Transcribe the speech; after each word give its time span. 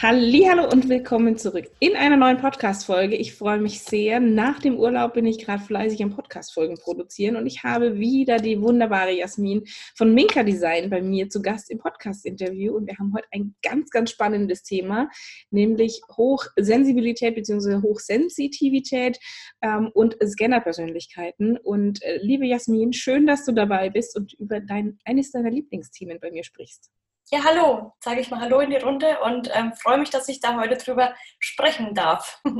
Hallo 0.00 0.70
und 0.70 0.88
willkommen 0.88 1.36
zurück 1.36 1.72
in 1.80 1.96
einer 1.96 2.16
neuen 2.16 2.36
Podcast-Folge. 2.36 3.16
Ich 3.16 3.34
freue 3.34 3.58
mich 3.58 3.80
sehr. 3.80 4.20
Nach 4.20 4.60
dem 4.60 4.78
Urlaub 4.78 5.14
bin 5.14 5.26
ich 5.26 5.44
gerade 5.44 5.60
fleißig 5.60 6.00
am 6.04 6.14
Podcast-Folgen 6.14 6.76
produzieren 6.76 7.34
und 7.34 7.48
ich 7.48 7.64
habe 7.64 7.98
wieder 7.98 8.36
die 8.36 8.60
wunderbare 8.60 9.10
Jasmin 9.10 9.64
von 9.96 10.14
Minka 10.14 10.44
Design 10.44 10.88
bei 10.88 11.02
mir 11.02 11.28
zu 11.30 11.42
Gast 11.42 11.68
im 11.72 11.78
Podcast-Interview 11.78 12.76
und 12.76 12.86
wir 12.86 12.96
haben 12.96 13.12
heute 13.12 13.26
ein 13.32 13.56
ganz, 13.60 13.90
ganz 13.90 14.12
spannendes 14.12 14.62
Thema, 14.62 15.10
nämlich 15.50 16.00
Hochsensibilität 16.16 17.34
bzw. 17.34 17.82
Hochsensitivität 17.82 19.18
ähm, 19.62 19.90
und 19.94 20.16
Scanner-Persönlichkeiten. 20.24 21.56
Und 21.56 22.04
äh, 22.04 22.18
liebe 22.22 22.46
Jasmin, 22.46 22.92
schön, 22.92 23.26
dass 23.26 23.44
du 23.44 23.50
dabei 23.50 23.90
bist 23.90 24.16
und 24.16 24.32
über 24.34 24.60
dein, 24.60 25.00
eines 25.04 25.32
deiner 25.32 25.50
Lieblingsthemen 25.50 26.20
bei 26.20 26.30
mir 26.30 26.44
sprichst. 26.44 26.88
Ja, 27.30 27.44
hallo, 27.44 27.92
sage 28.00 28.22
ich 28.22 28.30
mal 28.30 28.40
Hallo 28.40 28.60
in 28.60 28.70
die 28.70 28.76
Runde 28.76 29.18
und 29.22 29.50
ähm, 29.52 29.74
freue 29.74 29.98
mich, 29.98 30.08
dass 30.08 30.30
ich 30.30 30.40
da 30.40 30.58
heute 30.58 30.76
drüber 30.76 31.14
sprechen 31.38 31.94
darf. 31.94 32.40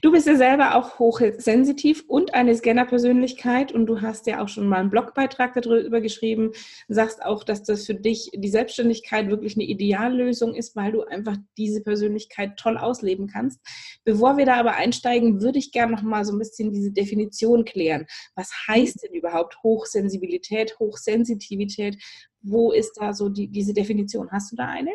Du 0.00 0.10
bist 0.10 0.26
ja 0.26 0.36
selber 0.36 0.74
auch 0.74 0.98
hochsensitiv 0.98 2.02
und 2.08 2.32
eine 2.32 2.54
Scanner-Persönlichkeit 2.56 3.72
und 3.72 3.84
du 3.84 4.00
hast 4.00 4.26
ja 4.26 4.42
auch 4.42 4.48
schon 4.48 4.68
mal 4.68 4.78
einen 4.78 4.88
Blogbeitrag 4.88 5.52
darüber 5.52 6.00
geschrieben, 6.00 6.52
sagst 6.88 7.22
auch, 7.22 7.44
dass 7.44 7.62
das 7.62 7.84
für 7.84 7.94
dich 7.94 8.30
die 8.34 8.48
Selbstständigkeit 8.48 9.28
wirklich 9.28 9.54
eine 9.54 9.64
Ideallösung 9.64 10.54
ist, 10.54 10.76
weil 10.76 10.92
du 10.92 11.02
einfach 11.02 11.36
diese 11.58 11.82
Persönlichkeit 11.82 12.56
toll 12.56 12.78
ausleben 12.78 13.26
kannst. 13.26 13.60
Bevor 14.04 14.38
wir 14.38 14.46
da 14.46 14.54
aber 14.56 14.76
einsteigen, 14.76 15.42
würde 15.42 15.58
ich 15.58 15.72
gerne 15.72 15.92
noch 15.92 16.02
mal 16.02 16.24
so 16.24 16.32
ein 16.32 16.38
bisschen 16.38 16.72
diese 16.72 16.92
Definition 16.92 17.66
klären. 17.66 18.06
Was 18.34 18.50
heißt 18.68 19.02
denn 19.02 19.12
überhaupt 19.12 19.62
Hochsensibilität, 19.62 20.78
Hochsensitivität? 20.78 22.02
Wo 22.46 22.72
ist 22.72 22.94
da 23.00 23.12
so 23.12 23.28
die, 23.28 23.48
diese 23.48 23.74
Definition? 23.74 24.30
Hast 24.30 24.52
du 24.52 24.56
da 24.56 24.66
eine? 24.66 24.92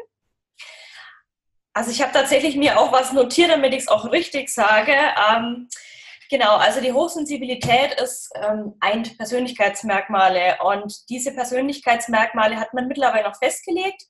Also 1.73 1.91
ich 1.91 2.01
habe 2.01 2.11
tatsächlich 2.11 2.55
mir 2.57 2.79
auch 2.79 2.91
was 2.91 3.13
notiert, 3.13 3.49
damit 3.49 3.73
ich 3.73 3.81
es 3.81 3.87
auch 3.87 4.11
richtig 4.11 4.49
sage. 4.49 4.93
Ähm, 5.31 5.69
genau, 6.29 6.57
also 6.57 6.81
die 6.81 6.91
Hochsensibilität 6.91 7.93
ist 8.01 8.29
ähm, 8.35 8.73
ein 8.81 9.03
Persönlichkeitsmerkmale 9.03 10.57
und 10.63 11.09
diese 11.09 11.33
Persönlichkeitsmerkmale 11.33 12.57
hat 12.57 12.73
man 12.73 12.87
mittlerweile 12.87 13.29
noch 13.29 13.37
festgelegt 13.37 14.03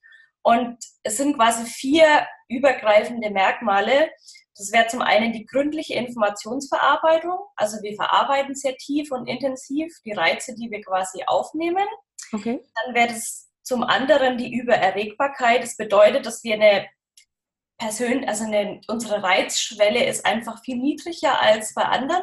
und 0.43 0.77
es 1.03 1.17
sind 1.17 1.35
quasi 1.35 1.65
vier 1.65 2.25
übergreifende 2.49 3.29
Merkmale. 3.29 4.09
Das 4.57 4.71
wäre 4.71 4.87
zum 4.87 5.01
einen 5.01 5.31
die 5.31 5.45
gründliche 5.45 5.95
Informationsverarbeitung, 5.95 7.39
also 7.55 7.81
wir 7.81 7.95
verarbeiten 7.95 8.53
sehr 8.53 8.75
tief 8.77 9.11
und 9.11 9.27
intensiv 9.27 9.93
die 10.05 10.11
Reize, 10.11 10.53
die 10.55 10.69
wir 10.69 10.81
quasi 10.81 11.23
aufnehmen. 11.25 11.87
Okay. 12.33 12.61
Dann 12.85 12.93
wäre 12.93 13.07
das 13.07 13.49
zum 13.63 13.83
anderen 13.83 14.37
die 14.37 14.53
Übererregbarkeit. 14.53 15.63
Das 15.63 15.77
bedeutet, 15.77 16.25
dass 16.25 16.43
wir 16.43 16.55
eine 16.55 16.87
Persön 17.81 18.29
also 18.29 18.43
eine, 18.43 18.79
unsere 18.87 19.23
Reizschwelle 19.23 20.05
ist 20.05 20.23
einfach 20.23 20.63
viel 20.63 20.77
niedriger 20.77 21.41
als 21.41 21.73
bei 21.73 21.81
anderen. 21.81 22.21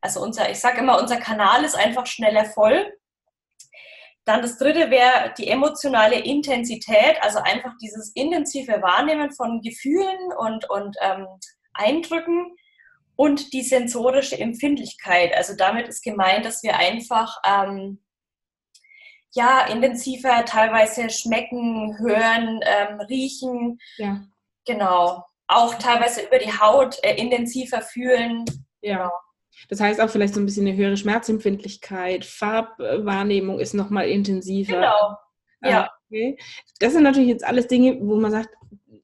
Also 0.00 0.20
unser, 0.22 0.48
ich 0.48 0.60
sage 0.60 0.78
immer, 0.78 1.00
unser 1.00 1.16
Kanal 1.16 1.64
ist 1.64 1.74
einfach 1.74 2.06
schneller 2.06 2.44
voll. 2.44 2.96
Dann 4.24 4.42
das 4.42 4.58
dritte 4.58 4.90
wäre 4.92 5.34
die 5.36 5.48
emotionale 5.48 6.20
Intensität, 6.20 7.20
also 7.20 7.40
einfach 7.40 7.72
dieses 7.82 8.12
intensive 8.14 8.80
Wahrnehmen 8.80 9.32
von 9.32 9.60
Gefühlen 9.60 10.32
und, 10.38 10.70
und 10.70 10.96
ähm, 11.00 11.26
Eindrücken 11.74 12.56
und 13.16 13.52
die 13.52 13.62
sensorische 13.62 14.38
Empfindlichkeit. 14.38 15.34
Also 15.34 15.54
damit 15.56 15.88
ist 15.88 16.02
gemeint, 16.02 16.44
dass 16.44 16.62
wir 16.62 16.76
einfach 16.76 17.36
ähm, 17.46 18.02
ja 19.34 19.66
intensiver 19.66 20.44
teilweise 20.44 21.10
schmecken, 21.10 21.98
hören, 21.98 22.60
ähm, 22.64 23.00
riechen. 23.00 23.78
Ja. 23.96 24.22
Genau. 24.66 25.24
Auch 25.48 25.74
teilweise 25.74 26.22
über 26.22 26.38
die 26.38 26.52
Haut 26.52 26.98
äh, 27.02 27.16
intensiver 27.16 27.82
fühlen. 27.82 28.44
Ja. 28.80 28.96
Genau. 28.96 29.12
Das 29.68 29.80
heißt 29.80 30.00
auch 30.00 30.10
vielleicht 30.10 30.34
so 30.34 30.40
ein 30.40 30.46
bisschen 30.46 30.66
eine 30.66 30.76
höhere 30.76 30.96
Schmerzempfindlichkeit, 30.96 32.24
Farbwahrnehmung 32.24 33.60
ist 33.60 33.74
nochmal 33.74 34.08
intensiver. 34.08 34.74
Genau. 34.74 35.16
Ah, 35.60 35.70
ja. 35.70 35.90
Okay. 36.08 36.38
Das 36.80 36.92
sind 36.92 37.04
natürlich 37.04 37.28
jetzt 37.28 37.44
alles 37.44 37.68
Dinge, 37.68 37.98
wo 38.00 38.16
man 38.16 38.30
sagt, 38.30 38.50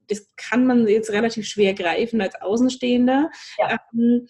das 0.08 0.28
kann 0.36 0.66
man 0.66 0.88
jetzt 0.88 1.10
relativ 1.10 1.46
schwer 1.46 1.74
greifen 1.74 2.20
als 2.20 2.34
Außenstehender. 2.40 3.30
Ja. 3.58 3.78
Ähm, 3.92 4.26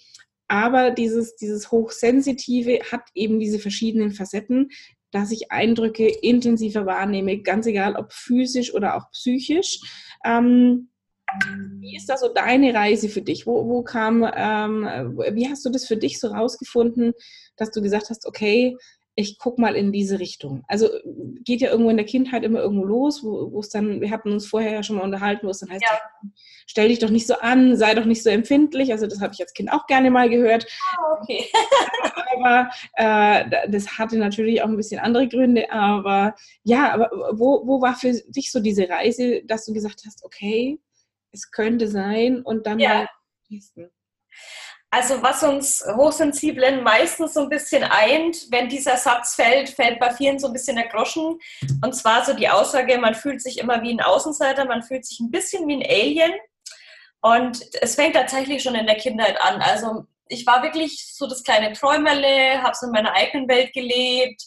aber 0.49 0.91
dieses, 0.91 1.37
dieses 1.37 1.71
Hochsensitive 1.71 2.81
hat 2.91 3.03
eben 3.15 3.39
diese 3.39 3.59
verschiedenen 3.59 4.13
Facetten, 4.13 4.71
dass 5.11 5.31
ich 5.31 5.53
Eindrücke 5.53 6.09
intensiver 6.09 6.87
wahrnehme, 6.87 7.43
ganz 7.43 7.67
egal 7.67 7.97
ob 7.97 8.13
physisch 8.13 8.75
oder 8.75 8.97
auch 8.97 9.11
psychisch. 9.11 9.81
Ähm, 10.25 10.91
wie 11.81 11.97
ist 11.97 12.09
da 12.09 12.17
so 12.17 12.33
deine 12.33 12.73
Reise 12.73 13.09
für 13.11 13.21
dich? 13.21 13.47
Wo, 13.47 13.69
wo 13.69 13.83
kam, 13.83 14.23
ähm, 14.35 15.19
wie 15.33 15.49
hast 15.49 15.65
du 15.65 15.71
das 15.71 15.87
für 15.87 15.97
dich 15.97 16.19
so 16.19 16.29
rausgefunden, 16.29 17.13
dass 17.57 17.71
du 17.71 17.83
gesagt 17.83 18.09
hast, 18.09 18.27
okay, 18.27 18.77
ich 19.19 19.37
guck 19.37 19.59
mal 19.59 19.75
in 19.75 19.91
diese 19.91 20.21
Richtung. 20.21 20.63
Also 20.69 20.89
geht 21.43 21.61
ja 21.61 21.71
irgendwo 21.71 21.91
in 21.91 21.97
der 21.97 22.07
Kindheit 22.07 22.45
immer 22.45 22.61
irgendwo 22.61 22.85
los, 22.85 23.25
wo 23.25 23.59
es 23.59 23.69
dann, 23.69 24.01
wir 24.01 24.13
hatten 24.13 24.31
uns 24.31 24.47
vorher 24.47 24.71
ja 24.71 24.85
schon 24.85 24.95
mal 24.95 25.03
unterhalten, 25.03 25.45
wo 25.45 25.51
es 25.51 25.59
dann 25.59 25.71
heißt, 25.71 25.83
ja. 25.83 25.99
stell 26.69 26.87
dich 26.87 27.01
doch 27.01 27.11
nicht 27.11 27.27
so 27.27 27.35
an, 27.35 27.77
sei 27.77 27.95
doch 27.95 28.05
nicht 28.05 28.23
so 28.23 28.31
empfindlich. 28.31 28.93
Also 28.93 29.09
das 29.09 29.21
habe 29.21 29.35
ich 29.35 29.41
als 29.41 29.55
Kind 29.55 29.73
auch 29.73 29.89
gerne 29.89 30.13
mal 30.13 30.31
gehört. 30.31 30.69
Ah, 30.93 31.19
okay. 31.21 31.45
aber 32.37 32.71
äh, 32.93 33.69
das 33.69 33.99
hatte 33.99 34.19
natürlich 34.19 34.63
auch 34.63 34.69
ein 34.69 34.77
bisschen 34.77 35.01
andere 35.01 35.27
Gründe. 35.27 35.69
Aber 35.73 36.37
ja, 36.63 36.93
aber 36.95 37.11
wo, 37.33 37.67
wo 37.67 37.83
war 37.83 37.97
für 37.97 38.13
dich 38.29 38.53
so 38.53 38.61
diese 38.61 38.89
Reise, 38.89 39.43
dass 39.47 39.65
du 39.65 39.73
gesagt 39.73 40.03
hast, 40.07 40.25
okay, 40.25 40.79
es 41.33 41.51
könnte 41.51 41.89
sein 41.89 42.41
und 42.43 42.69
dann 42.69 42.79
ja. 42.79 42.89
mal 42.89 43.09
testen. 43.49 43.91
Also 44.91 45.23
was 45.23 45.43
uns 45.43 45.85
Hochsensiblen 45.97 46.83
meistens 46.83 47.35
so 47.35 47.41
ein 47.41 47.51
bisschen 47.51 47.85
eint, 47.85 48.47
wenn 48.51 48.69
dieser 48.69 48.97
Satz 48.97 49.35
fällt, 49.35 49.69
fällt 49.69 50.01
bei 50.01 50.11
vielen 50.11 50.39
so 50.39 50.47
ein 50.47 50.53
bisschen 50.55 50.77
der 50.77 50.89
Groschen. 50.89 51.39
Und 51.85 51.95
zwar 51.95 52.25
so 52.25 52.33
die 52.33 52.49
Aussage, 52.49 52.99
man 52.99 53.15
fühlt 53.15 53.43
sich 53.43 53.59
immer 53.59 53.83
wie 53.83 53.93
ein 53.93 54.01
Außenseiter, 54.01 54.65
man 54.65 54.83
fühlt 54.83 55.05
sich 55.05 55.21
ein 55.21 55.31
bisschen 55.31 55.69
wie 55.69 55.77
ein 55.77 55.87
Alien. 55.87 56.33
Und 57.21 57.61
es 57.83 57.97
fängt 57.97 58.17
tatsächlich 58.17 58.63
schon 58.63 58.75
in 58.75 58.87
der 58.87 58.97
Kindheit 58.97 59.39
an. 59.43 59.61
Also 59.61 60.07
ich 60.29 60.47
war 60.47 60.63
wirklich 60.63 61.15
so 61.15 61.27
das 61.27 61.43
kleine 61.43 61.73
Träumerle, 61.75 62.63
habe 62.63 62.75
so 62.75 62.87
in 62.87 62.93
meiner 62.93 63.13
eigenen 63.13 63.49
Welt 63.49 63.73
gelebt, 63.75 64.43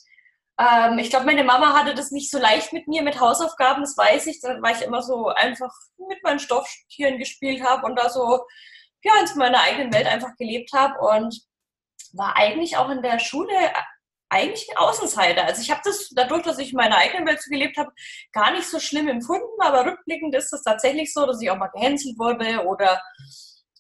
ähm, 0.62 1.00
ich 1.00 1.10
glaube, 1.10 1.26
meine 1.26 1.44
Mama 1.44 1.74
hatte 1.74 1.96
das 1.96 2.12
nicht 2.12 2.30
so 2.30 2.38
leicht 2.38 2.72
mit 2.74 2.88
mir, 2.88 3.02
mit 3.02 3.20
Hausaufgaben, 3.20 3.82
das 3.82 3.98
weiß 3.98 4.28
ich, 4.28 4.42
weil 4.44 4.76
ich 4.76 4.82
immer 4.84 5.02
so 5.02 5.28
einfach 5.28 5.74
mit 6.10 6.22
meinen 6.24 6.40
Stofftieren 6.40 7.18
gespielt 7.18 7.64
habe 7.64 7.86
und 7.86 7.98
da 7.98 8.10
so 8.10 8.42
ja, 9.04 9.14
in 9.20 9.38
meiner 9.38 9.62
eigenen 9.62 9.94
Welt 9.94 10.08
einfach 10.08 10.36
gelebt 10.38 10.72
habe 10.74 11.00
und 11.00 11.42
war 12.14 12.36
eigentlich 12.36 12.78
auch 12.78 12.90
in 12.90 13.02
der 13.02 13.20
Schule 13.20 13.54
eigentlich 14.30 14.70
ein 14.70 14.78
Außenseiter. 14.78 15.46
Also 15.46 15.62
ich 15.62 15.72
habe 15.72 15.82
das 15.84 16.10
dadurch, 16.16 16.44
dass 16.44 16.58
ich 16.58 16.72
in 16.72 16.78
meiner 16.78 16.98
eigenen 16.98 17.28
Welt 17.28 17.42
so 17.42 17.50
gelebt 17.50 17.78
habe, 17.78 17.92
gar 18.32 18.52
nicht 18.52 18.66
so 18.66 18.80
schlimm 18.80 19.08
empfunden, 19.08 19.62
aber 19.62 19.86
rückblickend 19.86 20.34
ist 20.36 20.54
es 20.54 20.64
tatsächlich 20.64 21.14
so, 21.14 21.26
dass 21.26 21.42
ich 21.42 21.52
auch 21.52 21.58
mal 21.58 21.68
gehänselt 21.68 22.18
wurde 22.18 22.66
oder 22.66 23.02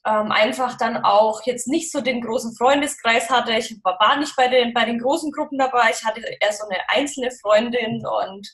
ähm, 0.06 0.32
einfach 0.32 0.78
dann 0.78 1.04
auch 1.06 1.42
jetzt 1.46 1.68
nicht 1.68 1.92
so 1.92 2.02
den 2.02 2.22
großen 2.22 2.56
Freundeskreis 2.56 3.30
hatte. 3.30 3.54
Ich 3.54 3.80
war 3.84 4.18
nicht 4.18 4.36
bei 4.36 4.48
den, 4.48 4.74
bei 4.74 4.84
den 4.86 5.00
großen 5.00 5.32
Gruppen 5.32 5.58
dabei. 5.58 5.92
Ich 5.92 6.04
hatte 6.04 6.22
eher 6.22 6.52
so 6.52 6.66
eine 6.66 6.80
einzelne 6.90 7.32
Freundin 7.32 8.06
und 8.06 8.50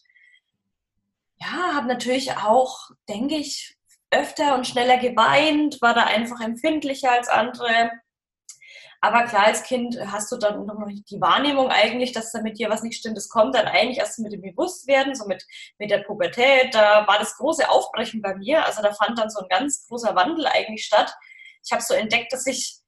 ja, 1.40 1.75
habe 1.75 1.88
natürlich 1.88 2.36
auch, 2.38 2.90
denke 3.08 3.36
ich, 3.36 3.77
öfter 4.12 4.56
und 4.56 4.68
schneller 4.68 4.98
geweint, 4.98 5.81
war 5.81 5.94
da 5.94 6.04
einfach 6.04 6.39
empfindlicher 6.42 7.12
als 7.12 7.27
andere. 7.27 7.92
Aber 9.00 9.25
klar, 9.25 9.45
als 9.45 9.63
Kind 9.63 9.98
hast 10.12 10.31
du 10.31 10.38
dann 10.38 10.65
noch 10.65 10.86
nicht 10.88 11.09
die 11.12 11.21
Wahrnehmung 11.21 11.69
eigentlich, 11.69 12.13
dass 12.13 12.31
da 12.31 12.42
mit 12.42 12.57
dir 12.57 12.69
was 12.69 12.81
nicht 12.81 12.98
stimmt. 12.98 13.15
Das 13.15 13.30
kommt 13.30 13.54
dann 13.56 13.68
eigentlich 13.68 14.00
erst 14.00 14.18
mit 14.19 14.33
dem 14.33 14.42
Bewusstwerden, 14.42 15.13
so 15.13 15.27
mit, 15.27 15.45
mit 15.77 15.92
der 15.92 16.00
Pubertät. 16.00 16.74
Da 16.74 17.06
war 17.06 17.19
das 17.19 17.36
große 17.38 17.69
Aufbrechen 17.69 18.21
bei 18.21 18.36
mir. 18.36 18.65
Also 18.65 18.81
da 18.81 18.94
fand 18.94 19.19
dann 19.19 19.30
so 19.30 19.42
ein 19.42 19.50
ganz 19.50 19.88
großer 19.88 20.15
Wandel 20.15 20.48
eigentlich 20.48 20.86
statt, 20.86 21.13
ich 21.63 21.71
habe 21.71 21.83
so 21.83 21.94
entdeckt, 21.94 22.31
dass 22.31 22.48
ich 22.48 22.80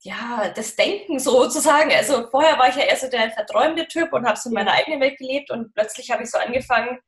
ja, 0.00 0.50
das 0.54 0.76
Denken 0.76 1.18
sozusagen, 1.18 1.92
also 1.92 2.28
vorher 2.30 2.58
war 2.58 2.68
ich 2.68 2.76
ja 2.76 2.84
eher 2.84 2.96
so 2.96 3.10
der 3.10 3.30
verträumte 3.30 3.86
Typ 3.88 4.12
und 4.12 4.26
habe 4.26 4.38
so 4.38 4.48
in 4.48 4.54
meiner 4.54 4.72
eigenen 4.72 5.00
Welt 5.00 5.18
gelebt 5.18 5.50
und 5.50 5.74
plötzlich 5.74 6.10
habe 6.10 6.22
ich 6.22 6.30
so 6.30 6.38
angefangen, 6.38 6.98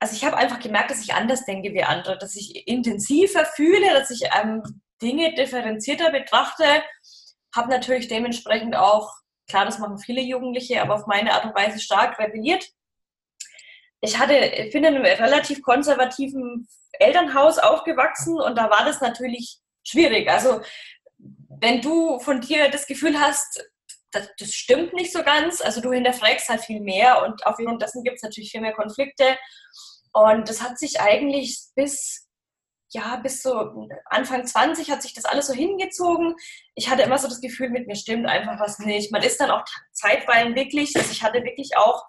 also 0.00 0.16
ich 0.16 0.24
habe 0.24 0.36
einfach 0.36 0.60
gemerkt, 0.60 0.90
dass 0.90 1.02
ich 1.02 1.14
anders 1.14 1.44
denke 1.44 1.72
wie 1.72 1.82
andere, 1.82 2.18
dass 2.18 2.36
ich 2.36 2.66
intensiver 2.66 3.44
fühle, 3.44 3.92
dass 3.92 4.10
ich 4.10 4.22
ähm, 4.34 4.62
Dinge 5.00 5.34
differenzierter 5.34 6.10
betrachte, 6.10 6.64
habe 7.54 7.70
natürlich 7.70 8.08
dementsprechend 8.08 8.76
auch, 8.76 9.12
klar, 9.48 9.64
das 9.64 9.78
machen 9.78 9.98
viele 9.98 10.20
Jugendliche, 10.20 10.82
aber 10.82 10.94
auf 10.94 11.06
meine 11.06 11.32
Art 11.32 11.44
und 11.44 11.54
Weise 11.54 11.80
stark 11.80 12.18
rebelliert 12.18 12.64
ich 14.04 14.18
hatte, 14.18 14.34
ich 14.34 14.72
bin 14.72 14.84
in 14.84 14.96
einem 14.96 15.04
relativ 15.04 15.62
konservativen 15.62 16.68
Elternhaus 16.92 17.58
aufgewachsen 17.58 18.38
und 18.38 18.56
da 18.56 18.70
war 18.70 18.84
das 18.84 19.00
natürlich 19.00 19.58
schwierig. 19.82 20.28
Also 20.30 20.60
wenn 21.18 21.80
du 21.80 22.18
von 22.20 22.40
dir 22.40 22.68
das 22.70 22.86
Gefühl 22.86 23.18
hast, 23.18 23.64
das, 24.14 24.28
das 24.38 24.52
stimmt 24.52 24.92
nicht 24.94 25.12
so 25.12 25.22
ganz, 25.22 25.60
also 25.60 25.80
du 25.80 25.92
hinterfragst 25.92 26.48
halt 26.48 26.62
viel 26.62 26.80
mehr 26.80 27.22
und 27.24 27.46
aufgrund 27.46 27.82
dessen 27.82 28.04
gibt 28.04 28.16
es 28.16 28.22
natürlich 28.22 28.50
viel 28.50 28.60
mehr 28.60 28.74
Konflikte. 28.74 29.36
Und 30.12 30.48
das 30.48 30.62
hat 30.62 30.78
sich 30.78 31.00
eigentlich 31.00 31.58
bis, 31.74 32.28
ja, 32.90 33.16
bis 33.16 33.42
so 33.42 33.88
Anfang 34.06 34.46
20 34.46 34.90
hat 34.90 35.02
sich 35.02 35.12
das 35.12 35.24
alles 35.24 35.48
so 35.48 35.54
hingezogen. 35.54 36.36
Ich 36.74 36.88
hatte 36.88 37.02
immer 37.02 37.18
so 37.18 37.28
das 37.28 37.40
Gefühl, 37.40 37.70
mit 37.70 37.88
mir 37.88 37.96
stimmt 37.96 38.26
einfach 38.26 38.60
was 38.60 38.78
nicht. 38.78 39.10
Man 39.10 39.22
ist 39.22 39.40
dann 39.40 39.50
auch 39.50 39.64
zeitweilig 39.92 40.54
wirklich, 40.54 40.96
also 40.96 41.10
ich 41.10 41.22
hatte 41.22 41.42
wirklich 41.42 41.76
auch 41.76 42.04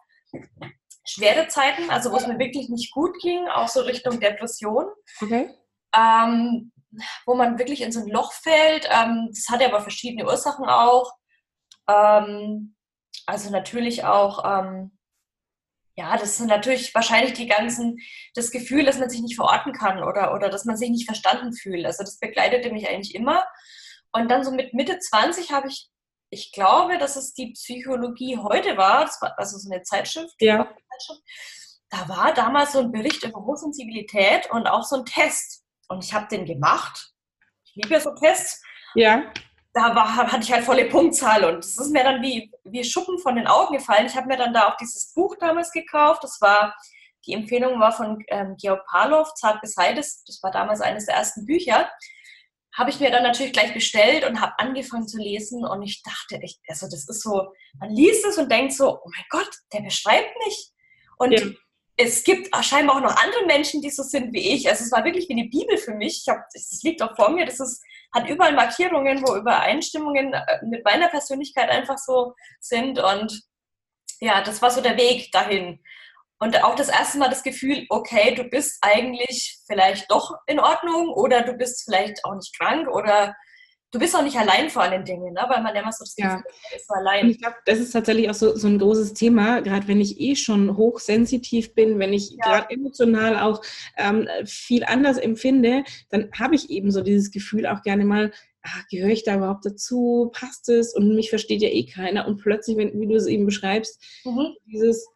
schwere 1.08 1.48
Zeiten, 1.48 1.90
also 1.90 2.12
wo 2.12 2.18
es 2.18 2.28
mir 2.28 2.38
wirklich 2.38 2.70
nicht 2.70 2.92
gut 2.94 3.18
ging, 3.22 3.48
auch 3.48 3.68
so 3.68 3.82
Richtung 3.82 4.20
Depression. 4.20 4.86
Okay. 5.22 5.50
Ähm, 5.96 6.72
wo 7.26 7.36
man 7.36 7.58
wirklich 7.58 7.82
in 7.82 7.92
so 7.92 8.02
ein 8.02 8.08
Loch 8.08 8.34
fällt. 8.34 8.88
Ähm, 8.90 9.30
das 9.30 9.48
hat 9.50 9.62
ja 9.62 9.68
aber 9.68 9.82
verschiedene 9.82 10.26
Ursachen 10.26 10.66
auch. 10.66 11.12
Ähm, 11.88 12.76
also 13.26 13.50
natürlich 13.50 14.04
auch, 14.04 14.44
ähm, 14.46 14.98
ja, 15.96 16.18
das 16.18 16.38
sind 16.38 16.48
natürlich 16.48 16.94
wahrscheinlich 16.94 17.34
die 17.34 17.48
ganzen, 17.48 18.00
das 18.34 18.52
Gefühl, 18.52 18.84
dass 18.86 19.00
man 19.00 19.10
sich 19.10 19.22
nicht 19.22 19.36
verorten 19.36 19.72
kann 19.72 20.04
oder, 20.04 20.34
oder 20.34 20.50
dass 20.50 20.66
man 20.66 20.78
sich 20.78 20.90
nicht 20.90 21.06
verstanden 21.06 21.54
fühlt. 21.54 21.86
Also 21.86 22.04
das 22.04 22.20
begleitete 22.20 22.72
mich 22.72 22.90
eigentlich 22.90 23.16
immer. 23.16 23.46
Und 24.12 24.30
dann 24.30 24.44
so 24.44 24.52
mit 24.52 24.74
Mitte 24.74 25.00
20 25.00 25.52
habe 25.52 25.68
ich 25.68 25.90
ich 26.30 26.52
glaube, 26.52 26.98
dass 26.98 27.16
es 27.16 27.34
die 27.34 27.52
Psychologie 27.54 28.38
heute 28.38 28.78
war, 28.78 29.06
das 29.06 29.22
war 29.22 29.38
also 29.38 29.58
so 29.58 29.72
eine 29.72 29.84
Zeitschrift, 29.84 30.36
ja. 30.40 30.70
da 31.90 32.10
war 32.10 32.34
damals 32.34 32.74
so 32.74 32.80
ein 32.80 32.92
Bericht 32.92 33.24
über 33.24 33.40
Hochsensibilität 33.40 34.50
und 34.52 34.68
auch 34.68 34.84
so 34.84 34.98
ein 34.98 35.06
Test. 35.06 35.64
Und 35.88 36.04
ich 36.04 36.14
habe 36.14 36.28
den 36.28 36.46
gemacht. 36.46 37.14
Ich 37.64 37.76
liebe 37.76 37.94
ja 37.94 38.00
so 38.00 38.14
Tests. 38.16 38.62
Ja. 38.96 39.32
Da 39.76 39.94
war, 39.94 40.16
hatte 40.16 40.42
ich 40.42 40.52
halt 40.52 40.64
volle 40.64 40.86
Punktzahl 40.86 41.44
und 41.44 41.60
es 41.60 41.78
ist 41.78 41.92
mir 41.92 42.04
dann 42.04 42.22
wie, 42.22 42.50
wie 42.64 42.84
Schuppen 42.84 43.20
von 43.20 43.36
den 43.36 43.46
Augen 43.46 43.76
gefallen. 43.78 44.08
Ich 44.08 44.16
habe 44.16 44.28
mir 44.28 44.38
dann 44.38 44.54
da 44.54 44.70
auch 44.70 44.78
dieses 44.78 45.14
Buch 45.14 45.36
damals 45.38 45.72
gekauft. 45.72 46.24
Das 46.24 46.40
war, 46.40 46.74
die 47.28 47.34
Empfehlung 47.34 47.80
war 47.80 47.92
von 47.92 48.24
ähm, 48.30 48.56
Georg 48.58 48.86
Parlow, 48.88 49.26
Zart 49.36 49.60
bis 49.62 49.76
Heides. 49.76 50.24
Das 50.26 50.42
war 50.42 50.52
damals 50.52 50.80
eines 50.80 51.06
der 51.06 51.16
ersten 51.16 51.46
Bücher 51.46 51.90
habe 52.76 52.90
ich 52.90 53.00
mir 53.00 53.10
dann 53.10 53.24
natürlich 53.24 53.54
gleich 53.54 53.74
bestellt 53.74 54.26
und 54.26 54.42
habe 54.42 54.54
angefangen 54.58 55.08
zu 55.08 55.18
lesen 55.18 55.66
und 55.66 55.82
ich 55.82 56.04
dachte 56.04 56.42
echt, 56.44 56.60
also 56.68 56.88
das 56.88 57.08
ist 57.08 57.22
so, 57.22 57.54
man 57.80 57.90
liest 57.90 58.26
es 58.26 58.38
und 58.38 58.52
denkt 58.52 58.74
so, 58.74 59.00
oh 59.02 59.10
mein 59.10 59.26
Gott, 59.30 59.50
der 59.72 59.82
beschreibt 59.82 60.36
mich. 60.46 60.72
Und 61.18 61.32
ja. 61.32 61.46
Es 61.98 62.24
gibt 62.24 62.54
scheinbar 62.64 62.98
auch 62.98 63.02
noch 63.02 63.16
andere 63.16 63.46
Menschen, 63.46 63.82
die 63.82 63.90
so 63.90 64.04
sind 64.04 64.34
wie 64.34 64.54
ich. 64.54 64.70
Also 64.70 64.84
es 64.84 64.92
war 64.92 65.06
wirklich 65.06 65.30
wie 65.30 65.34
eine 65.34 65.50
Bibel 65.50 65.78
für 65.78 65.94
mich. 65.94 66.24
Ich 66.26 66.30
hab, 66.30 66.46
das 66.54 66.82
liegt 66.84 67.02
auch 67.02 67.16
vor 67.16 67.30
mir, 67.30 67.46
das 67.46 67.60
ist, 67.60 67.82
hat 68.14 68.28
überall 68.28 68.54
Markierungen, 68.54 69.26
wo 69.26 69.36
Übereinstimmungen 69.36 70.34
äh, 70.34 70.66
mit 70.66 70.84
meiner 70.84 71.08
Persönlichkeit 71.08 71.70
einfach 71.70 71.98
so 71.98 72.34
sind 72.60 73.00
und 73.00 73.42
ja, 74.20 74.42
das 74.42 74.62
war 74.62 74.72
so 74.72 74.82
der 74.82 74.98
Weg 74.98 75.32
dahin. 75.32 75.82
Und 76.40 76.62
auch 76.64 76.76
das 76.76 76.90
erste 76.90 77.18
Mal 77.18 77.30
das 77.30 77.44
Gefühl, 77.44 77.86
okay, 77.90 78.36
du 78.36 78.44
bist 78.44 78.78
eigentlich 78.82 79.58
vielleicht 79.68 80.12
doch 80.12 80.34
in 80.48 80.60
Ordnung 80.60 81.10
oder 81.10 81.42
du 81.42 81.54
bist 81.54 81.84
vielleicht 81.86 82.24
auch 82.26 82.36
nicht 82.36 82.58
krank 82.58 82.88
oder 82.90 83.36
du 83.96 84.00
bist 84.00 84.14
auch 84.14 84.24
nicht 84.24 84.36
allein 84.36 84.70
vor 84.70 84.82
allen 84.82 85.06
Dingen, 85.06 85.34
ne? 85.34 85.46
weil 85.48 85.64
man 85.64 85.74
immer 85.74 85.92
so 85.94 86.04
das 86.04 86.16
Gefühl 86.16 86.44
ja. 86.44 86.76
ist 86.76 86.92
allein. 86.92 87.24
Und 87.24 87.32
ich 87.32 87.40
glaube, 87.40 87.56
das 87.66 87.80
ist 87.80 87.92
tatsächlich 87.92 88.30
auch 88.30 88.34
so, 88.34 88.56
so 88.58 88.68
ein 88.68 88.78
großes 88.78 89.14
Thema, 89.14 89.62
gerade 89.62 89.88
wenn 89.88 90.02
ich 90.02 90.20
eh 90.20 90.36
schon 90.36 90.76
hochsensitiv 90.76 91.74
bin, 91.74 91.98
wenn 91.98 92.12
ich 92.12 92.32
ja. 92.32 92.38
gerade 92.44 92.70
emotional 92.72 93.40
auch 93.40 93.62
ähm, 93.96 94.28
viel 94.46 94.84
anders 94.84 95.18
empfinde, 95.18 95.86
dann 96.10 96.30
habe 96.38 96.56
ich 96.56 96.70
eben 96.70 96.92
so 96.92 97.02
dieses 97.02 97.32
Gefühl 97.32 97.66
auch 97.68 97.84
gerne 97.84 98.04
mal, 98.04 98.34
ah, 98.64 98.82
gehöre 98.92 99.12
ich 99.12 99.24
da 99.24 99.36
überhaupt 99.36 99.66
dazu, 99.66 100.30
passt 100.34 100.68
es 100.68 100.94
und 100.94 101.16
mich 101.16 101.30
versteht 101.30 101.62
ja 101.62 101.70
eh 101.70 101.86
keiner 101.86 102.28
und 102.28 102.42
plötzlich, 102.42 102.76
wenn, 102.76 103.00
wie 103.00 103.08
du 103.08 103.16
es 103.16 103.28
eben 103.28 103.46
beschreibst, 103.46 104.04
mhm. 104.26 104.56
dieses 104.66 105.08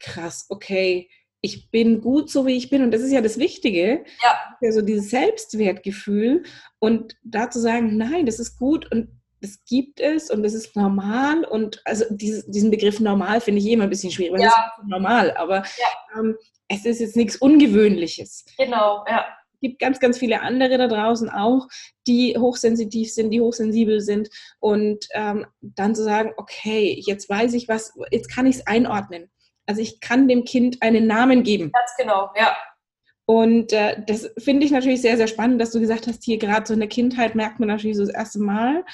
krass, 0.00 0.46
okay, 0.48 1.08
ich 1.40 1.70
bin 1.70 2.00
gut 2.00 2.30
so, 2.30 2.46
wie 2.46 2.56
ich 2.56 2.70
bin. 2.70 2.82
Und 2.82 2.90
das 2.92 3.02
ist 3.02 3.12
ja 3.12 3.20
das 3.20 3.38
Wichtige. 3.38 4.04
Ja. 4.22 4.56
Also 4.60 4.82
dieses 4.82 5.10
Selbstwertgefühl. 5.10 6.42
Und 6.78 7.16
da 7.22 7.50
zu 7.50 7.60
sagen, 7.60 7.96
nein, 7.96 8.26
das 8.26 8.38
ist 8.38 8.58
gut 8.58 8.90
und 8.90 9.08
das 9.40 9.64
gibt 9.64 10.00
es 10.00 10.30
und 10.30 10.42
das 10.42 10.54
ist 10.54 10.74
normal. 10.74 11.44
Und 11.44 11.80
also 11.84 12.04
dieses, 12.10 12.46
diesen 12.46 12.70
Begriff 12.70 12.98
normal 13.00 13.40
finde 13.40 13.60
ich 13.60 13.66
eh 13.66 13.72
immer 13.74 13.84
ein 13.84 13.90
bisschen 13.90 14.10
schwierig, 14.10 14.32
weil 14.32 14.42
ja. 14.42 14.48
das 14.48 14.84
ist 14.84 14.88
normal. 14.88 15.32
Aber 15.36 15.56
ja. 15.58 16.18
ähm, 16.18 16.36
es 16.68 16.84
ist 16.84 17.00
jetzt 17.00 17.16
nichts 17.16 17.36
Ungewöhnliches. 17.36 18.44
Genau, 18.58 19.04
ja. 19.08 19.24
Es 19.54 19.60
gibt 19.60 19.80
ganz, 19.80 19.98
ganz 19.98 20.18
viele 20.18 20.42
andere 20.42 20.78
da 20.78 20.86
draußen 20.86 21.30
auch, 21.30 21.66
die 22.06 22.36
hochsensitiv 22.38 23.12
sind, 23.12 23.30
die 23.30 23.40
hochsensibel 23.40 24.00
sind. 24.00 24.28
Und 24.60 25.06
ähm, 25.12 25.46
dann 25.60 25.94
zu 25.94 26.04
sagen, 26.04 26.32
okay, 26.36 27.00
jetzt 27.04 27.28
weiß 27.28 27.54
ich 27.54 27.68
was, 27.68 27.92
jetzt 28.10 28.32
kann 28.32 28.46
ich 28.46 28.56
es 28.56 28.66
einordnen. 28.66 29.30
Also 29.68 29.82
ich 29.82 30.00
kann 30.00 30.28
dem 30.28 30.44
Kind 30.44 30.82
einen 30.82 31.06
Namen 31.06 31.42
geben. 31.42 31.70
Ganz 31.72 31.90
genau, 31.98 32.30
ja. 32.34 32.56
Und 33.26 33.74
äh, 33.74 34.02
das 34.06 34.30
finde 34.38 34.64
ich 34.64 34.72
natürlich 34.72 35.02
sehr, 35.02 35.18
sehr 35.18 35.26
spannend, 35.26 35.60
dass 35.60 35.72
du 35.72 35.80
gesagt 35.80 36.06
hast, 36.06 36.24
hier 36.24 36.38
gerade 36.38 36.66
so 36.66 36.72
in 36.72 36.80
der 36.80 36.88
Kindheit 36.88 37.34
merkt 37.34 37.60
man 37.60 37.68
natürlich 37.68 37.98
so 37.98 38.06
das 38.06 38.14
erste 38.14 38.38
Mal. 38.38 38.86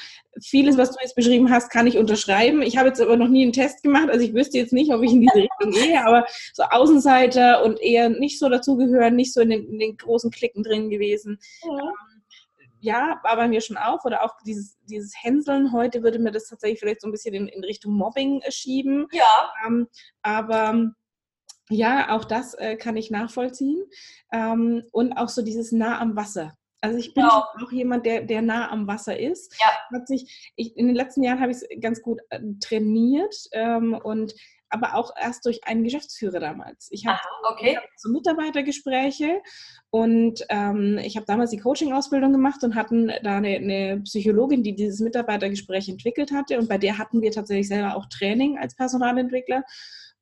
Vieles, 0.42 0.76
was 0.76 0.90
du 0.90 0.96
jetzt 1.00 1.14
beschrieben 1.14 1.52
hast, 1.52 1.70
kann 1.70 1.86
ich 1.86 1.98
unterschreiben. 1.98 2.60
Ich 2.60 2.76
habe 2.76 2.88
jetzt 2.88 3.00
aber 3.00 3.16
noch 3.16 3.28
nie 3.28 3.44
einen 3.44 3.52
Test 3.52 3.84
gemacht, 3.84 4.10
also 4.10 4.24
ich 4.24 4.34
wüsste 4.34 4.58
jetzt 4.58 4.72
nicht, 4.72 4.92
ob 4.92 5.04
ich 5.04 5.12
in 5.12 5.20
diese 5.20 5.34
Richtung 5.36 5.70
gehe, 5.70 6.04
aber 6.04 6.26
so 6.52 6.64
Außenseiter 6.64 7.64
und 7.64 7.80
eher 7.80 8.08
nicht 8.08 8.40
so 8.40 8.48
dazugehören, 8.48 9.14
nicht 9.14 9.32
so 9.32 9.40
in 9.40 9.50
den, 9.50 9.68
in 9.68 9.78
den 9.78 9.96
großen 9.96 10.32
Klicken 10.32 10.64
drin 10.64 10.90
gewesen. 10.90 11.38
Ja 11.62 11.92
ja, 12.84 13.18
war 13.22 13.36
bei 13.36 13.48
mir 13.48 13.62
schon 13.62 13.78
auch. 13.78 14.04
Oder 14.04 14.22
auch 14.22 14.34
dieses, 14.46 14.76
dieses 14.84 15.14
Hänseln. 15.16 15.72
Heute 15.72 16.02
würde 16.02 16.18
mir 16.18 16.30
das 16.30 16.48
tatsächlich 16.48 16.80
vielleicht 16.80 17.00
so 17.00 17.08
ein 17.08 17.12
bisschen 17.12 17.34
in, 17.34 17.48
in 17.48 17.64
Richtung 17.64 17.94
Mobbing 17.94 18.42
äh, 18.42 18.52
schieben. 18.52 19.06
Ja. 19.10 19.52
Ähm, 19.66 19.88
aber 20.22 20.92
ja, 21.70 22.14
auch 22.14 22.26
das 22.26 22.52
äh, 22.54 22.76
kann 22.76 22.96
ich 22.96 23.10
nachvollziehen. 23.10 23.82
Ähm, 24.32 24.84
und 24.92 25.14
auch 25.14 25.30
so 25.30 25.40
dieses 25.40 25.72
nah 25.72 25.98
am 25.98 26.14
Wasser. 26.14 26.52
Also 26.82 26.98
ich 26.98 27.14
bin 27.14 27.22
genau. 27.22 27.36
auch 27.36 27.72
jemand, 27.72 28.04
der, 28.04 28.20
der 28.20 28.42
nah 28.42 28.70
am 28.70 28.86
Wasser 28.86 29.18
ist. 29.18 29.58
Ja. 29.58 29.98
Hat 29.98 30.06
sich, 30.06 30.52
ich, 30.54 30.76
in 30.76 30.86
den 30.86 30.94
letzten 30.94 31.22
Jahren 31.22 31.40
habe 31.40 31.52
ich 31.52 31.56
es 31.56 31.80
ganz 31.80 32.02
gut 32.02 32.20
äh, 32.28 32.40
trainiert 32.60 33.34
ähm, 33.52 33.94
und 33.94 34.34
aber 34.70 34.94
auch 34.94 35.12
erst 35.20 35.46
durch 35.46 35.64
einen 35.64 35.84
Geschäftsführer 35.84 36.40
damals. 36.40 36.88
Ich 36.90 37.06
habe 37.06 37.18
okay. 37.44 37.76
hab 37.76 37.84
so 37.96 38.10
Mitarbeitergespräche 38.10 39.40
und 39.90 40.44
ähm, 40.48 40.98
ich 41.02 41.16
habe 41.16 41.26
damals 41.26 41.50
die 41.50 41.58
Coaching-Ausbildung 41.58 42.32
gemacht 42.32 42.62
und 42.64 42.74
hatten 42.74 43.12
da 43.22 43.36
eine, 43.36 43.56
eine, 43.56 44.00
Psychologin, 44.02 44.62
die 44.62 44.74
dieses 44.74 45.00
Mitarbeitergespräch 45.00 45.88
entwickelt 45.88 46.32
hatte 46.32 46.58
und 46.58 46.68
bei 46.68 46.78
der 46.78 46.98
hatten 46.98 47.22
wir 47.22 47.30
tatsächlich 47.30 47.68
selber 47.68 47.96
auch 47.96 48.06
Training 48.06 48.58
als 48.58 48.74
Personalentwickler. 48.74 49.62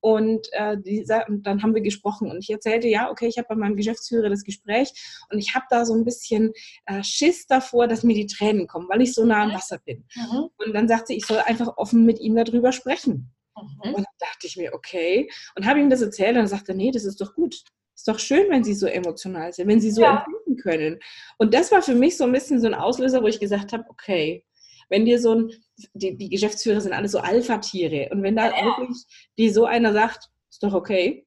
Und 0.05 0.49
äh, 0.51 0.77
die, 0.85 1.05
dann 1.07 1.63
haben 1.63 1.77
wir 1.77 1.81
gesprochen 1.81 2.29
und 2.29 2.39
ich 2.39 2.51
erzählte, 2.51 2.89
ja, 2.89 3.09
okay, 3.09 3.29
ich 3.29 3.39
habe 3.39 3.47
bei 3.51 3.55
meinem 3.55 3.77
Geschäftsführer 3.77 4.29
das 4.29 4.43
Gespräch 4.43 4.93
und 5.31 5.39
ich 5.39 5.55
habe 5.55 5.65
da 5.71 5.85
so 5.85 5.95
ein 5.95 6.05
bisschen 6.05 6.53
äh, 6.87 7.05
Schiss 7.05 7.47
davor, 7.47 7.87
dass 7.87 8.03
mir 8.03 8.17
die 8.17 8.27
Tränen 8.27 8.67
kommen, 8.67 8.89
weil 8.89 9.01
ich 9.01 9.15
so 9.15 9.25
nah 9.25 9.45
am 9.45 9.51
mhm. 9.51 9.55
Wasser 9.55 9.79
bin. 9.79 10.05
Mhm. 10.17 10.49
Und 10.57 10.73
dann 10.75 10.89
sagte 10.89 11.07
sie, 11.09 11.19
ich 11.19 11.27
soll 11.27 11.39
einfach 11.39 11.77
offen 11.77 12.05
mit 12.05 12.19
ihm 12.19 12.35
darüber 12.35 12.73
sprechen. 12.73 13.33
Mhm. 13.57 13.95
Und 13.95 13.97
dann 13.99 14.05
dachte 14.19 14.47
ich 14.47 14.57
mir, 14.57 14.73
okay. 14.75 15.31
Und 15.55 15.67
habe 15.67 15.81
ihm 15.81 15.91
das 15.91 16.03
erzählt 16.03 16.31
und 16.31 16.37
dann 16.37 16.47
sagte 16.47 16.73
er, 16.73 16.77
nee, 16.77 16.91
das 16.91 17.05
ist 17.05 17.21
doch 17.21 17.35
gut. 17.35 17.63
Ist 17.95 18.09
doch 18.09 18.19
schön, 18.19 18.51
wenn 18.51 18.65
sie 18.65 18.75
so 18.75 18.87
emotional 18.87 19.53
sind, 19.53 19.69
wenn 19.69 19.81
sie 19.81 19.91
so 19.91 20.03
ja. 20.03 20.25
empfinden 20.25 20.57
können. 20.57 20.99
Und 21.39 21.55
das 21.55 21.71
war 21.71 21.83
für 21.83 21.95
mich 21.95 22.17
so 22.17 22.25
ein 22.25 22.33
bisschen 22.33 22.61
so 22.61 22.67
ein 22.67 22.75
Auslöser, 22.75 23.23
wo 23.23 23.27
ich 23.27 23.39
gesagt 23.39 23.73
habe, 23.73 23.85
okay, 23.89 24.45
wenn 24.89 25.05
dir 25.05 25.21
so 25.21 25.35
ein, 25.35 25.51
die, 25.95 26.17
die 26.17 26.29
Geschäftsführer 26.29 26.81
sind 26.81 26.93
alle 26.93 27.09
so 27.09 27.19
Alpha-Tiere 27.19 28.09
und 28.11 28.23
wenn 28.23 28.37
da 28.37 28.51
ja. 28.51 28.65
wirklich 28.65 29.05
die 29.39 29.51
so 29.51 29.65
einer 29.65 29.93
sagt, 29.93 30.29
ist 30.51 30.63
doch 30.63 30.75
okay, 30.75 31.27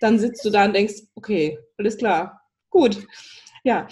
dann 0.00 0.18
sitzt 0.18 0.44
du 0.44 0.50
da 0.50 0.64
und 0.64 0.74
denkst, 0.74 1.02
okay, 1.14 1.58
alles 1.78 1.96
klar, 1.96 2.40
gut. 2.70 3.06
Ja. 3.62 3.86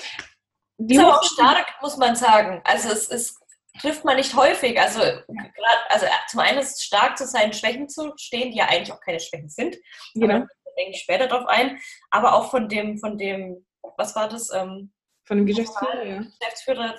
Die 0.79 0.95
ist 0.95 1.01
aber 1.01 1.19
auch 1.19 1.23
stark, 1.23 1.67
muss 1.83 1.97
man 1.97 2.17
sagen. 2.17 2.61
Also 2.65 2.89
es 2.89 3.09
ist 3.09 3.39
trifft 3.81 4.05
man 4.05 4.17
nicht 4.17 4.35
häufig. 4.35 4.79
Also, 4.81 5.01
grad, 5.01 5.79
also 5.89 6.07
äh, 6.07 6.11
zum 6.29 6.41
einen 6.41 6.59
ist 6.59 6.77
es 6.77 6.85
stark 6.85 7.17
zu 7.17 7.27
seinen 7.27 7.53
Schwächen 7.53 7.89
zu 7.89 8.13
stehen, 8.17 8.51
die 8.51 8.59
ja 8.59 8.67
eigentlich 8.67 8.93
auch 8.93 9.01
keine 9.01 9.21
Schwächen 9.21 9.49
sind. 9.49 9.77
Genau. 10.15 10.41
Da 10.41 10.71
denke 10.79 10.93
ich 10.93 11.03
später 11.03 11.27
drauf 11.27 11.47
ein. 11.47 11.79
Aber 12.11 12.35
auch 12.35 12.51
von 12.51 12.69
dem, 12.69 12.99
von 12.99 13.19
dem, 13.19 13.67
was 13.97 14.15
war 14.15 14.29
das? 14.29 14.53
Ähm, 14.53 14.93
von 15.27 15.37
dem 15.37 15.47
Geschäftsführer, 15.47 16.05
ja. 16.05 16.23
Geschäftsführer, 16.41 16.95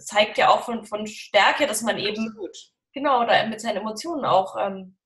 zeigt 0.00 0.38
ja 0.38 0.48
auch 0.48 0.62
von, 0.62 0.84
von 0.84 1.06
Stärke, 1.06 1.66
dass 1.66 1.82
man 1.82 1.98
eben 1.98 2.26
Absolut. 2.28 2.56
genau 2.92 3.24
da 3.24 3.46
mit 3.46 3.60
seinen 3.60 3.78
Emotionen 3.78 4.24
auch 4.24 4.56
ähm, 4.58 4.96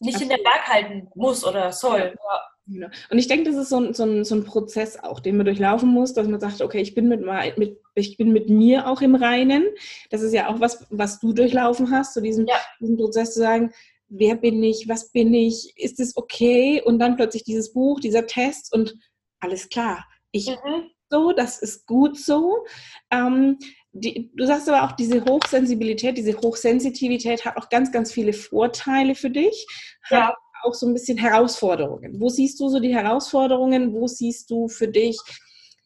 nicht 0.00 0.16
Absolut. 0.16 0.22
in 0.22 0.28
der 0.28 0.50
Berg 0.50 0.68
halten 0.68 1.10
muss 1.14 1.44
oder 1.44 1.72
soll. 1.72 2.14
Ja. 2.22 2.51
Genau. 2.66 2.86
Und 3.10 3.18
ich 3.18 3.26
denke, 3.26 3.50
das 3.50 3.60
ist 3.60 3.70
so 3.70 3.78
ein, 3.78 3.92
so, 3.92 4.04
ein, 4.04 4.24
so 4.24 4.36
ein 4.36 4.44
Prozess 4.44 4.96
auch, 4.96 5.20
den 5.20 5.36
man 5.36 5.46
durchlaufen 5.46 5.88
muss, 5.88 6.14
dass 6.14 6.28
man 6.28 6.40
sagt, 6.40 6.62
okay, 6.62 6.80
ich 6.80 6.94
bin 6.94 7.08
mit, 7.08 7.22
mit, 7.56 7.80
ich 7.94 8.16
bin 8.16 8.32
mit 8.32 8.48
mir 8.48 8.86
auch 8.86 9.00
im 9.00 9.14
Reinen. 9.14 9.64
Das 10.10 10.22
ist 10.22 10.32
ja 10.32 10.48
auch 10.48 10.60
was, 10.60 10.86
was 10.90 11.18
du 11.18 11.32
durchlaufen 11.32 11.90
hast, 11.90 12.14
so 12.14 12.20
diesen, 12.20 12.46
ja. 12.46 12.54
diesen 12.80 12.96
Prozess 12.96 13.34
zu 13.34 13.40
sagen, 13.40 13.72
wer 14.08 14.36
bin 14.36 14.62
ich, 14.62 14.88
was 14.88 15.10
bin 15.10 15.34
ich, 15.34 15.72
ist 15.76 15.98
es 15.98 16.16
okay? 16.16 16.80
Und 16.84 16.98
dann 16.98 17.16
plötzlich 17.16 17.44
dieses 17.44 17.72
Buch, 17.72 17.98
dieser 17.98 18.26
Test 18.26 18.72
und 18.72 18.96
alles 19.40 19.68
klar. 19.68 20.06
Ich 20.30 20.48
mhm. 20.48 20.90
so, 21.10 21.32
das 21.32 21.60
ist 21.60 21.86
gut 21.86 22.16
so. 22.16 22.64
Ähm, 23.10 23.58
die, 23.92 24.30
du 24.34 24.46
sagst 24.46 24.68
aber 24.68 24.84
auch, 24.84 24.92
diese 24.92 25.24
Hochsensibilität, 25.24 26.16
diese 26.16 26.36
Hochsensitivität 26.36 27.44
hat 27.44 27.56
auch 27.56 27.68
ganz, 27.68 27.90
ganz 27.90 28.12
viele 28.12 28.32
Vorteile 28.32 29.14
für 29.14 29.30
dich. 29.30 29.66
Ja. 30.10 30.28
Hat 30.28 30.34
auch 30.64 30.74
so 30.74 30.86
ein 30.86 30.94
bisschen 30.94 31.18
Herausforderungen. 31.18 32.20
Wo 32.20 32.28
siehst 32.28 32.58
du 32.60 32.68
so 32.68 32.80
die 32.80 32.94
Herausforderungen? 32.94 33.92
Wo 33.92 34.06
siehst 34.06 34.50
du 34.50 34.68
für 34.68 34.88
dich 34.88 35.18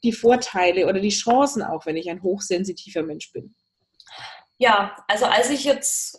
die 0.02 0.12
Vorteile 0.12 0.86
oder 0.86 1.00
die 1.00 1.08
Chancen 1.10 1.62
auch, 1.62 1.86
wenn 1.86 1.96
ich 1.96 2.08
ein 2.10 2.22
hochsensitiver 2.22 3.02
Mensch 3.02 3.32
bin? 3.32 3.54
Ja, 4.58 4.96
also 5.08 5.26
als 5.26 5.50
ich 5.50 5.64
jetzt 5.64 6.18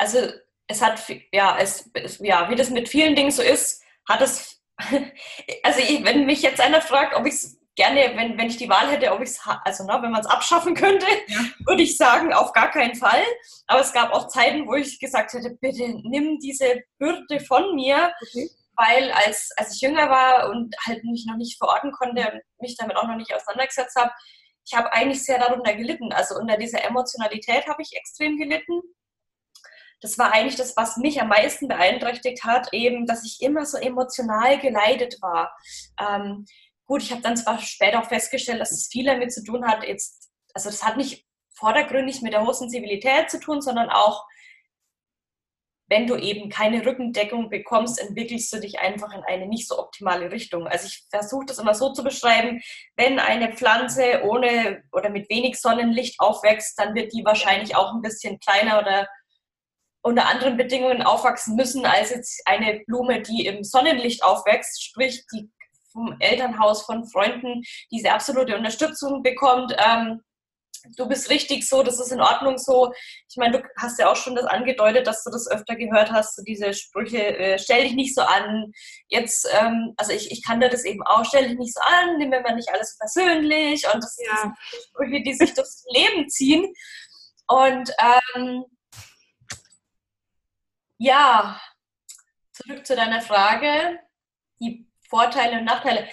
also 0.00 0.18
es 0.66 0.80
hat, 0.80 1.02
ja, 1.30 1.58
es, 1.58 1.90
ja, 2.20 2.48
wie 2.48 2.56
das 2.56 2.70
mit 2.70 2.88
vielen 2.88 3.14
Dingen 3.14 3.30
so 3.30 3.42
ist, 3.42 3.82
hat 4.08 4.22
es, 4.22 4.62
also 5.62 5.80
ich, 5.80 6.02
wenn 6.04 6.24
mich 6.24 6.40
jetzt 6.40 6.60
einer 6.60 6.80
fragt, 6.80 7.14
ob 7.14 7.26
ich 7.26 7.34
es 7.34 7.59
gerne, 7.80 8.12
wenn, 8.14 8.36
wenn 8.36 8.48
ich 8.48 8.58
die 8.58 8.68
Wahl 8.68 8.90
hätte, 8.90 9.10
ob 9.10 9.22
ich 9.22 9.30
es, 9.30 9.40
also 9.64 9.84
ne, 9.84 9.98
wenn 10.02 10.10
man 10.10 10.20
es 10.20 10.26
abschaffen 10.26 10.74
könnte, 10.74 11.06
ja. 11.28 11.38
würde 11.66 11.82
ich 11.82 11.96
sagen, 11.96 12.32
auf 12.34 12.52
gar 12.52 12.70
keinen 12.70 12.94
Fall. 12.94 13.22
Aber 13.66 13.80
es 13.80 13.94
gab 13.94 14.12
auch 14.12 14.28
Zeiten, 14.28 14.66
wo 14.66 14.74
ich 14.74 15.00
gesagt 15.00 15.32
hätte, 15.32 15.56
bitte 15.60 15.88
nimm 16.04 16.38
diese 16.40 16.82
Bürde 16.98 17.40
von 17.40 17.74
mir, 17.74 18.12
okay. 18.20 18.50
weil 18.76 19.10
als, 19.12 19.50
als 19.56 19.74
ich 19.74 19.80
jünger 19.80 20.10
war 20.10 20.50
und 20.50 20.76
halt 20.86 21.02
mich 21.04 21.24
noch 21.26 21.36
nicht 21.36 21.56
verorten 21.56 21.90
konnte 21.92 22.20
und 22.20 22.42
mich 22.60 22.76
damit 22.76 22.96
auch 22.96 23.08
noch 23.08 23.16
nicht 23.16 23.34
auseinandergesetzt 23.34 23.96
habe, 23.96 24.12
ich 24.66 24.76
habe 24.76 24.92
eigentlich 24.92 25.24
sehr 25.24 25.38
darunter 25.38 25.74
gelitten. 25.74 26.12
Also 26.12 26.36
unter 26.36 26.58
dieser 26.58 26.84
Emotionalität 26.84 27.66
habe 27.66 27.80
ich 27.80 27.96
extrem 27.96 28.36
gelitten 28.36 28.82
das 30.00 30.18
war 30.18 30.32
eigentlich 30.32 30.56
das, 30.56 30.76
was 30.76 30.96
mich 30.96 31.20
am 31.20 31.28
meisten 31.28 31.68
beeinträchtigt 31.68 32.44
hat, 32.44 32.72
eben, 32.72 33.06
dass 33.06 33.24
ich 33.24 33.42
immer 33.42 33.66
so 33.66 33.76
emotional 33.76 34.58
geleitet 34.58 35.20
war. 35.20 35.54
Ähm, 36.00 36.46
gut, 36.90 37.04
ich 37.04 37.12
habe 37.12 37.22
dann 37.22 37.36
zwar 37.36 37.60
später 37.60 38.00
auch 38.00 38.08
festgestellt, 38.08 38.60
dass 38.60 38.72
es 38.72 38.88
viel 38.88 39.04
damit 39.04 39.32
zu 39.32 39.44
tun 39.44 39.64
hat, 39.64 39.84
jetzt, 39.86 40.28
also 40.54 40.70
das 40.70 40.82
hat 40.82 40.96
nicht 40.96 41.24
vordergründig 41.54 42.20
mit 42.20 42.32
der 42.32 42.44
Hochsensibilität 42.44 43.30
zu 43.30 43.38
tun, 43.38 43.62
sondern 43.62 43.90
auch, 43.90 44.26
wenn 45.88 46.08
du 46.08 46.16
eben 46.16 46.50
keine 46.50 46.84
Rückendeckung 46.84 47.48
bekommst, 47.48 48.00
entwickelst 48.00 48.52
du 48.52 48.58
dich 48.58 48.80
einfach 48.80 49.12
in 49.12 49.22
eine 49.22 49.46
nicht 49.46 49.68
so 49.68 49.78
optimale 49.78 50.32
Richtung. 50.32 50.66
Also 50.66 50.86
ich 50.86 51.04
versuche 51.10 51.46
das 51.46 51.58
immer 51.60 51.74
so 51.74 51.92
zu 51.92 52.02
beschreiben, 52.02 52.60
wenn 52.96 53.20
eine 53.20 53.52
Pflanze 53.52 54.22
ohne 54.24 54.82
oder 54.90 55.10
mit 55.10 55.30
wenig 55.30 55.60
Sonnenlicht 55.60 56.18
aufwächst, 56.18 56.76
dann 56.76 56.96
wird 56.96 57.12
die 57.12 57.24
wahrscheinlich 57.24 57.76
auch 57.76 57.92
ein 57.92 58.02
bisschen 58.02 58.40
kleiner 58.40 58.80
oder 58.80 59.06
unter 60.02 60.26
anderen 60.26 60.56
Bedingungen 60.56 61.02
aufwachsen 61.02 61.54
müssen 61.54 61.86
als 61.86 62.10
jetzt 62.10 62.42
eine 62.46 62.80
Blume, 62.86 63.22
die 63.22 63.46
im 63.46 63.62
Sonnenlicht 63.62 64.24
aufwächst, 64.24 64.82
sprich 64.82 65.24
die 65.32 65.50
vom 65.92 66.16
Elternhaus, 66.18 66.82
von 66.82 67.06
Freunden 67.06 67.62
diese 67.90 68.12
absolute 68.12 68.56
Unterstützung 68.56 69.22
bekommt. 69.22 69.74
Ähm, 69.78 70.22
du 70.96 71.08
bist 71.08 71.30
richtig 71.30 71.68
so, 71.68 71.82
das 71.82 72.00
ist 72.00 72.12
in 72.12 72.20
Ordnung 72.20 72.58
so. 72.58 72.92
Ich 73.28 73.36
meine, 73.36 73.58
du 73.58 73.68
hast 73.76 73.98
ja 73.98 74.10
auch 74.10 74.16
schon 74.16 74.34
das 74.34 74.46
angedeutet, 74.46 75.06
dass 75.06 75.24
du 75.24 75.30
das 75.30 75.48
öfter 75.48 75.76
gehört 75.76 76.10
hast, 76.10 76.36
so 76.36 76.42
diese 76.42 76.72
Sprüche, 76.74 77.36
äh, 77.36 77.58
stell 77.58 77.84
dich 77.84 77.94
nicht 77.94 78.14
so 78.14 78.22
an. 78.22 78.72
Jetzt, 79.08 79.48
ähm, 79.58 79.94
also 79.96 80.12
ich, 80.12 80.30
ich 80.30 80.44
kann 80.44 80.60
dir 80.60 80.68
das 80.68 80.84
eben 80.84 81.02
auch, 81.02 81.24
stell 81.24 81.48
dich 81.48 81.58
nicht 81.58 81.74
so 81.74 81.80
an, 81.80 82.18
nimm 82.18 82.30
mir 82.30 82.40
mal 82.40 82.54
nicht 82.54 82.72
alles 82.72 82.96
persönlich. 82.98 83.84
Und 83.92 84.02
das, 84.02 84.16
ja. 84.24 84.36
sind 84.42 84.54
Sprüche, 84.88 85.22
die 85.22 85.34
sich 85.34 85.54
durchs 85.54 85.84
Leben 85.94 86.28
ziehen. 86.28 86.72
Und 87.46 87.92
ähm, 88.34 88.64
ja, 90.98 91.60
zurück 92.52 92.86
zu 92.86 92.94
deiner 92.94 93.22
Frage, 93.22 93.98
die 94.60 94.89
Vorteile 95.10 95.58
und 95.58 95.64
Nachteile. 95.64 96.08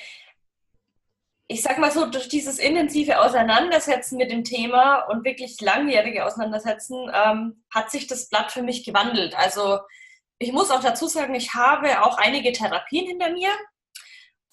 Ich 1.48 1.62
sag 1.62 1.77
mal 1.77 1.92
so, 1.92 2.08
durch 2.08 2.27
dieses 2.27 2.60
intensive 2.60 3.22
Auseinandersetzen 3.22 4.18
mit 4.18 4.32
dem 4.32 4.44
Thema 4.44 5.04
und 5.04 5.24
wirklich 5.24 5.62
langjährige 5.62 6.25
Auseinandersetzen 6.25 7.10
ähm, 7.13 7.63
hat 7.74 7.89
sich 7.89 8.08
das 8.08 8.27
Blatt 8.27 8.51
für 8.51 8.63
mich 8.63 8.84
gewandelt. 8.84 9.38
Also 9.38 9.80
ich 10.39 10.51
muss 10.51 10.72
auch 10.72 10.82
dazu 10.82 11.08
sagen, 11.08 11.36
ich 11.36 11.54
habe 11.54 12.04
auch 12.04 12.18
einige 12.18 12.51
Therapien 12.51 13.08
hinter 13.08 13.30
mir. 13.32 13.50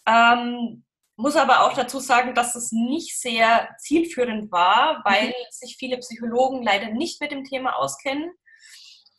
Ähm, 0.07 0.85
muss 1.17 1.37
aber 1.37 1.65
auch 1.65 1.75
dazu 1.75 1.99
sagen, 1.99 2.35
dass 2.35 2.55
es 2.55 2.71
nicht 2.73 3.19
sehr 3.21 3.69
zielführend 3.79 4.53
war, 4.53 5.03
weil 5.05 5.29
mhm. 5.29 5.33
sich 5.51 5.77
viele 5.77 5.99
Psychologen 5.99 6.63
leider 6.63 6.89
nicht 6.89 7.21
mit 7.21 7.33
dem 7.33 7.45
Thema 7.45 7.77
auskennen 7.77 8.33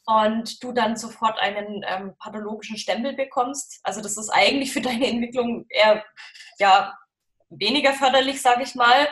und 0.05 0.63
du 0.63 0.71
dann 0.71 0.95
sofort 0.95 1.39
einen 1.39 1.83
ähm, 1.88 2.15
pathologischen 2.19 2.77
Stempel 2.77 3.13
bekommst. 3.13 3.79
Also 3.83 4.01
das 4.01 4.17
ist 4.17 4.29
eigentlich 4.29 4.71
für 4.71 4.81
deine 4.81 5.07
Entwicklung 5.07 5.65
eher 5.69 6.03
ja, 6.59 6.95
weniger 7.50 7.93
förderlich, 7.93 8.41
sage 8.41 8.63
ich 8.63 8.75
mal. 8.75 9.07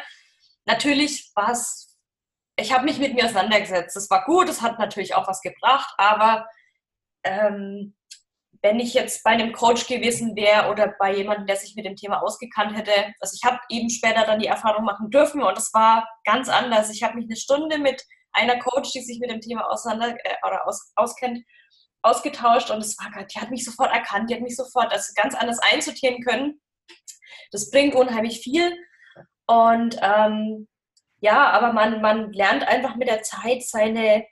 Natürlich 0.66 1.32
war 1.36 1.52
es, 1.52 1.98
ich 2.56 2.72
habe 2.72 2.86
mich 2.86 3.00
mit 3.00 3.16
mir 3.16 3.26
auseinandergesetzt. 3.26 3.96
Das 3.96 4.10
war 4.10 4.24
gut, 4.26 4.50
es 4.50 4.62
hat 4.62 4.80
natürlich 4.80 5.16
auch 5.16 5.28
was 5.28 5.42
gebracht, 5.42 5.94
aber 5.98 6.48
ähm, 7.24 7.96
wenn 8.62 8.80
ich 8.80 8.94
jetzt 8.94 9.24
bei 9.24 9.32
einem 9.32 9.52
Coach 9.52 9.88
gewesen 9.88 10.36
wäre 10.36 10.70
oder 10.70 10.96
bei 10.98 11.16
jemandem, 11.16 11.48
der 11.48 11.58
sich 11.58 11.76
mit 11.76 11.86
dem 11.86 11.98
Thema 11.98 12.22
ausgekannt 12.22 12.78
hätte, 12.78 13.14
also 13.20 13.36
ich 13.36 13.44
habe 13.44 13.60
eben 13.70 13.90
später 13.90 14.26
dann 14.26 14.40
die 14.40 14.48
Erfahrung 14.48 14.86
machen 14.86 15.10
dürfen 15.10 15.42
und 15.44 15.58
es 15.58 15.74
war 15.74 16.08
ganz 16.24 16.48
anders. 16.48 16.90
Ich 16.90 17.04
habe 17.04 17.16
mich 17.16 17.26
eine 17.26 17.36
Stunde 17.36 17.78
mit 17.78 18.02
einer 18.34 18.60
Coach, 18.60 18.92
die 18.92 19.02
sich 19.02 19.20
mit 19.20 19.32
dem 19.32 19.42
Thema 19.42 19.70
auseinander 19.70 20.16
äh, 20.24 20.36
oder 20.46 20.68
aus, 20.68 20.92
auskennt, 20.96 21.44
ausgetauscht 22.02 22.70
und 22.70 22.80
es 22.80 22.98
war, 22.98 23.24
die 23.24 23.40
hat 23.40 23.52
mich 23.52 23.64
sofort 23.64 23.92
erkannt, 23.92 24.30
die 24.30 24.36
hat 24.36 24.42
mich 24.42 24.56
sofort 24.56 24.92
also 24.92 25.14
ganz 25.16 25.36
anders 25.36 25.60
einsortieren 25.60 26.22
können. 26.24 26.62
Das 27.52 27.70
bringt 27.72 27.96
unheimlich 27.96 28.42
viel 28.42 28.76
und 29.46 29.98
ähm, 30.02 30.68
ja, 31.20 31.52
aber 31.52 31.72
man, 31.72 32.02
man 32.02 32.34
lernt 32.34 32.68
einfach 32.68 32.96
mit 32.96 33.08
der 33.08 33.24
Zeit 33.24 33.64
seine, 33.64 34.26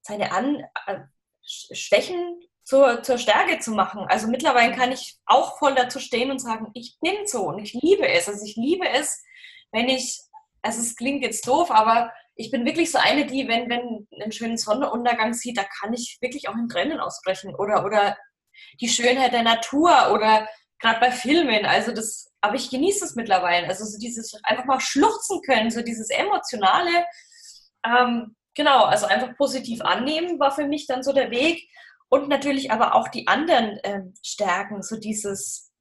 seine 0.00 0.32
An 0.32 0.64
äh, 0.86 1.00
Schwächen 1.42 2.40
zur, 2.62 3.02
zur 3.02 3.18
Stärke 3.18 3.58
zu 3.58 3.72
machen. 3.72 4.06
Also 4.08 4.28
mittlerweile 4.28 4.74
kann 4.74 4.90
ich 4.90 5.18
auch 5.26 5.58
voll 5.58 5.74
dazu 5.74 5.98
stehen 5.98 6.30
und 6.30 6.38
sagen, 6.38 6.70
ich 6.72 6.96
bin 7.00 7.26
so 7.26 7.48
und 7.48 7.58
ich 7.58 7.74
liebe 7.74 8.08
es. 8.08 8.26
Also 8.26 8.44
ich 8.44 8.56
liebe 8.56 8.88
es, 8.88 9.22
wenn 9.70 9.88
ich, 9.88 10.18
also 10.62 10.80
es 10.80 10.96
klingt 10.96 11.22
jetzt 11.22 11.46
doof, 11.46 11.70
aber 11.70 12.10
ich 12.36 12.50
bin 12.50 12.64
wirklich 12.64 12.90
so 12.90 12.98
eine, 12.98 13.26
die, 13.26 13.46
wenn, 13.48 13.68
wenn 13.68 14.08
einen 14.20 14.32
schönen 14.32 14.56
Sonnenuntergang 14.56 15.34
sieht, 15.34 15.56
da 15.56 15.64
kann 15.64 15.92
ich 15.92 16.18
wirklich 16.20 16.48
auch 16.48 16.54
in 16.54 16.68
Tränen 16.68 17.00
ausbrechen. 17.00 17.54
Oder, 17.54 17.84
oder 17.84 18.16
die 18.80 18.88
Schönheit 18.88 19.32
der 19.32 19.42
Natur 19.42 20.12
oder 20.12 20.48
gerade 20.80 21.00
bei 21.00 21.12
Filmen. 21.12 21.64
Also 21.64 21.92
das, 21.92 22.32
aber 22.40 22.56
ich 22.56 22.70
genieße 22.70 23.04
es 23.04 23.14
mittlerweile. 23.14 23.68
Also 23.68 23.84
so 23.84 23.98
dieses 23.98 24.34
einfach 24.42 24.64
mal 24.64 24.80
schluchzen 24.80 25.40
können, 25.42 25.70
so 25.70 25.82
dieses 25.82 26.10
emotionale, 26.10 27.06
ähm, 27.86 28.34
genau, 28.54 28.84
also 28.84 29.06
einfach 29.06 29.36
positiv 29.36 29.80
annehmen 29.82 30.38
war 30.40 30.50
für 30.50 30.66
mich 30.66 30.86
dann 30.86 31.02
so 31.02 31.12
der 31.12 31.30
Weg. 31.30 31.68
Und 32.08 32.28
natürlich 32.28 32.70
aber 32.70 32.94
auch 32.94 33.08
die 33.08 33.26
anderen 33.28 33.78
ähm, 33.84 34.14
Stärken, 34.24 34.82
so 34.82 34.96
dieses 34.96 35.72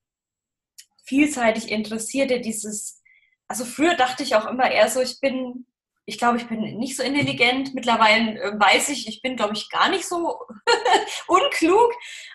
vielseitig 1.05 1.69
Interessierte, 1.69 2.39
dieses, 2.39 3.01
also 3.47 3.65
früher 3.65 3.95
dachte 3.95 4.23
ich 4.23 4.35
auch 4.35 4.45
immer 4.45 4.71
eher 4.71 4.89
so, 4.89 5.01
ich 5.01 5.19
bin 5.19 5.65
ich 6.05 6.17
glaube, 6.17 6.37
ich 6.37 6.47
bin 6.47 6.59
nicht 6.77 6.97
so 6.97 7.03
intelligent. 7.03 7.73
Mittlerweile 7.73 8.39
äh, 8.41 8.59
weiß 8.59 8.89
ich, 8.89 9.07
ich 9.07 9.21
bin, 9.21 9.35
glaube 9.35 9.53
ich, 9.53 9.69
gar 9.69 9.89
nicht 9.89 10.07
so 10.07 10.39
unklug. 11.27 11.91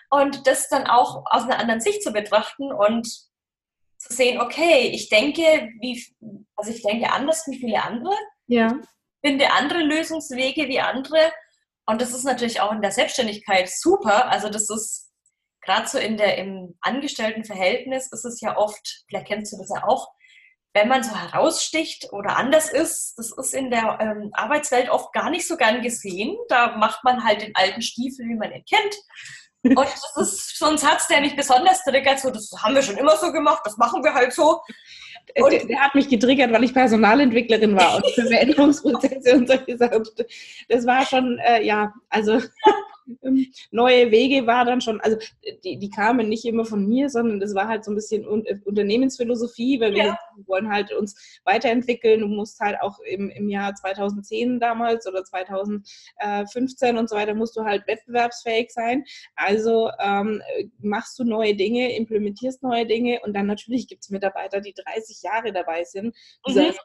Und 0.09 0.47
das 0.47 0.69
dann 0.69 0.87
auch 0.87 1.23
aus 1.25 1.43
einer 1.43 1.59
anderen 1.59 1.81
Sicht 1.81 2.03
zu 2.03 2.11
betrachten 2.11 2.71
und 2.71 3.07
zu 3.97 4.13
sehen, 4.13 4.41
okay, 4.41 4.89
ich 4.93 5.09
denke, 5.09 5.69
wie, 5.81 6.03
also 6.55 6.71
ich 6.71 6.81
denke 6.81 7.11
anders 7.11 7.45
wie 7.47 7.59
viele 7.59 7.83
andere. 7.83 8.15
Ja. 8.47 8.75
Finde 9.23 9.51
andere 9.51 9.79
Lösungswege 9.79 10.67
wie 10.67 10.79
andere. 10.79 11.31
Und 11.85 12.01
das 12.01 12.13
ist 12.13 12.23
natürlich 12.23 12.61
auch 12.61 12.71
in 12.71 12.81
der 12.81 12.91
Selbstständigkeit 12.91 13.69
super. 13.69 14.29
Also 14.31 14.49
das 14.49 14.69
ist 14.69 15.11
gerade 15.61 15.87
so 15.87 15.97
in 15.97 16.17
der, 16.17 16.37
im 16.37 16.77
Angestelltenverhältnis 16.81 18.11
ist 18.11 18.25
es 18.25 18.41
ja 18.41 18.57
oft, 18.57 19.03
vielleicht 19.07 19.27
kennst 19.27 19.53
du 19.53 19.57
das 19.57 19.69
ja 19.69 19.87
auch, 19.87 20.07
wenn 20.73 20.87
man 20.87 21.03
so 21.03 21.15
heraussticht 21.15 22.11
oder 22.11 22.37
anders 22.37 22.69
ist, 22.69 23.17
das 23.17 23.31
ist 23.31 23.53
in 23.53 23.71
der 23.71 23.97
ähm, 23.99 24.29
Arbeitswelt 24.33 24.89
oft 24.89 25.11
gar 25.13 25.29
nicht 25.29 25.47
so 25.47 25.57
gern 25.57 25.81
gesehen. 25.81 26.37
Da 26.47 26.77
macht 26.77 27.03
man 27.03 27.23
halt 27.23 27.41
den 27.41 27.55
alten 27.55 27.81
Stiefel, 27.81 28.27
wie 28.27 28.35
man 28.35 28.51
ihn 28.51 28.63
kennt. 28.65 28.95
Und 29.63 29.77
das 29.77 30.15
ist 30.15 30.57
so 30.57 30.67
ein 30.67 30.77
Satz, 30.77 31.07
der 31.07 31.21
mich 31.21 31.35
besonders 31.35 31.83
triggert. 31.83 32.19
So, 32.19 32.29
das 32.29 32.51
haben 32.61 32.75
wir 32.75 32.81
schon 32.81 32.97
immer 32.97 33.17
so 33.17 33.31
gemacht, 33.31 33.61
das 33.65 33.77
machen 33.77 34.03
wir 34.03 34.13
halt 34.13 34.31
so. 34.31 34.61
Und 35.35 35.51
der, 35.51 35.65
der, 35.65 35.79
hat 35.79 35.95
mich 35.95 36.07
getriggert, 36.07 36.51
weil 36.51 36.63
ich 36.63 36.73
Personalentwicklerin 36.73 37.75
war 37.75 37.97
und 37.97 38.07
für 38.15 38.25
Veränderungsprozesse 38.25 39.35
und 39.35 39.47
solche 39.47 39.77
Sachen. 39.77 40.03
Das 40.69 40.85
war 40.85 41.05
schon, 41.05 41.39
äh, 41.39 41.63
ja, 41.63 41.93
also. 42.09 42.41
Neue 43.71 44.11
Wege 44.11 44.45
war 44.47 44.65
dann 44.65 44.81
schon, 44.81 44.99
also 45.01 45.17
die, 45.63 45.77
die 45.77 45.89
kamen 45.89 46.29
nicht 46.29 46.45
immer 46.45 46.65
von 46.65 46.87
mir, 46.87 47.09
sondern 47.09 47.39
das 47.39 47.55
war 47.55 47.67
halt 47.67 47.83
so 47.85 47.91
ein 47.91 47.95
bisschen 47.95 48.23
äh, 48.45 48.59
Unternehmensphilosophie, 48.65 49.79
weil 49.79 49.93
wir 49.93 50.05
ja. 50.05 50.19
wollen 50.45 50.71
halt 50.71 50.91
uns 50.93 51.39
weiterentwickeln. 51.45 52.21
Du 52.21 52.27
musst 52.27 52.59
halt 52.59 52.81
auch 52.81 52.99
im, 52.99 53.29
im 53.29 53.49
Jahr 53.49 53.73
2010 53.73 54.59
damals 54.59 55.07
oder 55.07 55.23
2015 55.23 56.97
und 56.97 57.09
so 57.09 57.15
weiter, 57.15 57.33
musst 57.33 57.55
du 57.55 57.63
halt 57.63 57.87
wettbewerbsfähig 57.87 58.71
sein. 58.71 59.03
Also 59.35 59.89
ähm, 59.99 60.41
machst 60.79 61.17
du 61.19 61.23
neue 61.23 61.55
Dinge, 61.55 61.95
implementierst 61.95 62.63
neue 62.63 62.85
Dinge 62.85 63.19
und 63.23 63.33
dann 63.33 63.47
natürlich 63.47 63.87
gibt 63.87 64.03
es 64.03 64.09
Mitarbeiter, 64.09 64.61
die 64.61 64.73
30 64.73 65.21
Jahre 65.21 65.51
dabei 65.51 65.83
sind, 65.83 66.15
die 66.47 66.51
mhm. 66.51 66.55
sagen, 66.55 66.77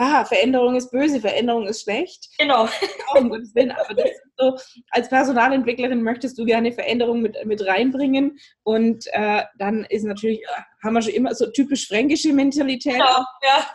ah, 0.00 0.24
Veränderung 0.24 0.76
ist 0.76 0.90
böse, 0.90 1.20
Veränderung 1.20 1.66
ist 1.66 1.82
schlecht. 1.82 2.28
Genau. 2.38 2.68
aber 3.10 3.94
das 3.94 4.10
ist 4.10 4.22
so, 4.38 4.56
als 4.90 5.08
Personalentwicklerin 5.08 6.02
möchtest 6.02 6.38
du 6.38 6.44
gerne 6.44 6.72
Veränderung 6.72 7.20
mit, 7.20 7.36
mit 7.44 7.64
reinbringen 7.66 8.38
und 8.62 9.06
äh, 9.12 9.42
dann 9.58 9.84
ist 9.84 10.04
natürlich, 10.04 10.40
äh, 10.40 10.62
haben 10.82 10.94
wir 10.94 11.02
schon 11.02 11.12
immer 11.12 11.34
so 11.34 11.50
typisch 11.50 11.86
fränkische 11.86 12.32
Mentalität. 12.32 12.94
Genau, 12.94 13.24
ja. 13.42 13.66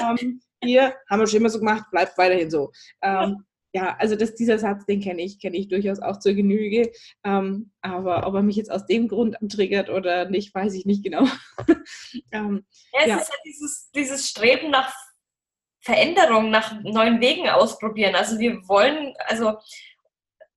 Ähm, 0.00 0.40
hier 0.62 0.94
haben 1.08 1.20
wir 1.20 1.26
schon 1.26 1.40
immer 1.40 1.50
so 1.50 1.60
gemacht, 1.60 1.84
bleibt 1.90 2.18
weiterhin 2.18 2.50
so. 2.50 2.72
Ähm, 3.02 3.44
ja, 3.72 3.96
also 3.98 4.16
das, 4.16 4.34
dieser 4.34 4.58
Satz, 4.58 4.84
den 4.86 5.00
kenne 5.00 5.22
ich, 5.22 5.40
kenne 5.40 5.56
ich 5.56 5.68
durchaus 5.68 6.00
auch 6.00 6.18
zur 6.18 6.32
Genüge. 6.32 6.90
Ähm, 7.24 7.70
aber 7.82 8.26
ob 8.26 8.34
er 8.34 8.42
mich 8.42 8.56
jetzt 8.56 8.70
aus 8.70 8.84
dem 8.86 9.06
Grund 9.06 9.36
triggert 9.48 9.90
oder 9.90 10.28
nicht, 10.28 10.52
weiß 10.52 10.74
ich 10.74 10.86
nicht 10.86 11.04
genau. 11.04 11.24
ähm, 12.32 12.66
ja, 12.92 13.00
es 13.00 13.06
ja. 13.06 13.16
ist 13.18 13.28
ja 13.28 13.34
dieses, 13.44 13.90
dieses 13.94 14.28
Streben 14.28 14.70
nach 14.70 14.92
Veränderung, 15.82 16.50
nach 16.50 16.74
neuen 16.82 17.20
Wegen 17.20 17.48
ausprobieren. 17.48 18.14
Also 18.14 18.38
wir 18.38 18.68
wollen, 18.68 19.14
also 19.26 19.54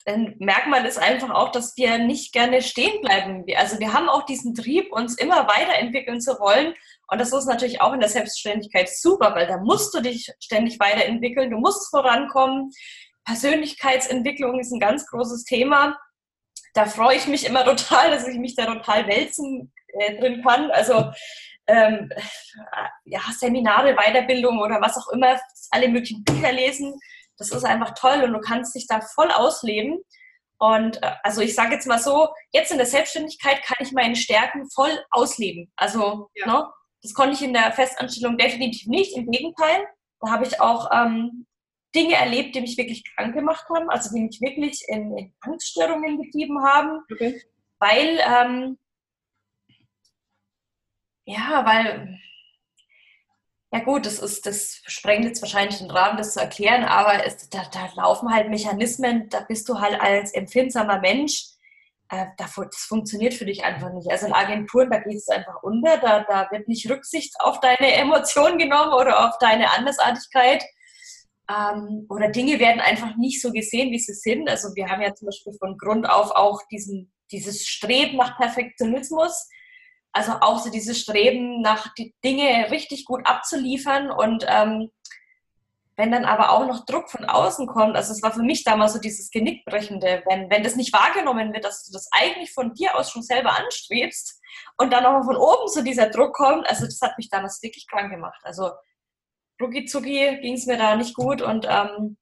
ein 0.06 0.36
Merkmal 0.40 0.86
ist 0.86 1.00
einfach 1.00 1.30
auch, 1.30 1.52
dass 1.52 1.78
wir 1.78 1.98
nicht 1.98 2.34
gerne 2.34 2.62
stehen 2.62 3.02
bleiben. 3.02 3.46
Also 3.56 3.80
wir 3.80 3.94
haben 3.94 4.10
auch 4.10 4.26
diesen 4.26 4.54
Trieb, 4.54 4.92
uns 4.92 5.18
immer 5.18 5.48
weiterentwickeln 5.48 6.20
zu 6.20 6.40
wollen. 6.40 6.74
Und 7.08 7.22
das 7.22 7.32
ist 7.32 7.46
natürlich 7.46 7.82
auch 7.82 7.94
in 7.94 8.00
der 8.00 8.10
Selbstständigkeit 8.10 8.90
super, 8.90 9.34
weil 9.36 9.48
da 9.48 9.58
musst 9.58 9.94
du 9.94 10.02
dich 10.02 10.32
ständig 10.40 10.80
weiterentwickeln, 10.80 11.52
du 11.52 11.58
musst 11.58 11.90
vorankommen. 11.90 12.72
Persönlichkeitsentwicklung 13.26 14.60
ist 14.60 14.72
ein 14.72 14.80
ganz 14.80 15.06
großes 15.08 15.46
Thema. 15.46 15.98
Da 16.74 16.86
freue 16.86 17.16
ich 17.16 17.28
mich 17.28 17.46
immer 17.46 17.64
total, 17.66 18.12
dass 18.12 18.28
ich 18.28 18.38
mich 18.38 18.56
da 18.56 18.66
total 18.66 19.08
wälzen 19.08 19.72
äh, 19.88 20.20
drin 20.20 20.44
kann. 20.44 20.72
Also 20.72 21.12
ähm, 21.68 22.10
ja, 23.06 23.22
Seminare, 23.38 23.96
Weiterbildung 23.96 24.60
oder 24.60 24.82
was 24.82 24.98
auch 24.98 25.10
immer, 25.10 25.40
alle 25.72 25.90
möglichen 25.90 26.24
Bücher 26.24 26.52
lesen. 26.52 27.00
Das 27.38 27.52
ist 27.52 27.64
einfach 27.64 27.94
toll 27.96 28.24
und 28.24 28.34
du 28.34 28.40
kannst 28.40 28.76
dich 28.76 28.88
da 28.88 29.02
voll 29.02 29.32
ausleben. 29.32 30.04
Und 30.60 31.02
äh, 31.04 31.12
also 31.24 31.42
ich 31.42 31.56
sage 31.56 31.74
jetzt 31.74 31.88
mal 31.88 32.00
so, 32.00 32.30
jetzt 32.52 32.72
in 32.72 32.78
der 32.78 32.86
Selbstständigkeit 32.86 33.62
kann 33.64 33.78
ich 33.80 33.92
meine 33.92 34.16
Stärken 34.16 34.70
voll 34.70 34.98
ausleben. 35.10 35.72
Also 35.76 36.30
ja. 36.36 36.48
ne, 36.48 36.68
das 37.02 37.14
konnte 37.14 37.34
ich 37.34 37.42
in 37.42 37.54
der 37.54 37.72
Festanstellung 37.74 38.38
definitiv 38.38 38.88
nicht. 38.88 39.18
Im 39.18 39.30
Gegenteil, 39.30 39.86
da 40.22 40.32
habe 40.32 40.46
ich 40.46 40.62
auch 40.62 40.90
ähm, 40.94 41.46
Dinge 41.96 42.16
erlebt, 42.16 42.56
die 42.56 42.62
mich 42.62 42.78
wirklich 42.78 43.04
krank 43.16 43.36
gemacht 43.36 43.66
haben, 43.70 43.90
also 43.90 44.14
die 44.16 44.22
mich 44.22 44.40
wirklich 44.42 44.84
in, 44.88 45.16
in 45.18 45.34
Angststörungen 45.42 46.22
getrieben 46.22 46.64
haben, 46.64 47.02
okay. 47.12 47.42
weil 47.80 48.20
ähm, 48.20 48.78
ja, 51.26 51.66
weil, 51.66 52.20
ja 53.72 53.80
gut, 53.80 54.06
das 54.06 54.20
ist, 54.20 54.46
das 54.46 54.82
sprengt 54.86 55.26
jetzt 55.26 55.42
wahrscheinlich 55.42 55.80
den 55.80 55.92
Rahmen, 55.92 56.18
das 56.18 56.34
zu 56.34 56.40
erklären, 56.40 56.84
aber 56.84 57.26
es, 57.26 57.50
da, 57.50 57.66
da 57.72 57.90
laufen 57.96 58.34
halt 58.34 58.50
Mechanismen, 58.50 59.30
da 59.30 59.42
bist 59.42 59.68
du 59.70 59.80
halt 59.80 60.00
als 60.00 60.34
empfindsamer 60.34 61.00
Mensch, 61.00 61.54
äh, 62.10 62.28
das 62.38 62.54
funktioniert 62.88 63.34
für 63.34 63.46
dich 63.46 63.64
einfach 63.64 63.92
nicht. 63.94 64.10
Also 64.12 64.28
in 64.28 64.34
Agenturen, 64.34 64.92
da 64.92 65.00
gehst 65.00 65.30
du 65.30 65.34
einfach 65.34 65.64
unter, 65.64 65.98
da, 65.98 66.24
da 66.24 66.48
wird 66.52 66.68
nicht 66.68 66.90
Rücksicht 66.90 67.34
auf 67.40 67.60
deine 67.60 67.94
Emotionen 67.94 68.58
genommen 68.58 68.94
oder 68.94 69.28
auf 69.28 69.38
deine 69.40 69.72
Andersartigkeit. 69.72 70.64
Ähm, 71.50 72.06
oder 72.10 72.30
Dinge 72.30 72.60
werden 72.60 72.80
einfach 72.80 73.16
nicht 73.18 73.42
so 73.42 73.52
gesehen, 73.52 73.92
wie 73.92 74.00
sie 74.00 74.14
sind. 74.14 74.50
Also 74.50 74.76
wir 74.76 74.88
haben 74.88 75.02
ja 75.02 75.14
zum 75.16 75.28
Beispiel 75.28 75.54
von 75.54 75.78
Grund 75.78 76.08
auf 76.08 76.32
auch 76.32 76.62
diesen, 76.72 77.12
dieses 77.32 77.68
Streben 77.68 78.18
nach 78.18 78.38
Perfektionismus 78.38 79.50
also 80.14 80.34
auch 80.42 80.60
so 80.60 80.70
dieses 80.70 81.00
Streben 81.00 81.62
nach 81.62 81.94
die 81.96 82.14
Dinge 82.24 82.70
richtig 82.72 83.06
gut 83.06 83.26
abzuliefern 83.26 84.12
und 84.12 84.46
ähm, 84.48 84.92
wenn 85.96 86.12
dann 86.12 86.26
aber 86.26 86.52
auch 86.52 86.66
noch 86.66 86.86
Druck 86.86 87.10
von 87.10 87.26
außen 87.26 87.68
kommt, 87.68 87.96
also 87.96 88.14
es 88.14 88.24
war 88.24 88.32
für 88.32 88.42
mich 88.42 88.64
damals 88.64 88.94
so 88.94 89.00
dieses 89.00 89.30
Genickbrechende, 89.30 90.24
wenn, 90.28 90.50
wenn 90.50 90.64
das 90.64 90.76
nicht 90.76 90.92
wahrgenommen 90.92 91.54
wird, 91.54 91.66
dass 91.66 91.84
du 91.84 91.92
das 91.92 92.10
eigentlich 92.12 92.52
von 92.52 92.74
dir 92.74 92.98
aus 92.98 93.12
schon 93.12 93.22
selber 93.22 93.56
anstrebst 93.58 94.40
und 94.78 94.92
dann 94.92 95.04
nochmal 95.04 95.24
von 95.24 95.36
oben 95.36 95.68
so 95.68 95.84
dieser 95.84 96.10
Druck 96.10 96.34
kommt, 96.34 96.68
also 96.68 96.86
das 96.86 97.00
hat 97.02 97.18
mich 97.18 97.30
damals 97.30 97.62
wirklich 97.62 97.88
krank 97.88 98.12
gemacht. 98.12 98.42
Also 98.44 98.72
rucki 99.62 99.86
zucki 99.86 100.40
ging 100.42 100.56
es 100.56 100.66
mir 100.66 100.78
da 100.78 100.96
nicht 100.96 101.14
gut 101.14 101.42
und 101.42 101.66
ähm, 101.70 102.18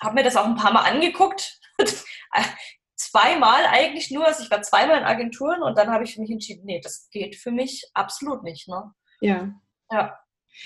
habe 0.00 0.14
mir 0.14 0.22
das 0.22 0.36
auch 0.36 0.44
ein 0.44 0.56
paar 0.56 0.72
Mal 0.72 0.84
angeguckt. 0.84 1.60
zweimal 3.02 3.64
eigentlich 3.70 4.10
nur, 4.10 4.26
also 4.26 4.42
ich 4.42 4.50
war 4.50 4.62
zweimal 4.62 4.98
in 4.98 5.04
Agenturen 5.04 5.62
und 5.62 5.76
dann 5.78 5.90
habe 5.90 6.04
ich 6.04 6.16
mich 6.18 6.30
entschieden, 6.30 6.64
nee, 6.64 6.80
das 6.82 7.08
geht 7.10 7.36
für 7.36 7.50
mich 7.50 7.84
absolut 7.94 8.42
nicht. 8.42 8.68
Ne? 8.68 8.92
Ja. 9.20 9.52
Ja. 9.90 10.18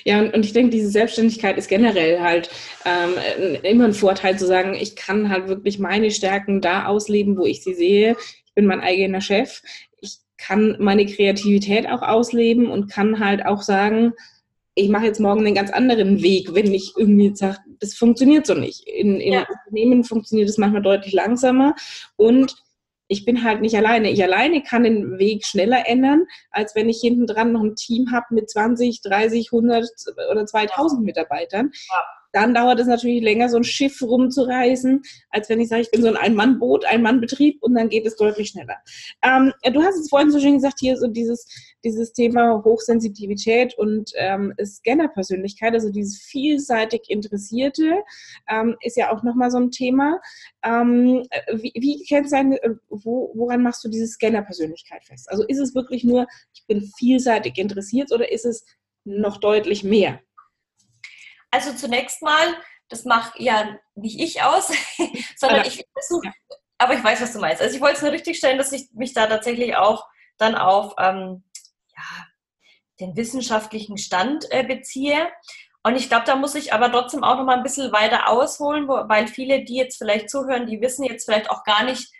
Ja, 0.05 0.21
und, 0.21 0.35
und 0.35 0.45
ich 0.45 0.53
denke, 0.53 0.71
diese 0.71 0.91
Selbstständigkeit 0.91 1.57
ist 1.57 1.69
generell 1.69 2.21
halt 2.21 2.51
ähm, 2.85 3.15
immer 3.63 3.85
ein 3.85 3.93
Vorteil 3.93 4.37
zu 4.37 4.47
sagen, 4.47 4.75
ich 4.75 4.97
kann 4.97 5.31
halt 5.31 5.49
wirklich 5.49 5.79
meine 5.79 6.11
Stärken 6.11 6.61
da 6.61 6.87
ausleben, 6.87 7.39
wo 7.39 7.45
ich 7.47 7.63
sie 7.63 7.75
sehe. 7.75 8.17
Ich 8.47 8.55
bin 8.55 8.67
mein 8.67 8.81
eigener 8.81 9.21
Chef. 9.21 9.63
Ich 10.01 10.19
kann 10.39 10.77
meine 10.81 11.07
Kreativität 11.07 11.89
auch 11.89 12.03
ausleben 12.03 12.69
und 12.69 12.91
kann 12.91 13.21
halt 13.25 13.47
auch 13.47 13.63
sagen, 13.63 14.13
ich 14.79 14.91
mache 14.91 15.07
jetzt 15.07 15.21
morgen 15.21 15.45
einen 15.45 15.55
ganz 15.55 15.71
anderen 15.71 16.23
Weg, 16.23 16.55
wenn 16.55 16.73
ich 16.73 16.93
irgendwie 16.97 17.35
sage, 17.35 17.59
das 17.81 17.95
funktioniert 17.95 18.47
so 18.47 18.55
nicht. 18.55 18.87
In, 18.87 19.21
in 19.21 19.33
ja. 19.33 19.47
Unternehmen 19.49 20.05
funktioniert 20.05 20.51
es 20.51 20.59
manchmal 20.59 20.83
deutlich 20.83 21.15
langsamer 21.15 21.75
und 22.17 22.55
ich 23.09 23.25
bin 23.25 23.43
halt 23.43 23.63
nicht 23.63 23.75
alleine. 23.77 24.11
Ich 24.11 24.23
alleine 24.23 24.63
kann 24.63 24.85
den 24.85 25.19
Weg 25.19 25.47
schneller 25.47 25.89
ändern, 25.89 26.27
als 26.51 26.75
wenn 26.75 26.91
ich 26.91 27.01
hinten 27.01 27.27
dran 27.27 27.53
noch 27.53 27.63
ein 27.63 27.77
Team 27.77 28.13
habe 28.13 28.27
mit 28.31 28.51
20, 28.51 29.01
30, 29.01 29.49
100 29.51 29.89
oder 30.31 30.45
2000 30.45 31.05
Mitarbeitern. 31.05 31.71
Ja 31.91 32.05
dann 32.33 32.55
dauert 32.55 32.81
es 32.81 32.87
natürlich 32.87 33.23
länger, 33.23 33.49
so 33.49 33.57
ein 33.57 33.65
Schiff 33.65 34.01
rumzureisen, 34.03 35.03
als 35.31 35.49
wenn 35.49 35.61
ich 35.61 35.69
sage, 35.69 35.83
ich 35.83 35.91
bin 35.91 36.03
so 36.03 36.09
ein 36.09 36.17
Ein-Mann-Boot, 36.17 36.85
Ein-Mann-Betrieb 36.85 37.63
und 37.63 37.75
dann 37.75 37.89
geht 37.89 38.07
es 38.07 38.17
deutlich 38.17 38.49
schneller. 38.49 38.77
Ähm, 39.23 39.53
du 39.73 39.83
hast 39.83 39.99
es 39.99 40.09
vorhin 40.09 40.31
so 40.31 40.41
schön 40.41 40.55
gesagt, 40.55 40.79
hier 40.81 40.97
so 40.97 41.07
dieses, 41.07 41.47
dieses 41.85 42.13
Thema 42.13 42.63
Hochsensitivität 42.65 43.77
und 43.79 44.11
ähm, 44.17 44.53
Scanner-Persönlichkeit, 44.63 45.75
also 45.75 45.91
dieses 45.91 46.19
vielseitig 46.19 47.09
Interessierte, 47.09 48.03
ähm, 48.49 48.77
ist 48.81 48.97
ja 48.97 49.13
auch 49.13 49.23
nochmal 49.23 49.51
so 49.51 49.59
ein 49.59 49.71
Thema. 49.71 50.21
Ähm, 50.65 51.27
wie, 51.53 51.73
wie 51.75 52.05
kennst 52.09 52.33
du 52.33 52.37
deine, 52.37 52.59
wo, 52.89 53.33
woran 53.35 53.63
machst 53.63 53.85
du 53.85 53.89
diese 53.89 54.07
Scanner-Persönlichkeit 54.07 55.05
fest? 55.05 55.31
Also 55.31 55.45
ist 55.45 55.59
es 55.59 55.75
wirklich 55.75 56.05
nur, 56.05 56.27
ich 56.55 56.67
bin 56.67 56.91
vielseitig 56.99 57.59
interessiert 57.59 58.13
oder 58.13 58.31
ist 58.31 58.45
es 58.45 58.65
noch 59.05 59.39
deutlich 59.39 59.85
mehr? 59.85 60.21
Also 61.57 61.73
zunächst 61.73 62.21
mal, 62.21 62.55
das 62.91 63.07
mache 63.07 63.43
ja 63.43 63.79
nicht 63.95 64.21
ich 64.21 64.43
aus, 64.43 64.71
sondern 65.37 65.65
ich 65.65 65.83
versuche, 65.95 66.31
aber 66.77 66.93
ich 66.93 67.03
weiß, 67.03 67.23
was 67.23 67.33
du 67.33 67.39
meinst. 67.39 67.63
Also 67.63 67.75
ich 67.75 67.81
wollte 67.81 67.97
es 67.97 68.03
nur 68.03 68.13
richtig 68.13 68.37
stellen, 68.37 68.59
dass 68.59 68.73
ich 68.73 68.91
mich 68.93 69.15
da 69.15 69.27
tatsächlich 69.27 69.75
auch 69.75 70.07
dann 70.37 70.55
auf 70.55 70.95
ähm, 70.99 71.45
ja, 71.97 72.27
den 73.01 73.17
wissenschaftlichen 73.17 73.97
Stand 73.97 74.45
äh, 74.51 74.65
beziehe. 74.65 75.29
Und 75.83 75.97
ich 75.97 76.11
glaube, 76.11 76.27
da 76.27 76.37
muss 76.37 76.55
ich 76.55 76.75
aber 76.75 76.93
trotzdem 76.93 77.25
auch 77.25 77.39
noch 77.39 77.45
mal 77.47 77.57
ein 77.57 77.63
bisschen 77.63 77.91
weiter 77.91 78.29
ausholen, 78.29 78.87
wo, 78.87 79.09
weil 79.09 79.29
viele, 79.29 79.65
die 79.65 79.77
jetzt 79.77 79.97
vielleicht 79.97 80.29
zuhören, 80.29 80.67
die 80.67 80.83
wissen 80.83 81.05
jetzt 81.05 81.25
vielleicht 81.25 81.49
auch 81.49 81.65
gar 81.65 81.85
nicht, 81.85 82.13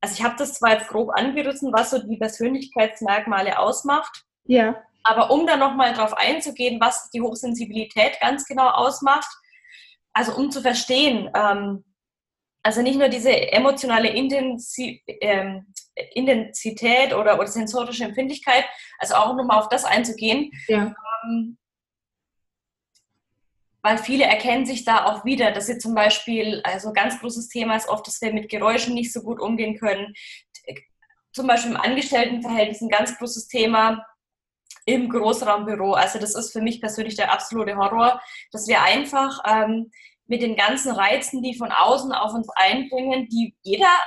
also 0.00 0.14
ich 0.14 0.22
habe 0.22 0.36
das 0.38 0.54
zwar 0.54 0.74
jetzt 0.74 0.86
grob 0.86 1.10
angerissen, 1.10 1.72
was 1.72 1.90
so 1.90 1.98
die 1.98 2.16
Persönlichkeitsmerkmale 2.16 3.58
ausmacht. 3.58 4.24
Ja. 4.44 4.80
Aber 5.04 5.30
um 5.30 5.46
dann 5.46 5.60
nochmal 5.60 5.92
darauf 5.92 6.14
einzugehen, 6.14 6.80
was 6.80 7.10
die 7.10 7.20
Hochsensibilität 7.20 8.18
ganz 8.20 8.46
genau 8.46 8.68
ausmacht, 8.70 9.28
also 10.14 10.34
um 10.34 10.50
zu 10.50 10.62
verstehen, 10.62 11.30
ähm, 11.34 11.84
also 12.62 12.80
nicht 12.80 12.98
nur 12.98 13.08
diese 13.08 13.52
emotionale 13.52 14.08
Intensi 14.08 15.02
ähm, 15.20 15.66
Intensität 16.14 17.12
oder, 17.12 17.38
oder 17.38 17.46
sensorische 17.46 18.04
Empfindlichkeit, 18.04 18.64
also 18.98 19.14
auch 19.14 19.36
nochmal 19.36 19.60
auf 19.60 19.68
das 19.68 19.84
einzugehen, 19.84 20.50
ja. 20.66 20.94
ähm, 21.24 21.58
weil 23.82 23.98
viele 23.98 24.24
erkennen 24.24 24.64
sich 24.64 24.84
da 24.84 25.04
auch 25.04 25.26
wieder, 25.26 25.52
dass 25.52 25.66
sie 25.66 25.78
zum 25.78 25.94
Beispiel, 25.94 26.62
also 26.64 26.92
ganz 26.92 27.20
großes 27.20 27.48
Thema 27.48 27.76
ist 27.76 27.88
oft, 27.88 28.06
dass 28.06 28.20
wir 28.22 28.32
mit 28.32 28.48
Geräuschen 28.48 28.94
nicht 28.94 29.12
so 29.12 29.20
gut 29.20 29.40
umgehen 29.40 29.78
können. 29.78 30.14
Zum 31.32 31.46
Beispiel 31.46 31.72
im 31.72 31.76
Angestelltenverhältnis 31.76 32.80
ein 32.80 32.88
ganz 32.88 33.18
großes 33.18 33.46
Thema, 33.46 34.04
im 34.86 35.08
Großraumbüro. 35.08 35.92
Also 35.94 36.18
das 36.18 36.34
ist 36.34 36.52
für 36.52 36.60
mich 36.60 36.80
persönlich 36.80 37.16
der 37.16 37.32
absolute 37.32 37.76
Horror, 37.76 38.20
dass 38.52 38.66
wir 38.66 38.82
einfach 38.82 39.40
ähm, 39.46 39.90
mit 40.26 40.42
den 40.42 40.56
ganzen 40.56 40.92
Reizen, 40.92 41.42
die 41.42 41.56
von 41.56 41.70
außen 41.70 42.12
auf 42.12 42.32
uns 42.34 42.48
einbringen, 42.56 43.28
die 43.28 43.54
jeder 43.62 43.98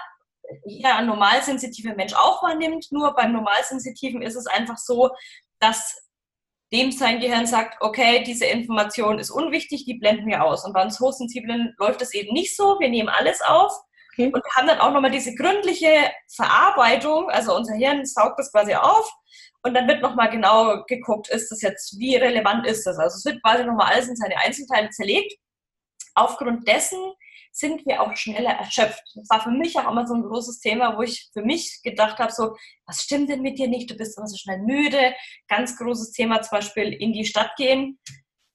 jeder 0.65 1.01
normalsensitive 1.01 1.93
Mensch 1.95 2.13
auch 2.13 2.41
wahrnimmt. 2.43 2.87
Nur 2.91 3.13
beim 3.15 3.33
Normalsensitiven 3.33 4.21
ist 4.21 4.35
es 4.35 4.47
einfach 4.47 4.77
so, 4.77 5.09
dass 5.59 5.95
dem 6.73 6.91
sein 6.91 7.19
Gehirn 7.19 7.47
sagt, 7.47 7.81
okay, 7.81 8.23
diese 8.23 8.45
Information 8.45 9.19
ist 9.19 9.31
unwichtig, 9.31 9.85
die 9.85 9.95
blenden 9.95 10.27
wir 10.27 10.43
aus. 10.43 10.65
Und 10.65 10.73
beim 10.73 10.89
Hochsensiblen 10.89 11.73
läuft 11.77 12.01
es 12.01 12.13
eben 12.13 12.33
nicht 12.33 12.55
so. 12.55 12.77
Wir 12.79 12.89
nehmen 12.89 13.09
alles 13.09 13.41
auf 13.41 13.71
okay. 14.13 14.31
und 14.33 14.43
haben 14.55 14.67
dann 14.67 14.79
auch 14.79 14.91
nochmal 14.91 15.11
diese 15.11 15.33
gründliche 15.33 16.11
Verarbeitung. 16.33 17.29
Also 17.29 17.55
unser 17.55 17.75
Hirn 17.75 18.05
saugt 18.05 18.39
das 18.39 18.51
quasi 18.51 18.75
auf 18.75 19.09
und 19.67 19.73
dann 19.73 19.87
wird 19.87 20.01
nochmal 20.01 20.29
genau 20.29 20.83
geguckt, 20.87 21.29
ist 21.29 21.51
das 21.51 21.61
jetzt, 21.61 21.99
wie 21.99 22.15
relevant 22.15 22.65
ist 22.65 22.85
das? 22.85 22.97
Also 22.97 23.17
es 23.17 23.25
wird 23.25 23.43
quasi 23.43 23.63
nochmal 23.63 23.93
alles 23.93 24.07
in 24.07 24.15
seine 24.15 24.37
Einzelteile 24.37 24.89
zerlegt. 24.89 25.37
Aufgrund 26.15 26.67
dessen 26.67 26.99
sind 27.51 27.85
wir 27.85 28.01
auch 28.01 28.15
schneller 28.15 28.51
erschöpft. 28.51 29.03
Das 29.15 29.29
war 29.29 29.41
für 29.41 29.51
mich 29.51 29.77
auch 29.77 29.91
immer 29.91 30.05
so 30.05 30.13
ein 30.13 30.21
großes 30.21 30.59
Thema, 30.59 30.95
wo 30.95 31.01
ich 31.01 31.29
für 31.33 31.41
mich 31.41 31.81
gedacht 31.83 32.19
habe, 32.19 32.31
so, 32.31 32.55
was 32.85 33.01
stimmt 33.01 33.29
denn 33.29 33.41
mit 33.41 33.57
dir 33.57 33.67
nicht? 33.67 33.89
Du 33.89 33.95
bist 33.95 34.17
immer 34.17 34.27
so 34.27 34.37
schnell 34.37 34.59
müde. 34.59 35.13
Ganz 35.47 35.75
großes 35.77 36.11
Thema 36.11 36.41
zum 36.41 36.57
Beispiel 36.57 36.93
in 36.93 37.13
die 37.13 37.25
Stadt 37.25 37.55
gehen. 37.57 37.99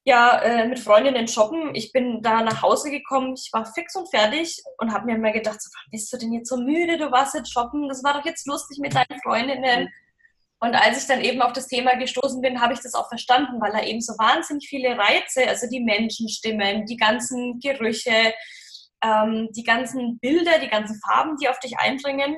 Ja, 0.04 0.40
äh, 0.40 0.68
mit 0.68 0.78
Freundinnen 0.78 1.28
shoppen. 1.28 1.74
Ich 1.74 1.92
bin 1.92 2.22
da 2.22 2.42
nach 2.42 2.62
Hause 2.62 2.90
gekommen, 2.90 3.34
ich 3.34 3.50
war 3.52 3.64
fix 3.66 3.94
und 3.94 4.08
fertig 4.10 4.60
und 4.78 4.92
habe 4.92 5.06
mir 5.06 5.16
immer 5.16 5.32
gedacht, 5.32 5.60
so, 5.60 5.70
bist 5.90 6.12
du 6.12 6.16
denn 6.16 6.32
jetzt 6.32 6.48
so 6.48 6.56
müde? 6.56 6.98
Du 6.98 7.10
warst 7.12 7.34
jetzt 7.34 7.52
shoppen, 7.52 7.88
das 7.88 8.02
war 8.02 8.14
doch 8.14 8.24
jetzt 8.24 8.46
lustig 8.46 8.78
mit 8.80 8.94
deinen 8.94 9.20
Freundinnen. 9.22 9.88
Und 10.62 10.76
als 10.76 10.96
ich 11.02 11.08
dann 11.08 11.20
eben 11.20 11.42
auf 11.42 11.52
das 11.52 11.66
Thema 11.66 11.96
gestoßen 11.96 12.40
bin, 12.40 12.60
habe 12.60 12.72
ich 12.72 12.78
das 12.78 12.94
auch 12.94 13.08
verstanden, 13.08 13.60
weil 13.60 13.72
da 13.72 13.82
eben 13.82 14.00
so 14.00 14.12
wahnsinnig 14.12 14.68
viele 14.68 14.96
Reize, 14.96 15.48
also 15.48 15.66
die 15.68 15.80
Menschenstimmen, 15.80 16.86
die 16.86 16.96
ganzen 16.96 17.58
Gerüche, 17.58 18.32
ähm, 19.02 19.48
die 19.56 19.64
ganzen 19.64 20.20
Bilder, 20.20 20.60
die 20.60 20.68
ganzen 20.68 21.00
Farben, 21.00 21.36
die 21.36 21.48
auf 21.48 21.58
dich 21.58 21.78
eindringen. 21.78 22.36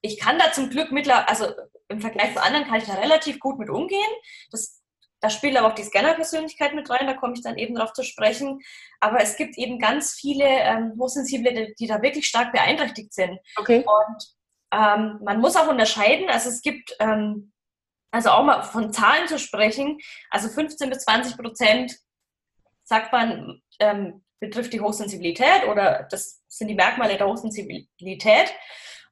Ich 0.00 0.18
kann 0.18 0.38
da 0.38 0.52
zum 0.52 0.70
Glück 0.70 0.90
mittlerweile, 0.90 1.28
also 1.28 1.52
im 1.88 2.00
Vergleich 2.00 2.32
zu 2.32 2.42
anderen 2.42 2.64
kann 2.66 2.78
ich 2.78 2.86
da 2.86 2.94
relativ 2.94 3.40
gut 3.40 3.58
mit 3.58 3.68
umgehen. 3.68 4.10
Das, 4.50 4.80
da 5.20 5.28
spielt 5.28 5.58
aber 5.58 5.68
auch 5.68 5.74
die 5.74 5.84
Scanner-Persönlichkeit 5.84 6.74
mit 6.74 6.88
rein, 6.88 7.06
da 7.06 7.12
komme 7.12 7.34
ich 7.34 7.42
dann 7.42 7.58
eben 7.58 7.74
darauf 7.74 7.92
zu 7.92 8.04
sprechen. 8.04 8.58
Aber 9.00 9.20
es 9.20 9.36
gibt 9.36 9.58
eben 9.58 9.78
ganz 9.80 10.14
viele 10.14 10.46
ähm, 10.46 10.94
Hochsensible, 10.98 11.52
die, 11.52 11.74
die, 11.78 11.86
da 11.88 12.00
wirklich 12.00 12.26
stark 12.26 12.52
beeinträchtigt 12.52 13.12
sind. 13.12 13.38
Okay. 13.58 13.84
Und 13.84 14.39
ähm, 14.72 15.20
man 15.22 15.40
muss 15.40 15.56
auch 15.56 15.68
unterscheiden, 15.68 16.28
also 16.28 16.48
es 16.48 16.62
gibt, 16.62 16.94
ähm, 17.00 17.52
also 18.12 18.30
auch 18.30 18.44
mal 18.44 18.62
von 18.62 18.92
Zahlen 18.92 19.28
zu 19.28 19.38
sprechen, 19.38 19.98
also 20.30 20.48
15 20.48 20.90
bis 20.90 21.04
20 21.04 21.36
Prozent 21.36 21.96
sagt 22.84 23.12
man, 23.12 23.62
ähm, 23.78 24.24
betrifft 24.40 24.72
die 24.72 24.80
Hochsensibilität 24.80 25.66
oder 25.68 26.08
das 26.10 26.42
sind 26.48 26.68
die 26.68 26.74
Merkmale 26.74 27.16
der 27.16 27.28
Hochsensibilität. 27.28 28.52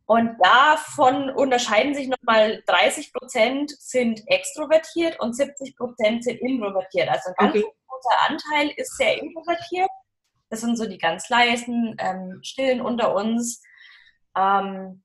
Und 0.06 0.36
davon 0.42 1.28
unterscheiden 1.28 1.94
sich 1.94 2.08
nochmal 2.08 2.62
30 2.66 3.12
Prozent 3.12 3.70
sind 3.78 4.22
extrovertiert 4.26 5.20
und 5.20 5.36
70 5.36 5.76
Prozent 5.76 6.24
sind 6.24 6.40
introvertiert. 6.40 7.10
Also 7.10 7.28
ein 7.28 7.34
ganz 7.36 7.56
okay. 7.56 7.72
großer 7.86 8.20
Anteil 8.26 8.72
ist 8.78 8.96
sehr 8.96 9.20
introvertiert. 9.20 9.90
Das 10.48 10.62
sind 10.62 10.78
so 10.78 10.86
die 10.86 10.96
ganz 10.96 11.28
leisen, 11.28 11.94
ähm, 11.98 12.40
stillen 12.42 12.80
unter 12.80 13.14
uns, 13.14 13.62
ähm, 14.34 15.02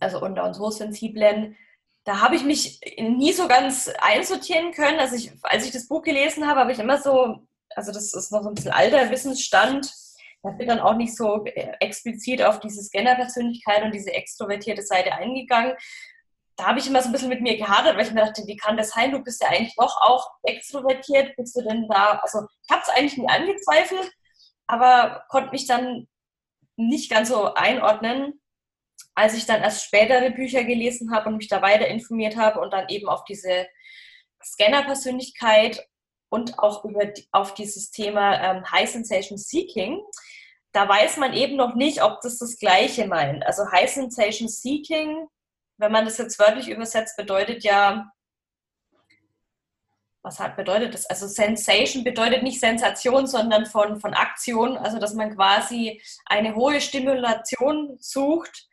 also 0.00 0.20
unter 0.20 0.44
uns 0.44 0.58
Hochsensiblen. 0.58 1.56
Da 2.04 2.20
habe 2.20 2.34
ich 2.34 2.44
mich 2.44 2.80
nie 2.98 3.32
so 3.32 3.46
ganz 3.46 3.88
einsortieren 4.00 4.72
können. 4.72 4.98
Also 4.98 5.14
ich, 5.16 5.32
als 5.42 5.64
ich 5.64 5.72
das 5.72 5.88
Buch 5.88 6.02
gelesen 6.02 6.46
habe, 6.46 6.60
habe 6.60 6.72
ich 6.72 6.78
immer 6.78 6.98
so 6.98 7.46
also 7.76 7.92
das 7.92 8.14
ist 8.14 8.32
noch 8.32 8.42
so 8.42 8.48
ein 8.48 8.54
bisschen 8.54 8.72
alter 8.72 9.10
Wissensstand. 9.10 9.92
Da 10.42 10.58
wird 10.58 10.68
dann 10.68 10.80
auch 10.80 10.94
nicht 10.94 11.16
so 11.16 11.44
explizit 11.80 12.42
auf 12.42 12.58
diese 12.60 12.82
Scanner-Persönlichkeit 12.82 13.82
und 13.84 13.94
diese 13.94 14.12
extrovertierte 14.12 14.82
Seite 14.82 15.12
eingegangen. 15.12 15.74
Da 16.56 16.66
habe 16.66 16.80
ich 16.80 16.86
immer 16.86 17.00
so 17.00 17.08
ein 17.08 17.12
bisschen 17.12 17.28
mit 17.28 17.40
mir 17.40 17.56
gehadert, 17.56 17.96
weil 17.96 18.06
ich 18.06 18.12
mir 18.12 18.24
dachte, 18.24 18.42
wie 18.46 18.56
kann 18.56 18.76
das 18.76 18.90
sein? 18.90 19.12
Du 19.12 19.20
bist 19.20 19.40
ja 19.40 19.48
eigentlich 19.48 19.74
doch 19.76 19.96
auch 20.00 20.30
extrovertiert. 20.42 21.36
Bist 21.36 21.56
du 21.56 21.62
denn 21.62 21.86
da? 21.88 22.20
Also 22.22 22.40
ich 22.64 22.70
habe 22.70 22.82
es 22.82 22.88
eigentlich 22.88 23.16
nie 23.16 23.28
angezweifelt, 23.28 24.12
aber 24.66 25.24
konnte 25.28 25.50
mich 25.50 25.66
dann 25.66 26.08
nicht 26.76 27.10
ganz 27.10 27.28
so 27.28 27.54
einordnen, 27.54 28.40
als 29.14 29.34
ich 29.34 29.46
dann 29.46 29.62
erst 29.62 29.84
spätere 29.84 30.30
Bücher 30.30 30.64
gelesen 30.64 31.14
habe 31.14 31.28
und 31.28 31.36
mich 31.36 31.48
da 31.48 31.62
weiter 31.62 31.86
informiert 31.86 32.36
habe 32.36 32.60
und 32.60 32.72
dann 32.72 32.88
eben 32.88 33.08
auf 33.08 33.24
diese 33.24 33.66
Scanner-Persönlichkeit 34.42 35.86
und 36.28 36.58
auch 36.58 36.84
über, 36.84 37.12
auf 37.30 37.54
dieses 37.54 37.90
Thema 37.90 38.40
ähm, 38.40 38.70
High 38.70 38.90
Sensation 38.90 39.38
Seeking. 39.38 40.00
Da 40.72 40.88
weiß 40.88 41.18
man 41.18 41.34
eben 41.34 41.56
noch 41.56 41.74
nicht, 41.74 42.02
ob 42.02 42.20
das 42.22 42.38
das 42.38 42.58
Gleiche 42.58 43.06
meint. 43.06 43.46
Also 43.46 43.70
High 43.70 43.90
Sensation 43.90 44.48
Seeking, 44.48 45.28
wenn 45.76 45.92
man 45.92 46.06
das 46.06 46.18
jetzt 46.18 46.38
wörtlich 46.38 46.68
übersetzt, 46.68 47.16
bedeutet 47.16 47.62
ja, 47.64 48.10
was 50.22 50.38
hat 50.38 50.56
bedeutet 50.56 50.94
das? 50.94 51.04
Also 51.06 51.26
Sensation 51.26 52.04
bedeutet 52.04 52.42
nicht 52.42 52.60
Sensation, 52.60 53.26
sondern 53.26 53.66
von, 53.66 54.00
von 54.00 54.14
Aktion, 54.14 54.76
also 54.76 54.98
dass 54.98 55.14
man 55.14 55.34
quasi 55.34 56.00
eine 56.26 56.54
hohe 56.54 56.80
Stimulation 56.80 57.96
sucht 57.98 58.68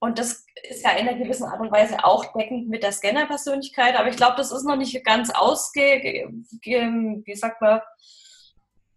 und 0.00 0.18
das 0.18 0.44
ist 0.68 0.84
ja 0.84 0.92
in 0.92 1.08
einer 1.08 1.18
gewissen 1.18 1.44
Art 1.44 1.60
und 1.60 1.72
Weise 1.72 2.04
auch 2.04 2.32
deckend 2.32 2.68
mit 2.68 2.82
der 2.82 2.92
Scanner-Persönlichkeit, 2.92 3.96
aber 3.96 4.08
ich 4.08 4.16
glaube, 4.16 4.36
das 4.36 4.52
ist 4.52 4.64
noch 4.64 4.76
nicht 4.76 5.04
ganz 5.04 5.30
ausge, 5.30 6.30
wie 6.62 7.34
sagt 7.34 7.60
man, 7.60 7.80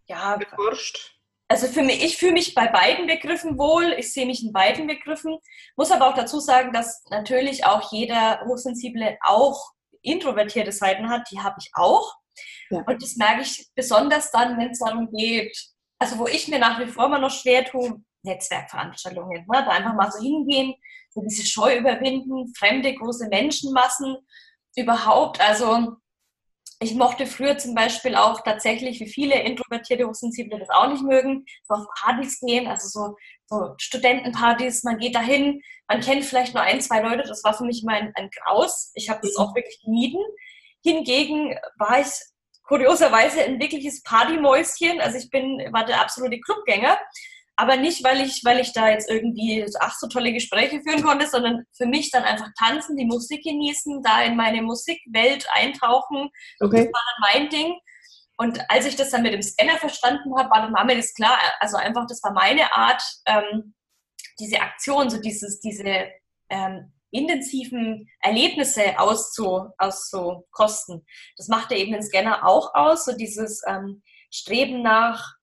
ja, 0.07 0.35
geforscht. 0.35 1.17
Also 1.47 1.67
für 1.67 1.81
mich, 1.81 2.03
ich 2.03 2.17
fühle 2.17 2.33
mich 2.33 2.53
bei 2.53 2.67
beiden 2.67 3.07
Begriffen 3.07 3.57
wohl, 3.57 3.93
ich 3.97 4.13
sehe 4.13 4.25
mich 4.25 4.41
in 4.43 4.53
beiden 4.53 4.87
Begriffen, 4.87 5.37
muss 5.75 5.91
aber 5.91 6.07
auch 6.07 6.15
dazu 6.15 6.39
sagen, 6.39 6.71
dass 6.71 7.03
natürlich 7.09 7.65
auch 7.65 7.91
jeder 7.91 8.41
Hochsensible 8.45 9.17
auch 9.25 9.71
introvertierte 10.01 10.71
Seiten 10.71 11.09
hat, 11.09 11.29
die 11.29 11.39
habe 11.39 11.57
ich 11.59 11.71
auch. 11.73 12.15
Ja. 12.69 12.83
Und 12.87 13.03
das 13.03 13.17
merke 13.17 13.41
ich 13.41 13.67
besonders 13.75 14.31
dann, 14.31 14.57
wenn 14.57 14.69
es 14.69 14.79
darum 14.79 15.11
geht, 15.11 15.57
also 15.99 16.17
wo 16.19 16.27
ich 16.27 16.47
mir 16.47 16.59
nach 16.59 16.79
wie 16.79 16.87
vor 16.87 17.05
immer 17.07 17.19
noch 17.19 17.31
schwer 17.31 17.65
tue, 17.65 18.01
Netzwerkveranstaltungen. 18.23 19.45
Ne? 19.45 19.45
Da 19.47 19.67
einfach 19.67 19.93
mal 19.93 20.11
so 20.11 20.19
hingehen, 20.21 20.75
so 21.09 21.21
diese 21.21 21.45
Scheu 21.45 21.77
überwinden, 21.77 22.53
fremde 22.55 22.93
große 22.93 23.27
Menschenmassen 23.27 24.17
überhaupt. 24.75 25.41
Also 25.41 25.97
ich 26.79 26.95
mochte 26.95 27.27
früher 27.27 27.57
zum 27.57 27.75
Beispiel 27.75 28.15
auch 28.15 28.41
tatsächlich, 28.41 28.99
wie 28.99 29.07
viele 29.07 29.39
introvertierte 29.41 30.07
Hochsensible 30.07 30.57
das 30.57 30.69
auch 30.69 30.87
nicht 30.87 31.03
mögen, 31.03 31.45
so 31.67 31.75
auf 31.75 31.85
Partys 32.01 32.39
gehen, 32.39 32.67
also 32.67 32.87
so, 32.87 33.15
so 33.45 33.75
Studentenpartys, 33.77 34.83
man 34.83 34.97
geht 34.97 35.13
dahin, 35.13 35.61
man 35.87 36.01
kennt 36.01 36.25
vielleicht 36.25 36.55
nur 36.55 36.63
ein, 36.63 36.81
zwei 36.81 37.01
Leute, 37.01 37.27
das 37.27 37.43
war 37.43 37.53
für 37.53 37.65
mich 37.65 37.83
immer 37.83 37.93
ein, 37.93 38.11
ein 38.15 38.31
Graus. 38.31 38.91
Ich 38.95 39.09
habe 39.09 39.19
das 39.21 39.37
mhm. 39.37 39.43
auch 39.43 39.55
wirklich 39.55 39.79
gemieden. 39.83 40.21
Hingegen 40.83 41.55
war 41.77 42.01
ich 42.01 42.07
kurioserweise 42.63 43.43
ein 43.43 43.59
wirkliches 43.59 44.01
Partymäuschen, 44.01 45.01
also 45.01 45.19
ich 45.19 45.29
bin, 45.29 45.59
war 45.71 45.85
der 45.85 46.01
absolute 46.01 46.39
Clubgänger 46.39 46.97
aber 47.61 47.77
nicht, 47.77 48.03
weil 48.03 48.21
ich, 48.21 48.43
weil 48.43 48.59
ich 48.59 48.73
da 48.73 48.89
jetzt 48.89 49.07
irgendwie 49.07 49.63
ach 49.79 49.95
so 49.95 50.07
tolle 50.07 50.33
Gespräche 50.33 50.81
führen 50.81 51.03
konnte, 51.03 51.27
sondern 51.27 51.63
für 51.77 51.85
mich 51.85 52.09
dann 52.09 52.23
einfach 52.23 52.49
tanzen, 52.57 52.97
die 52.97 53.05
Musik 53.05 53.43
genießen, 53.43 54.01
da 54.01 54.23
in 54.23 54.35
meine 54.35 54.63
Musikwelt 54.63 55.45
eintauchen. 55.53 56.31
Okay. 56.59 56.85
Das 56.85 56.85
war 56.85 57.01
dann 57.05 57.41
mein 57.41 57.49
Ding. 57.49 57.79
Und 58.37 58.59
als 58.67 58.87
ich 58.87 58.95
das 58.95 59.11
dann 59.11 59.21
mit 59.21 59.33
dem 59.33 59.43
Scanner 59.43 59.77
verstanden 59.77 60.35
habe, 60.35 60.49
war, 60.49 60.63
dann, 60.63 60.73
war 60.73 60.85
mir 60.85 60.95
das 60.95 61.13
klar. 61.13 61.37
Also 61.59 61.77
einfach, 61.77 62.07
das 62.07 62.23
war 62.23 62.33
meine 62.33 62.73
Art, 62.73 63.03
ähm, 63.27 63.75
diese 64.39 64.59
Aktion, 64.59 65.11
so 65.11 65.21
dieses, 65.21 65.59
diese 65.59 66.07
ähm, 66.49 66.91
intensiven 67.11 68.09
Erlebnisse 68.21 68.97
auszu, 68.97 69.67
auszukosten. 69.77 71.05
Das 71.37 71.47
macht 71.47 71.69
ja 71.69 71.77
eben 71.77 71.91
den 71.91 72.01
Scanner 72.01 72.43
auch 72.43 72.73
aus, 72.73 73.05
so 73.05 73.15
dieses 73.15 73.61
ähm, 73.67 74.01
Streben 74.31 74.81
nach 74.81 75.35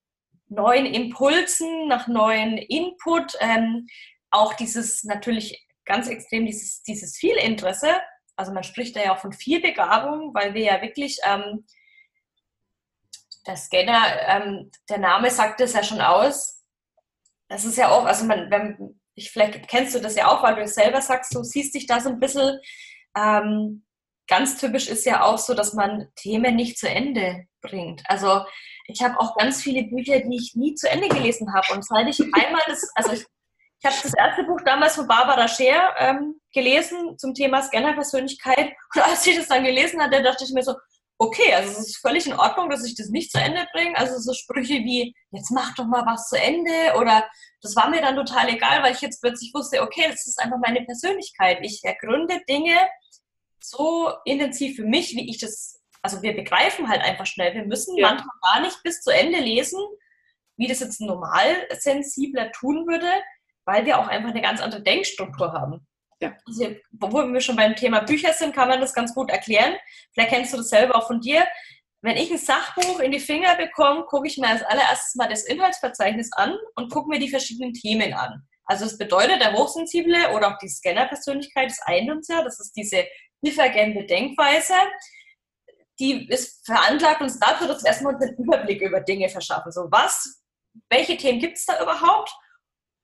neuen 0.48 0.86
Impulsen, 0.86 1.88
nach 1.88 2.08
neuen 2.08 2.58
Input, 2.58 3.34
ähm, 3.40 3.86
auch 4.30 4.54
dieses 4.54 5.04
natürlich 5.04 5.66
ganz 5.84 6.08
extrem 6.08 6.46
dieses, 6.46 6.82
dieses 6.82 7.16
Vielinteresse. 7.16 8.00
Also 8.36 8.52
man 8.52 8.62
spricht 8.62 8.94
da 8.94 9.02
ja 9.02 9.14
auch 9.14 9.20
von 9.20 9.32
Vielbegabung, 9.32 10.32
weil 10.34 10.54
wir 10.54 10.62
ja 10.62 10.82
wirklich, 10.82 11.18
ähm, 11.24 11.66
der 13.46 13.56
Scanner, 13.56 14.04
ähm, 14.26 14.70
der 14.88 14.98
Name 14.98 15.30
sagt 15.30 15.60
es 15.60 15.72
ja 15.72 15.82
schon 15.82 16.00
aus. 16.00 16.62
Das 17.48 17.64
ist 17.64 17.78
ja 17.78 17.90
auch, 17.90 18.04
also 18.04 18.26
man, 18.26 18.50
wenn, 18.50 19.00
ich, 19.14 19.30
vielleicht 19.30 19.66
kennst 19.68 19.94
du 19.94 20.00
das 20.00 20.14
ja 20.14 20.28
auch, 20.28 20.42
weil 20.42 20.54
du 20.54 20.62
es 20.62 20.74
selber 20.74 21.00
sagst, 21.00 21.34
du 21.34 21.42
siehst 21.42 21.74
dich 21.74 21.86
da 21.86 22.00
so 22.00 22.10
ein 22.10 22.20
bisschen. 22.20 22.60
Ähm, 23.16 23.86
ganz 24.28 24.58
typisch 24.58 24.88
ist 24.88 25.06
ja 25.06 25.22
auch 25.24 25.38
so, 25.38 25.54
dass 25.54 25.72
man 25.72 26.08
Themen 26.14 26.54
nicht 26.54 26.78
zu 26.78 26.88
Ende 26.88 27.46
bringt. 27.62 28.02
Also 28.04 28.44
ich 28.88 29.02
habe 29.02 29.20
auch 29.20 29.36
ganz 29.36 29.62
viele 29.62 29.84
Bücher, 29.84 30.20
die 30.20 30.36
ich 30.36 30.54
nie 30.54 30.74
zu 30.74 30.90
Ende 30.90 31.08
gelesen 31.08 31.52
habe. 31.52 31.74
Und 31.74 31.84
seit 31.84 32.08
ich 32.08 32.20
einmal 32.20 32.62
das, 32.66 32.90
also 32.94 33.12
ich, 33.12 33.24
ich 33.80 33.84
habe 33.84 33.96
das 34.02 34.14
erste 34.14 34.44
Buch 34.44 34.60
damals 34.64 34.96
von 34.96 35.06
Barbara 35.06 35.46
Scher 35.46 35.94
ähm, 35.98 36.40
gelesen 36.52 37.16
zum 37.18 37.34
Thema 37.34 37.62
Scanner-Persönlichkeit. 37.62 38.72
Und 38.94 39.02
als 39.02 39.26
ich 39.26 39.36
das 39.36 39.48
dann 39.48 39.62
gelesen 39.62 40.02
hatte, 40.02 40.22
dachte 40.22 40.44
ich 40.44 40.52
mir 40.52 40.62
so, 40.62 40.74
okay, 41.18 41.52
also 41.52 41.70
es 41.70 41.78
ist 41.80 41.98
völlig 41.98 42.26
in 42.26 42.32
Ordnung, 42.32 42.70
dass 42.70 42.84
ich 42.84 42.94
das 42.94 43.08
nicht 43.08 43.30
zu 43.30 43.38
Ende 43.38 43.66
bringe. 43.72 43.96
Also 43.98 44.18
so 44.18 44.32
Sprüche 44.32 44.74
wie, 44.74 45.14
jetzt 45.32 45.50
mach 45.50 45.74
doch 45.74 45.86
mal 45.86 46.06
was 46.06 46.28
zu 46.28 46.36
Ende 46.36 46.96
oder 46.98 47.28
das 47.60 47.76
war 47.76 47.90
mir 47.90 48.00
dann 48.00 48.16
total 48.16 48.48
egal, 48.48 48.82
weil 48.82 48.94
ich 48.94 49.00
jetzt 49.02 49.20
plötzlich 49.20 49.52
wusste, 49.52 49.82
okay, 49.82 50.06
das 50.08 50.26
ist 50.26 50.40
einfach 50.40 50.58
meine 50.64 50.82
Persönlichkeit. 50.84 51.58
Ich 51.62 51.84
ergründe 51.84 52.40
Dinge 52.48 52.78
so 53.60 54.12
intensiv 54.24 54.76
für 54.76 54.84
mich, 54.84 55.14
wie 55.14 55.28
ich 55.28 55.38
das, 55.38 55.77
also 56.08 56.22
wir 56.22 56.34
begreifen 56.34 56.88
halt 56.88 57.02
einfach 57.02 57.26
schnell. 57.26 57.54
Wir 57.54 57.64
müssen 57.64 57.96
ja. 57.96 58.08
manchmal 58.08 58.34
gar 58.42 58.62
nicht 58.62 58.82
bis 58.82 59.02
zu 59.02 59.10
Ende 59.10 59.38
lesen, 59.40 59.78
wie 60.56 60.66
das 60.66 60.80
jetzt 60.80 61.00
ein 61.00 61.06
normal 61.06 61.68
sensibler 61.78 62.50
tun 62.52 62.86
würde, 62.86 63.10
weil 63.66 63.84
wir 63.84 63.98
auch 63.98 64.08
einfach 64.08 64.30
eine 64.30 64.40
ganz 64.40 64.62
andere 64.62 64.82
Denkstruktur 64.82 65.52
haben. 65.52 65.86
Ja. 66.20 66.34
Also, 66.46 66.74
wo 66.92 67.12
wir 67.12 67.40
schon 67.42 67.56
beim 67.56 67.76
Thema 67.76 68.00
Bücher 68.00 68.32
sind, 68.32 68.54
kann 68.54 68.68
man 68.68 68.80
das 68.80 68.94
ganz 68.94 69.14
gut 69.14 69.30
erklären. 69.30 69.74
Vielleicht 70.12 70.30
kennst 70.30 70.52
du 70.54 70.56
das 70.56 70.70
selber 70.70 70.96
auch 70.96 71.06
von 71.06 71.20
dir. 71.20 71.46
Wenn 72.00 72.16
ich 72.16 72.30
ein 72.30 72.38
Sachbuch 72.38 73.00
in 73.00 73.12
die 73.12 73.20
Finger 73.20 73.56
bekomme, 73.56 74.04
gucke 74.04 74.26
ich 74.26 74.38
mir 74.38 74.48
als 74.48 74.62
allererstes 74.62 75.14
mal 75.14 75.28
das 75.28 75.44
Inhaltsverzeichnis 75.44 76.32
an 76.32 76.56
und 76.74 76.90
gucke 76.90 77.10
mir 77.10 77.18
die 77.18 77.28
verschiedenen 77.28 77.74
Themen 77.74 78.14
an. 78.14 78.46
Also 78.64 78.84
das 78.84 78.96
bedeutet, 78.96 79.42
der 79.42 79.52
Hochsensible 79.52 80.32
oder 80.34 80.48
auch 80.54 80.58
die 80.58 80.68
Scanner-Persönlichkeit 80.68 81.70
ist 81.70 81.82
ein 81.84 82.10
uns 82.10 82.28
ja, 82.28 82.42
das 82.42 82.60
ist 82.60 82.72
diese 82.76 83.04
divergente 83.44 84.04
Denkweise, 84.04 84.74
die 85.98 86.28
ist 86.28 86.64
veranlagt 86.66 87.20
uns 87.20 87.38
dafür, 87.38 87.68
dass 87.68 87.82
wir 87.82 87.88
erstmal 87.88 88.16
einen 88.16 88.36
Überblick 88.36 88.82
über 88.82 89.00
Dinge 89.00 89.28
verschaffen. 89.28 89.72
So 89.72 89.88
was, 89.90 90.42
welche 90.90 91.16
Themen 91.16 91.40
gibt 91.40 91.58
es 91.58 91.66
da 91.66 91.82
überhaupt 91.82 92.32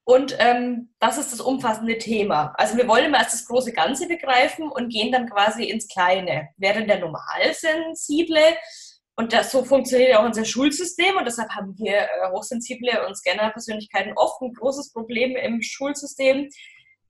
und 0.06 0.36
ähm, 0.38 0.94
das 1.00 1.16
ist 1.16 1.32
das 1.32 1.40
umfassende 1.40 1.96
Thema. 1.96 2.52
Also 2.58 2.76
wir 2.76 2.86
wollen 2.86 3.06
immer 3.06 3.18
erst 3.18 3.32
das 3.32 3.46
große 3.46 3.72
Ganze 3.72 4.06
begreifen 4.06 4.68
und 4.68 4.90
gehen 4.90 5.10
dann 5.10 5.28
quasi 5.28 5.64
ins 5.64 5.88
Kleine. 5.88 6.50
Während 6.58 6.90
der 6.90 6.98
Normalsensible, 6.98 8.56
und 9.16 9.32
das, 9.32 9.50
so 9.50 9.64
funktioniert 9.64 10.10
ja 10.10 10.20
auch 10.20 10.24
unser 10.24 10.44
Schulsystem 10.44 11.16
und 11.16 11.24
deshalb 11.24 11.48
haben 11.50 11.74
wir 11.78 11.96
äh, 11.96 12.30
hochsensible 12.32 13.06
und 13.06 13.16
Scanner-Persönlichkeiten 13.16 14.12
oft 14.16 14.42
ein 14.42 14.52
großes 14.52 14.92
Problem 14.92 15.36
im 15.36 15.62
Schulsystem. 15.62 16.50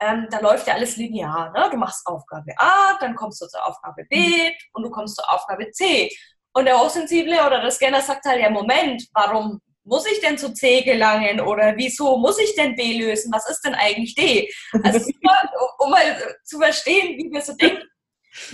Ähm, 0.01 0.27
da 0.31 0.41
läuft 0.41 0.67
ja 0.67 0.75
alles 0.75 0.97
linear. 0.97 1.53
Ne? 1.53 1.69
Du 1.71 1.77
machst 1.77 2.07
Aufgabe 2.07 2.53
A, 2.59 2.97
dann 3.01 3.15
kommst 3.15 3.41
du 3.41 3.47
zur 3.47 3.67
Aufgabe 3.67 4.05
B 4.09 4.51
und 4.73 4.83
du 4.83 4.91
kommst 4.91 5.17
zur 5.17 5.33
Aufgabe 5.33 5.71
C. 5.71 6.11
Und 6.53 6.67
der 6.67 6.79
Hochsensible 6.79 7.47
oder 7.47 7.61
der 7.61 7.71
Scanner 7.71 8.01
sagt 8.01 8.25
halt, 8.27 8.41
ja 8.41 8.51
Moment, 8.51 9.05
warum 9.13 9.61
muss 9.85 10.07
ich 10.11 10.21
denn 10.21 10.39
zu 10.39 10.53
C 10.53 10.83
gelangen 10.83 11.41
oder 11.41 11.77
wieso 11.77 12.17
muss 12.17 12.39
ich 12.39 12.55
denn 12.55 12.75
B 12.75 12.99
lösen? 12.99 13.33
Was 13.33 13.49
ist 13.49 13.63
denn 13.63 13.75
eigentlich 13.75 14.15
D? 14.15 14.51
Also 14.83 14.99
um 15.79 15.91
mal 15.91 16.37
zu 16.45 16.59
verstehen, 16.59 17.19
wie 17.19 17.31
wir 17.31 17.43
so 17.43 17.55
denken. 17.55 17.83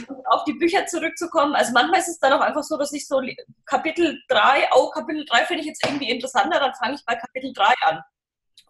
Und 0.08 0.26
auf 0.26 0.44
die 0.44 0.52
Bücher 0.52 0.86
zurückzukommen. 0.86 1.54
Also 1.54 1.72
manchmal 1.72 2.00
ist 2.00 2.08
es 2.08 2.18
dann 2.18 2.34
auch 2.34 2.40
einfach 2.40 2.62
so, 2.62 2.76
dass 2.76 2.92
ich 2.92 3.06
so 3.06 3.22
Kapitel 3.64 4.20
3, 4.28 4.68
oh, 4.74 4.90
Kapitel 4.90 5.24
3 5.24 5.46
finde 5.46 5.62
ich 5.62 5.68
jetzt 5.68 5.84
irgendwie 5.86 6.10
interessanter, 6.10 6.60
dann 6.60 6.74
fange 6.74 6.96
ich 6.96 7.04
bei 7.06 7.14
Kapitel 7.14 7.52
3 7.54 7.64
an. 7.86 8.02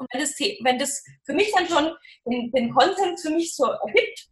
Und 0.01 0.09
wenn 0.13 0.21
das, 0.21 0.35
wenn 0.39 0.79
das 0.79 1.05
für 1.25 1.35
mich 1.35 1.53
dann 1.53 1.69
schon 1.69 1.95
den, 2.25 2.51
den 2.51 2.75
Content 2.75 3.21
für 3.21 3.31
mich 3.31 3.55
so 3.55 3.67
ergibt, 3.67 4.29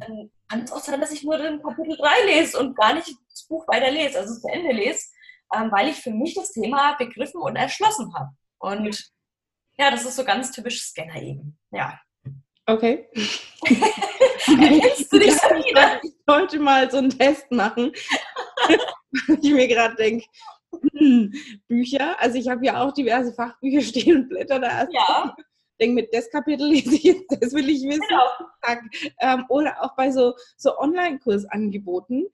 dann 0.00 0.30
kann 0.48 0.64
es 0.64 0.72
auch 0.72 0.80
sein, 0.80 1.00
dass 1.00 1.12
ich 1.12 1.22
nur 1.22 1.38
den 1.38 1.62
Kapitel 1.62 1.96
3 1.96 2.26
lese 2.26 2.58
und 2.58 2.76
gar 2.76 2.94
nicht 2.94 3.08
das 3.30 3.46
Buch 3.46 3.66
weiter 3.68 3.90
lese, 3.90 4.18
also 4.18 4.34
zu 4.34 4.48
Ende 4.48 4.72
lese 4.72 5.04
ähm, 5.54 5.70
weil 5.70 5.88
ich 5.88 5.96
für 5.96 6.10
mich 6.10 6.34
das 6.34 6.52
Thema 6.52 6.94
begriffen 6.94 7.40
und 7.40 7.56
erschlossen 7.56 8.12
habe. 8.14 8.30
Und 8.58 9.10
ja, 9.76 9.90
das 9.90 10.04
ist 10.04 10.16
so 10.16 10.24
ganz 10.24 10.52
typisch 10.52 10.82
Scanner 10.82 11.20
eben. 11.20 11.58
Ja. 11.70 12.00
Okay. 12.66 13.08
Erkennst 14.46 15.12
du 15.12 15.18
dich 15.18 15.34
so 15.34 15.48
wieder? 15.48 16.00
Ich 16.02 16.14
sollte 16.26 16.58
mal 16.58 16.90
so 16.90 16.98
einen 16.98 17.10
Test 17.10 17.50
machen. 17.50 17.92
ich 19.42 19.52
mir 19.52 19.68
gerade 19.68 19.94
denke, 19.96 20.26
Bücher, 21.68 22.20
also 22.20 22.38
ich 22.38 22.48
habe 22.48 22.64
ja 22.64 22.82
auch 22.82 22.92
diverse 22.92 23.32
Fachbücher 23.32 23.80
stehen 23.82 24.16
und 24.16 24.28
blätter 24.28 24.60
da 24.60 24.80
erst. 24.80 24.92
Ja. 24.92 25.34
Denke 25.80 25.94
mit 25.94 26.14
das 26.14 26.30
Kapitel 26.30 26.68
lese 26.68 26.94
ich 26.94 27.02
jetzt, 27.02 27.24
das 27.40 27.52
will 27.52 27.68
ich 27.68 27.82
wissen. 27.82 28.00
Genau. 28.08 28.80
Ähm, 29.20 29.44
oder 29.48 29.82
auch 29.82 29.96
bei 29.96 30.10
so, 30.10 30.34
so 30.56 30.78
Online-Kursangeboten. 30.78 32.28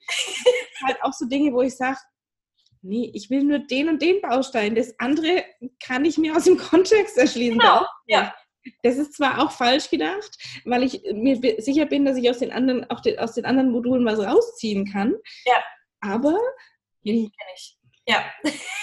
halt 0.85 1.03
auch 1.03 1.13
so 1.13 1.27
Dinge, 1.27 1.53
wo 1.53 1.63
ich 1.63 1.75
sage, 1.75 1.99
nee, 2.83 3.11
ich 3.15 3.31
will 3.31 3.45
nur 3.45 3.59
den 3.61 3.89
und 3.89 4.03
den 4.03 4.21
Baustein. 4.21 4.75
Das 4.75 4.95
andere 4.99 5.45
kann 5.83 6.05
ich 6.05 6.19
mir 6.19 6.37
aus 6.37 6.45
dem 6.45 6.59
Kontext 6.59 7.17
erschließen. 7.17 7.59
Genau, 7.59 7.85
ja. 8.07 8.35
Das 8.83 8.97
ist 8.97 9.15
zwar 9.15 9.43
auch 9.43 9.53
falsch 9.53 9.89
gedacht, 9.89 10.37
weil 10.67 10.83
ich 10.83 11.03
mir 11.15 11.41
sicher 11.63 11.87
bin, 11.87 12.05
dass 12.05 12.19
ich 12.19 12.29
aus 12.29 12.39
den 12.39 12.53
anderen, 12.53 12.89
auch 12.91 13.01
den, 13.01 13.19
aus 13.19 13.33
den 13.33 13.47
anderen 13.47 13.71
Modulen 13.71 14.05
was 14.05 14.19
rausziehen 14.19 14.85
kann. 14.85 15.15
Ja. 15.47 15.55
Aber 16.01 16.39
nee. 17.03 17.31
ich. 17.55 17.79
Ja. 18.11 18.25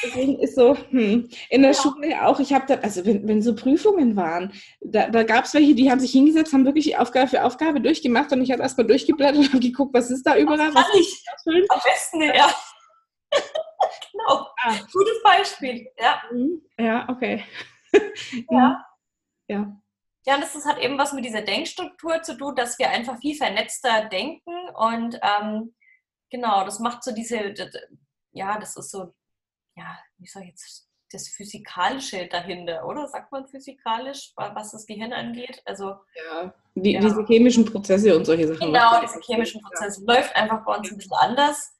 Deswegen 0.03 0.39
ist 0.39 0.55
so, 0.55 0.77
hm, 0.89 1.29
in 1.49 1.61
der 1.61 1.71
ja. 1.71 1.81
Schule 1.81 2.25
auch, 2.25 2.39
ich 2.39 2.53
habe 2.53 2.65
da, 2.65 2.75
also 2.75 3.05
wenn, 3.05 3.27
wenn 3.27 3.41
so 3.41 3.55
Prüfungen 3.55 4.15
waren, 4.15 4.53
da, 4.79 5.09
da 5.09 5.23
gab 5.23 5.43
es 5.43 5.53
welche, 5.53 5.75
die 5.75 5.91
haben 5.91 5.99
sich 5.99 6.11
hingesetzt, 6.11 6.53
haben 6.53 6.65
wirklich 6.65 6.97
Aufgabe 6.97 7.27
für 7.27 7.43
Aufgabe 7.43 7.81
durchgemacht 7.81 8.31
und 8.31 8.41
ich 8.41 8.51
habe 8.51 8.61
erstmal 8.61 8.87
durchgeblättert 8.87 9.53
und 9.53 9.61
geguckt, 9.61 9.93
was 9.93 10.09
ist 10.09 10.23
da 10.23 10.37
überall. 10.37 10.73
Was 10.73 10.85
kann 10.85 10.99
ich? 10.99 11.25
Am 11.45 11.81
besten, 11.83 12.21
ja. 12.21 12.49
genau. 14.11 14.47
Ah. 14.61 14.75
Gutes 14.93 15.21
Beispiel. 15.23 15.87
Ja. 15.99 16.21
Mhm. 16.31 16.61
Ja, 16.79 17.09
okay. 17.09 17.43
ja. 18.49 18.85
Ja. 19.49 19.77
Ja, 20.25 20.35
und 20.35 20.41
das 20.41 20.55
ist, 20.55 20.65
hat 20.65 20.79
eben 20.79 20.97
was 20.97 21.13
mit 21.13 21.25
dieser 21.25 21.41
Denkstruktur 21.41 22.21
zu 22.21 22.37
tun, 22.37 22.55
dass 22.55 22.79
wir 22.79 22.89
einfach 22.89 23.17
viel 23.19 23.35
vernetzter 23.35 24.05
denken 24.05 24.53
und 24.75 25.19
ähm, 25.21 25.73
genau, 26.29 26.63
das 26.65 26.79
macht 26.79 27.03
so 27.03 27.13
diese, 27.13 27.53
ja, 28.31 28.57
das 28.59 28.75
ist 28.75 28.91
so, 28.91 29.13
ja, 29.77 29.97
wie 30.17 30.27
soll 30.27 30.43
ich 30.43 30.49
jetzt, 30.49 30.87
das 31.11 31.29
Physikalische 31.29 32.27
dahinter, 32.27 32.85
oder? 32.85 33.07
Sagt 33.07 33.31
man 33.31 33.47
physikalisch, 33.47 34.33
was 34.35 34.71
das 34.71 34.85
Gehirn 34.85 35.13
angeht? 35.13 35.61
Also, 35.63 35.95
ja, 36.15 36.53
die, 36.75 36.93
ja. 36.93 36.99
diese 36.99 37.25
chemischen 37.25 37.63
Prozesse 37.63 38.13
und 38.15 38.25
solche 38.25 38.47
Sachen. 38.47 38.73
Genau, 38.73 38.99
diese 39.01 39.21
chemischen 39.21 39.61
Prozesse 39.61 40.03
ja. 40.05 40.13
läuft 40.13 40.35
einfach 40.35 40.65
bei 40.65 40.75
uns 40.75 40.91
ein 40.91 40.97
bisschen 40.97 41.17
anders. 41.17 41.73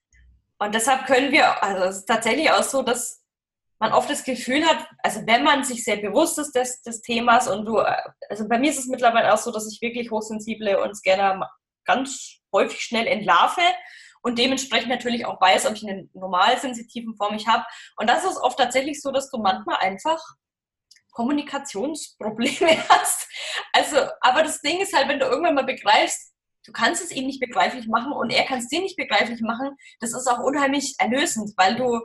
Und 0.59 0.73
deshalb 0.73 1.05
können 1.05 1.31
wir, 1.33 1.61
also 1.61 1.83
es 1.85 1.97
ist 1.97 2.05
tatsächlich 2.05 2.49
auch 2.49 2.63
so, 2.63 2.83
dass 2.83 3.21
man 3.79 3.91
oft 3.91 4.09
das 4.09 4.23
Gefühl 4.23 4.65
hat, 4.65 4.87
also 5.03 5.21
wenn 5.25 5.43
man 5.43 5.63
sich 5.63 5.83
sehr 5.83 5.97
bewusst 5.97 6.39
ist 6.39 6.55
des, 6.55 6.81
des 6.81 7.01
Themas 7.01 7.47
und 7.47 7.65
du, 7.65 7.77
also 7.77 8.47
bei 8.47 8.57
mir 8.57 8.71
ist 8.71 8.79
es 8.79 8.87
mittlerweile 8.87 9.33
auch 9.33 9.37
so, 9.37 9.51
dass 9.51 9.71
ich 9.71 9.81
wirklich 9.81 10.09
hochsensible 10.09 10.81
und 10.81 10.95
Scanner 10.95 11.51
ganz 11.85 12.39
häufig 12.51 12.81
schnell 12.81 13.05
entlarve 13.05 13.61
und 14.27 14.37
dementsprechend 14.37 14.89
natürlich 14.89 15.25
auch 15.25 15.39
weiß, 15.39 15.65
ob 15.67 15.75
ich 15.75 15.87
eine 15.87 16.09
normal 16.13 16.57
sensitiven 16.57 17.15
Form 17.15 17.33
ich 17.35 17.47
habe. 17.47 17.63
Und 17.95 18.09
das 18.09 18.25
ist 18.25 18.35
oft 18.35 18.59
tatsächlich 18.59 19.01
so, 19.01 19.09
dass 19.11 19.31
du 19.31 19.37
manchmal 19.37 19.77
einfach 19.77 20.21
Kommunikationsprobleme 21.11 22.77
hast. 22.89 23.29
Also, 23.71 23.95
aber 24.19 24.43
das 24.43 24.59
Ding 24.59 24.81
ist 24.81 24.93
halt, 24.93 25.07
wenn 25.07 25.21
du 25.21 25.27
irgendwann 25.27 25.55
mal 25.55 25.63
begreifst, 25.63 26.33
du 26.65 26.73
kannst 26.73 27.01
es 27.01 27.11
ihm 27.11 27.25
nicht 27.25 27.39
begreiflich 27.39 27.87
machen 27.87 28.11
und 28.11 28.29
er 28.29 28.43
kann 28.43 28.59
es 28.59 28.67
dir 28.67 28.81
nicht 28.81 28.97
begreiflich 28.97 29.39
machen. 29.39 29.77
Das 30.01 30.13
ist 30.13 30.27
auch 30.27 30.39
unheimlich 30.39 30.95
erlösend, 30.97 31.53
weil 31.55 31.77
du, 31.77 32.01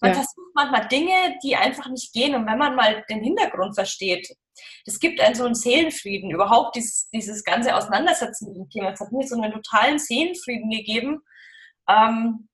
man 0.00 0.12
ja. 0.12 0.14
versucht 0.14 0.54
manchmal 0.54 0.86
Dinge, 0.86 1.36
die 1.42 1.56
einfach 1.56 1.88
nicht 1.88 2.12
gehen. 2.12 2.36
Und 2.36 2.46
wenn 2.46 2.58
man 2.58 2.76
mal 2.76 3.04
den 3.10 3.24
Hintergrund 3.24 3.74
versteht, 3.74 4.28
das 4.84 5.00
gibt 5.00 5.20
einen 5.20 5.34
so 5.34 5.44
einen 5.44 5.56
Seelenfrieden. 5.56 6.30
Überhaupt 6.30 6.76
dieses, 6.76 7.08
dieses 7.10 7.42
ganze 7.42 7.74
Auseinandersetzen 7.74 8.46
mit 8.46 8.56
dem 8.56 8.70
Thema. 8.70 8.92
Das 8.92 9.00
hat 9.00 9.10
mir 9.10 9.26
so 9.26 9.34
einen 9.34 9.52
totalen 9.52 9.98
Seelenfrieden 9.98 10.70
gegeben. 10.70 11.22
Ähm, 11.88 12.48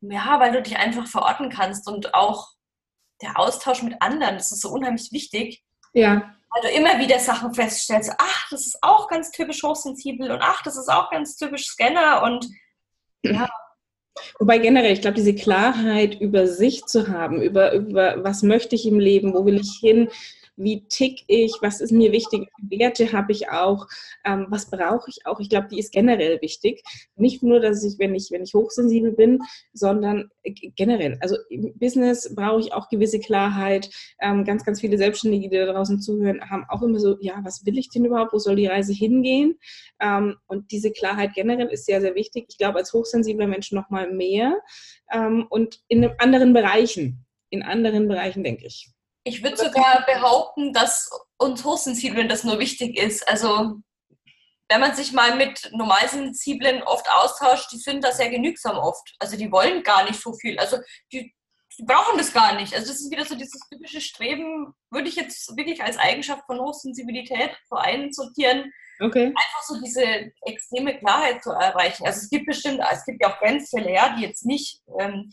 ja, 0.00 0.38
weil 0.40 0.52
du 0.52 0.62
dich 0.62 0.76
einfach 0.76 1.06
verorten 1.06 1.50
kannst 1.50 1.88
und 1.88 2.14
auch 2.14 2.50
der 3.22 3.38
Austausch 3.38 3.82
mit 3.82 4.00
anderen, 4.00 4.34
das 4.34 4.52
ist 4.52 4.60
so 4.60 4.70
unheimlich 4.70 5.10
wichtig. 5.12 5.64
Ja 5.92 6.36
weil 6.56 6.70
du 6.70 6.76
immer 6.76 6.98
wieder 6.98 7.18
Sachen 7.18 7.54
feststellst, 7.54 8.12
ach, 8.18 8.48
das 8.50 8.66
ist 8.66 8.78
auch 8.82 9.08
ganz 9.08 9.30
typisch 9.30 9.62
hochsensibel 9.62 10.30
und 10.30 10.40
ach, 10.42 10.62
das 10.62 10.76
ist 10.76 10.88
auch 10.88 11.10
ganz 11.10 11.36
typisch 11.36 11.66
Scanner 11.66 12.22
und 12.22 12.48
ja. 13.22 13.48
Wobei 14.38 14.56
generell, 14.56 14.92
ich 14.92 15.02
glaube, 15.02 15.16
diese 15.16 15.34
Klarheit 15.34 16.18
über 16.20 16.46
sich 16.46 16.86
zu 16.86 17.08
haben, 17.08 17.42
über, 17.42 17.72
über 17.74 18.24
was 18.24 18.42
möchte 18.42 18.74
ich 18.74 18.86
im 18.86 18.98
Leben, 18.98 19.34
wo 19.34 19.44
will 19.44 19.60
ich 19.60 19.78
hin, 19.78 20.08
wie 20.56 20.86
tick 20.88 21.22
ich, 21.26 21.52
was 21.60 21.80
ist 21.80 21.92
mir 21.92 22.12
wichtig, 22.12 22.48
Werte 22.58 23.12
habe 23.12 23.32
ich 23.32 23.50
auch, 23.50 23.86
ähm, 24.24 24.46
was 24.48 24.70
brauche 24.70 25.10
ich 25.10 25.26
auch. 25.26 25.38
Ich 25.40 25.48
glaube, 25.48 25.68
die 25.70 25.78
ist 25.78 25.92
generell 25.92 26.40
wichtig. 26.40 26.82
Nicht 27.16 27.42
nur, 27.42 27.60
dass 27.60 27.84
ich, 27.84 27.98
wenn 27.98 28.14
ich, 28.14 28.30
wenn 28.30 28.42
ich 28.42 28.54
hochsensibel 28.54 29.12
bin, 29.12 29.40
sondern 29.72 30.30
generell. 30.76 31.18
Also 31.20 31.36
im 31.50 31.76
Business 31.78 32.34
brauche 32.34 32.60
ich 32.60 32.72
auch 32.72 32.88
gewisse 32.88 33.20
Klarheit. 33.20 33.90
Ähm, 34.20 34.44
ganz, 34.44 34.64
ganz 34.64 34.80
viele 34.80 34.98
Selbstständige, 34.98 35.48
die 35.48 35.56
da 35.56 35.72
draußen 35.72 36.00
zuhören, 36.00 36.40
haben 36.48 36.64
auch 36.68 36.82
immer 36.82 36.98
so, 36.98 37.16
ja, 37.20 37.40
was 37.44 37.64
will 37.66 37.78
ich 37.78 37.90
denn 37.90 38.04
überhaupt? 38.04 38.32
Wo 38.32 38.38
soll 38.38 38.56
die 38.56 38.66
Reise 38.66 38.92
hingehen? 38.92 39.58
Ähm, 40.00 40.36
und 40.46 40.70
diese 40.72 40.90
Klarheit 40.90 41.34
generell 41.34 41.68
ist 41.68 41.86
sehr, 41.86 42.00
sehr 42.00 42.14
wichtig. 42.14 42.46
Ich 42.48 42.58
glaube, 42.58 42.78
als 42.78 42.92
hochsensibler 42.92 43.46
Mensch 43.46 43.72
noch 43.72 43.90
mal 43.90 44.10
mehr 44.10 44.58
ähm, 45.12 45.46
und 45.50 45.80
in 45.88 46.04
anderen 46.18 46.52
Bereichen. 46.52 47.24
In 47.50 47.62
anderen 47.62 48.08
Bereichen, 48.08 48.42
denke 48.42 48.66
ich. 48.66 48.95
Ich 49.26 49.42
würde 49.42 49.56
sogar 49.56 50.06
behaupten, 50.06 50.72
dass 50.72 51.10
uns 51.36 51.64
Hochsensiblen 51.64 52.28
das 52.28 52.44
nur 52.44 52.60
wichtig 52.60 52.96
ist. 52.96 53.28
Also 53.28 53.80
wenn 54.68 54.80
man 54.80 54.94
sich 54.94 55.12
mal 55.12 55.36
mit 55.36 55.68
Normalsensiblen 55.72 56.84
oft 56.84 57.10
austauscht, 57.10 57.72
die 57.72 57.78
sind 57.78 58.04
da 58.04 58.12
sehr 58.12 58.30
genügsam 58.30 58.78
oft. 58.78 59.16
Also 59.18 59.36
die 59.36 59.50
wollen 59.50 59.82
gar 59.82 60.04
nicht 60.04 60.20
so 60.20 60.32
viel. 60.32 60.56
Also 60.60 60.78
die, 61.12 61.34
die 61.76 61.84
brauchen 61.84 62.16
das 62.18 62.32
gar 62.32 62.54
nicht. 62.54 62.72
Also 62.72 62.86
das 62.86 63.00
ist 63.00 63.10
wieder 63.10 63.24
so 63.24 63.34
dieses 63.34 63.60
typische 63.68 64.00
Streben, 64.00 64.72
würde 64.92 65.08
ich 65.08 65.16
jetzt 65.16 65.56
wirklich 65.56 65.82
als 65.82 65.98
Eigenschaft 65.98 66.44
von 66.46 66.60
Hochsensibilität 66.60 67.50
so 67.68 67.74
einsortieren. 67.74 68.72
Okay. 69.00 69.26
Einfach 69.26 69.62
so 69.66 69.80
diese 69.80 70.30
extreme 70.42 70.96
Klarheit 71.00 71.42
zu 71.42 71.50
erreichen. 71.50 72.06
Also 72.06 72.20
es 72.20 72.30
gibt 72.30 72.46
bestimmt, 72.46 72.80
es 72.92 73.04
gibt 73.04 73.20
ja 73.20 73.32
auch 73.32 73.40
Grenzfälle, 73.40 73.92
ja, 73.92 74.14
die 74.16 74.22
jetzt 74.22 74.46
nicht, 74.46 74.82
ähm, 75.00 75.32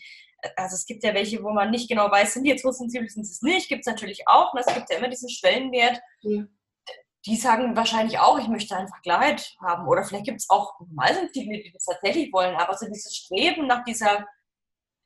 also 0.55 0.75
es 0.75 0.85
gibt 0.85 1.03
ja 1.03 1.13
welche, 1.13 1.43
wo 1.43 1.51
man 1.51 1.71
nicht 1.71 1.89
genau 1.89 2.09
weiß, 2.11 2.33
sind 2.33 2.43
die 2.43 2.49
jetzt 2.49 2.65
hochsensibel, 2.65 3.09
sind 3.09 3.25
sie 3.25 3.31
es 3.31 3.41
nicht, 3.41 3.69
gibt 3.69 3.81
es 3.81 3.91
natürlich 3.91 4.27
auch. 4.27 4.53
Und 4.53 4.59
es 4.59 4.73
gibt 4.73 4.89
ja 4.89 4.97
immer 4.97 5.09
diesen 5.09 5.29
Schwellenwert. 5.29 6.01
Ja 6.21 6.43
die 7.25 7.37
sagen 7.37 7.75
wahrscheinlich 7.75 8.19
auch, 8.19 8.37
ich 8.37 8.47
möchte 8.47 8.75
einfach 8.75 9.01
Klarheit 9.01 9.55
haben. 9.61 9.87
Oder 9.87 10.03
vielleicht 10.03 10.25
gibt 10.25 10.41
es 10.41 10.49
auch 10.49 10.77
Normalsensible, 10.79 11.61
die 11.63 11.71
das 11.71 11.85
tatsächlich 11.85 12.33
wollen. 12.33 12.55
Aber 12.55 12.75
so 12.77 12.85
dieses 12.85 13.15
Streben 13.15 13.65
nach 13.65 13.83
dieser, 13.85 14.25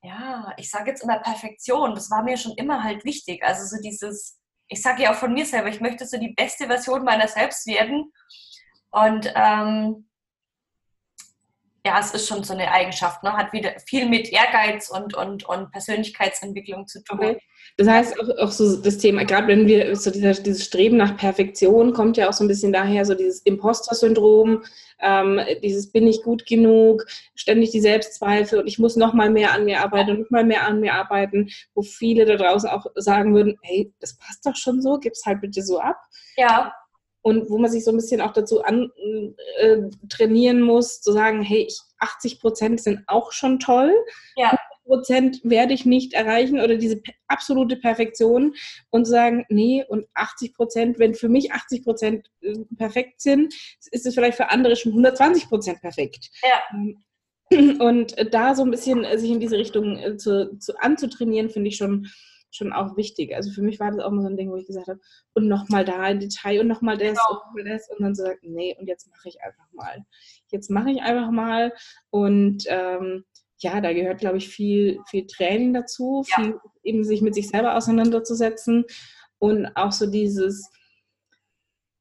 ja, 0.01 0.51
ich 0.57 0.69
sage 0.69 0.89
jetzt 0.89 1.03
immer 1.03 1.19
Perfektion, 1.19 1.93
das 1.93 2.09
war 2.09 2.23
mir 2.23 2.37
schon 2.37 2.53
immer 2.53 2.83
halt 2.83 3.05
wichtig. 3.05 3.43
Also 3.43 3.65
so 3.65 3.81
dieses, 3.81 4.39
ich 4.67 4.81
sage 4.81 5.03
ja 5.03 5.11
auch 5.11 5.17
von 5.17 5.33
mir 5.33 5.45
selber, 5.45 5.67
ich 5.67 5.79
möchte 5.79 6.07
so 6.07 6.17
die 6.17 6.33
beste 6.33 6.65
Version 6.65 7.03
meiner 7.03 7.27
selbst 7.27 7.67
werden. 7.67 8.11
Und 8.89 9.31
ähm, 9.35 10.06
ja, 11.87 11.99
es 11.99 12.11
ist 12.11 12.27
schon 12.27 12.43
so 12.43 12.53
eine 12.53 12.69
Eigenschaft, 12.69 13.23
ne? 13.23 13.31
hat 13.31 13.53
wieder 13.53 13.71
viel 13.85 14.09
mit 14.09 14.29
Ehrgeiz 14.29 14.89
und, 14.89 15.15
und, 15.15 15.45
und 15.45 15.71
Persönlichkeitsentwicklung 15.71 16.85
zu 16.85 17.01
tun. 17.01 17.17
Okay. 17.17 17.37
Das 17.77 17.87
heißt 17.87 18.19
auch, 18.19 18.43
auch, 18.43 18.51
so 18.51 18.75
das 18.81 18.97
Thema, 18.97 19.23
gerade 19.23 19.47
wenn 19.47 19.67
wir 19.67 19.95
so 19.95 20.11
dieser, 20.11 20.33
dieses 20.33 20.65
Streben 20.65 20.97
nach 20.97 21.15
Perfektion 21.15 21.93
kommt 21.93 22.17
ja 22.17 22.27
auch 22.27 22.33
so 22.33 22.43
ein 22.43 22.49
bisschen 22.49 22.73
daher, 22.73 23.05
so 23.05 23.13
dieses 23.13 23.39
Imposter-Syndrom, 23.41 24.63
ähm, 24.99 25.39
dieses 25.63 25.91
bin 25.91 26.07
ich 26.07 26.23
gut 26.23 26.45
genug, 26.45 27.05
ständig 27.35 27.71
die 27.71 27.81
Selbstzweifel 27.81 28.59
und 28.59 28.67
ich 28.67 28.79
muss 28.79 28.97
noch 28.97 29.13
mal 29.13 29.29
mehr 29.29 29.53
an 29.53 29.63
mir 29.63 29.81
arbeiten 29.81 30.11
und 30.11 30.19
noch 30.19 30.29
mal 30.29 30.43
mehr 30.43 30.67
an 30.67 30.81
mir 30.81 30.93
arbeiten, 30.93 31.49
wo 31.73 31.83
viele 31.83 32.25
da 32.25 32.35
draußen 32.35 32.69
auch 32.69 32.85
sagen 32.95 33.33
würden, 33.33 33.57
hey, 33.61 33.93
das 34.01 34.17
passt 34.17 34.45
doch 34.45 34.55
schon 34.55 34.81
so, 34.81 34.97
gib's 34.97 35.25
halt 35.25 35.39
bitte 35.39 35.61
so 35.61 35.79
ab. 35.79 35.97
Ja 36.35 36.73
und 37.27 37.49
wo 37.49 37.57
man 37.57 37.69
sich 37.69 37.83
so 37.83 37.91
ein 37.91 37.97
bisschen 37.97 38.21
auch 38.21 38.31
dazu 38.31 38.63
an, 38.63 38.89
äh, 39.59 39.79
trainieren 40.07 40.61
muss, 40.61 41.01
zu 41.01 41.11
sagen, 41.11 41.41
hey, 41.41 41.67
ich, 41.67 41.77
80 41.99 42.39
Prozent 42.39 42.79
sind 42.79 43.01
auch 43.07 43.33
schon 43.33 43.59
toll. 43.59 43.91
Ja. 44.37 44.57
Prozent 44.85 45.41
werde 45.43 45.73
ich 45.73 45.85
nicht 45.85 46.13
erreichen 46.13 46.61
oder 46.61 46.77
diese 46.77 47.01
absolute 47.27 47.75
Perfektion 47.75 48.55
und 48.91 49.03
sagen, 49.03 49.45
nee, 49.49 49.83
und 49.89 50.07
80 50.13 50.53
Prozent, 50.53 50.99
wenn 50.99 51.15
für 51.15 51.27
mich 51.27 51.51
80 51.51 51.83
Prozent 51.83 52.31
äh, 52.39 52.53
perfekt 52.77 53.19
sind, 53.19 53.53
ist 53.91 54.05
es 54.05 54.13
vielleicht 54.13 54.37
für 54.37 54.49
andere 54.49 54.77
schon 54.77 54.93
120 54.93 55.49
Prozent 55.49 55.81
perfekt. 55.81 56.29
Ja. 56.41 57.59
Und 57.79 58.15
da 58.31 58.55
so 58.55 58.63
ein 58.63 58.71
bisschen 58.71 59.05
sich 59.17 59.31
in 59.31 59.41
diese 59.41 59.57
Richtung 59.57 59.97
äh, 59.97 60.15
zu, 60.15 60.57
zu 60.59 60.77
anzutrainieren, 60.79 61.49
finde 61.49 61.67
ich 61.67 61.75
schon 61.75 62.07
schon 62.51 62.73
auch 62.73 62.97
wichtig. 62.97 63.35
Also 63.35 63.51
für 63.51 63.61
mich 63.61 63.79
war 63.79 63.91
das 63.91 63.99
auch 63.99 64.11
mal 64.11 64.21
so 64.21 64.27
ein 64.27 64.37
Ding, 64.37 64.49
wo 64.49 64.55
ich 64.55 64.67
gesagt 64.67 64.87
habe, 64.87 64.99
und 65.33 65.47
nochmal 65.47 65.85
da 65.85 66.07
im 66.07 66.19
Detail 66.19 66.61
und 66.61 66.67
nochmal 66.67 66.97
das 66.97 67.09
genau. 67.09 67.29
und 67.29 67.37
nochmal 67.45 67.63
das 67.65 67.89
und 67.89 68.01
dann 68.01 68.15
so 68.15 68.23
sagt, 68.23 68.43
nee, 68.43 68.75
und 68.79 68.87
jetzt 68.87 69.09
mache 69.09 69.29
ich 69.29 69.41
einfach 69.41 69.67
mal. 69.73 70.05
Jetzt 70.47 70.69
mache 70.69 70.91
ich 70.91 71.01
einfach 71.01 71.31
mal 71.31 71.73
und 72.09 72.63
ähm, 72.67 73.25
ja, 73.59 73.81
da 73.81 73.91
gehört, 73.93 74.19
glaube 74.19 74.37
ich, 74.37 74.49
viel, 74.49 74.99
viel 75.09 75.25
Training 75.25 75.73
dazu, 75.73 76.23
ja. 76.27 76.43
viel 76.43 76.59
eben 76.83 77.03
sich 77.03 77.21
mit 77.21 77.33
sich 77.33 77.49
selber 77.49 77.75
auseinanderzusetzen 77.75 78.85
und 79.39 79.65
auch 79.75 79.91
so 79.91 80.05
dieses, 80.05 80.69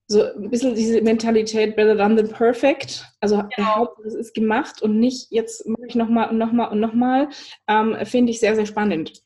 so 0.09 0.23
ein 0.23 0.51
bisschen 0.51 0.75
diese 0.75 1.01
Mentalität 1.01 1.75
better 1.75 1.97
done 1.97 2.17
than 2.17 2.29
perfect. 2.29 3.05
Also 3.21 3.43
genau. 3.57 3.89
es 4.05 4.15
ist 4.15 4.35
gemacht 4.35 4.83
und 4.83 5.01
nicht 5.01 5.33
jetzt 5.33 5.67
mache 5.67 5.87
ich 5.89 5.95
nochmal 5.97 6.31
und 6.31 6.39
nochmal 6.39 6.71
und 6.71 6.79
nochmal, 6.79 7.29
ähm, 7.67 7.97
finde 8.05 8.31
ich 8.31 8.39
sehr, 8.39 8.55
sehr 8.55 8.67
spannend 8.67 9.26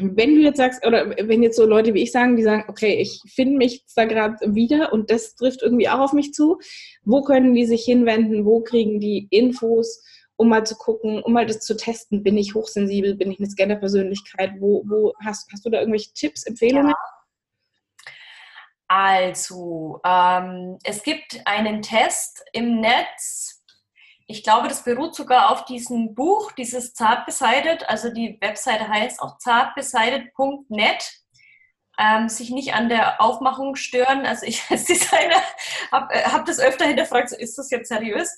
wenn 0.00 0.34
du 0.34 0.40
jetzt 0.40 0.56
sagst, 0.56 0.84
oder 0.84 1.10
wenn 1.10 1.42
jetzt 1.42 1.56
so 1.56 1.66
Leute 1.66 1.94
wie 1.94 2.02
ich 2.02 2.12
sagen, 2.12 2.36
die 2.36 2.42
sagen, 2.42 2.64
okay, 2.68 2.94
ich 3.00 3.20
finde 3.32 3.58
mich 3.58 3.84
da 3.94 4.04
gerade 4.04 4.54
wieder 4.54 4.92
und 4.92 5.10
das 5.10 5.36
trifft 5.36 5.62
irgendwie 5.62 5.88
auch 5.88 6.00
auf 6.00 6.12
mich 6.12 6.32
zu, 6.32 6.58
wo 7.04 7.22
können 7.22 7.54
die 7.54 7.66
sich 7.66 7.84
hinwenden, 7.84 8.44
wo 8.44 8.60
kriegen 8.60 8.98
die 8.98 9.28
Infos, 9.30 10.02
um 10.36 10.48
mal 10.48 10.66
zu 10.66 10.74
gucken, 10.76 11.22
um 11.22 11.32
mal 11.32 11.46
das 11.46 11.60
zu 11.60 11.76
testen, 11.76 12.24
bin 12.24 12.36
ich 12.36 12.54
hochsensibel, 12.54 13.14
bin 13.14 13.30
ich 13.30 13.38
eine 13.38 13.48
Scanner-Persönlichkeit, 13.48 14.54
wo, 14.58 14.82
wo 14.86 15.14
hast, 15.24 15.48
hast 15.52 15.64
du 15.64 15.70
da 15.70 15.78
irgendwelche 15.78 16.12
Tipps, 16.12 16.44
Empfehlungen? 16.44 16.88
Ja. 16.88 17.14
Also, 18.88 20.00
ähm, 20.04 20.78
es 20.84 21.02
gibt 21.02 21.40
einen 21.46 21.82
Test 21.82 22.44
im 22.52 22.80
Netz, 22.80 23.43
ich 24.26 24.42
glaube, 24.42 24.68
das 24.68 24.84
beruht 24.84 25.14
sogar 25.14 25.50
auf 25.50 25.64
diesem 25.66 26.14
Buch, 26.14 26.52
dieses 26.52 26.94
Zart 26.94 27.26
beseitet. 27.26 27.88
Also 27.88 28.10
die 28.10 28.38
Webseite 28.40 28.88
heißt 28.88 29.20
auch 29.20 29.38
zartbeseitet.net. 29.38 31.20
Ähm, 31.96 32.28
sich 32.28 32.50
nicht 32.50 32.74
an 32.74 32.88
der 32.88 33.20
Aufmachung 33.20 33.76
stören. 33.76 34.26
Also 34.26 34.46
ich 34.46 34.62
als 34.70 34.84
Designer 34.84 35.40
habe 35.92 36.12
äh, 36.12 36.24
hab 36.24 36.44
das 36.46 36.58
öfter 36.58 36.86
hinterfragt, 36.86 37.30
so 37.30 37.36
ist 37.36 37.56
das 37.56 37.70
jetzt 37.70 37.88
seriös? 37.88 38.30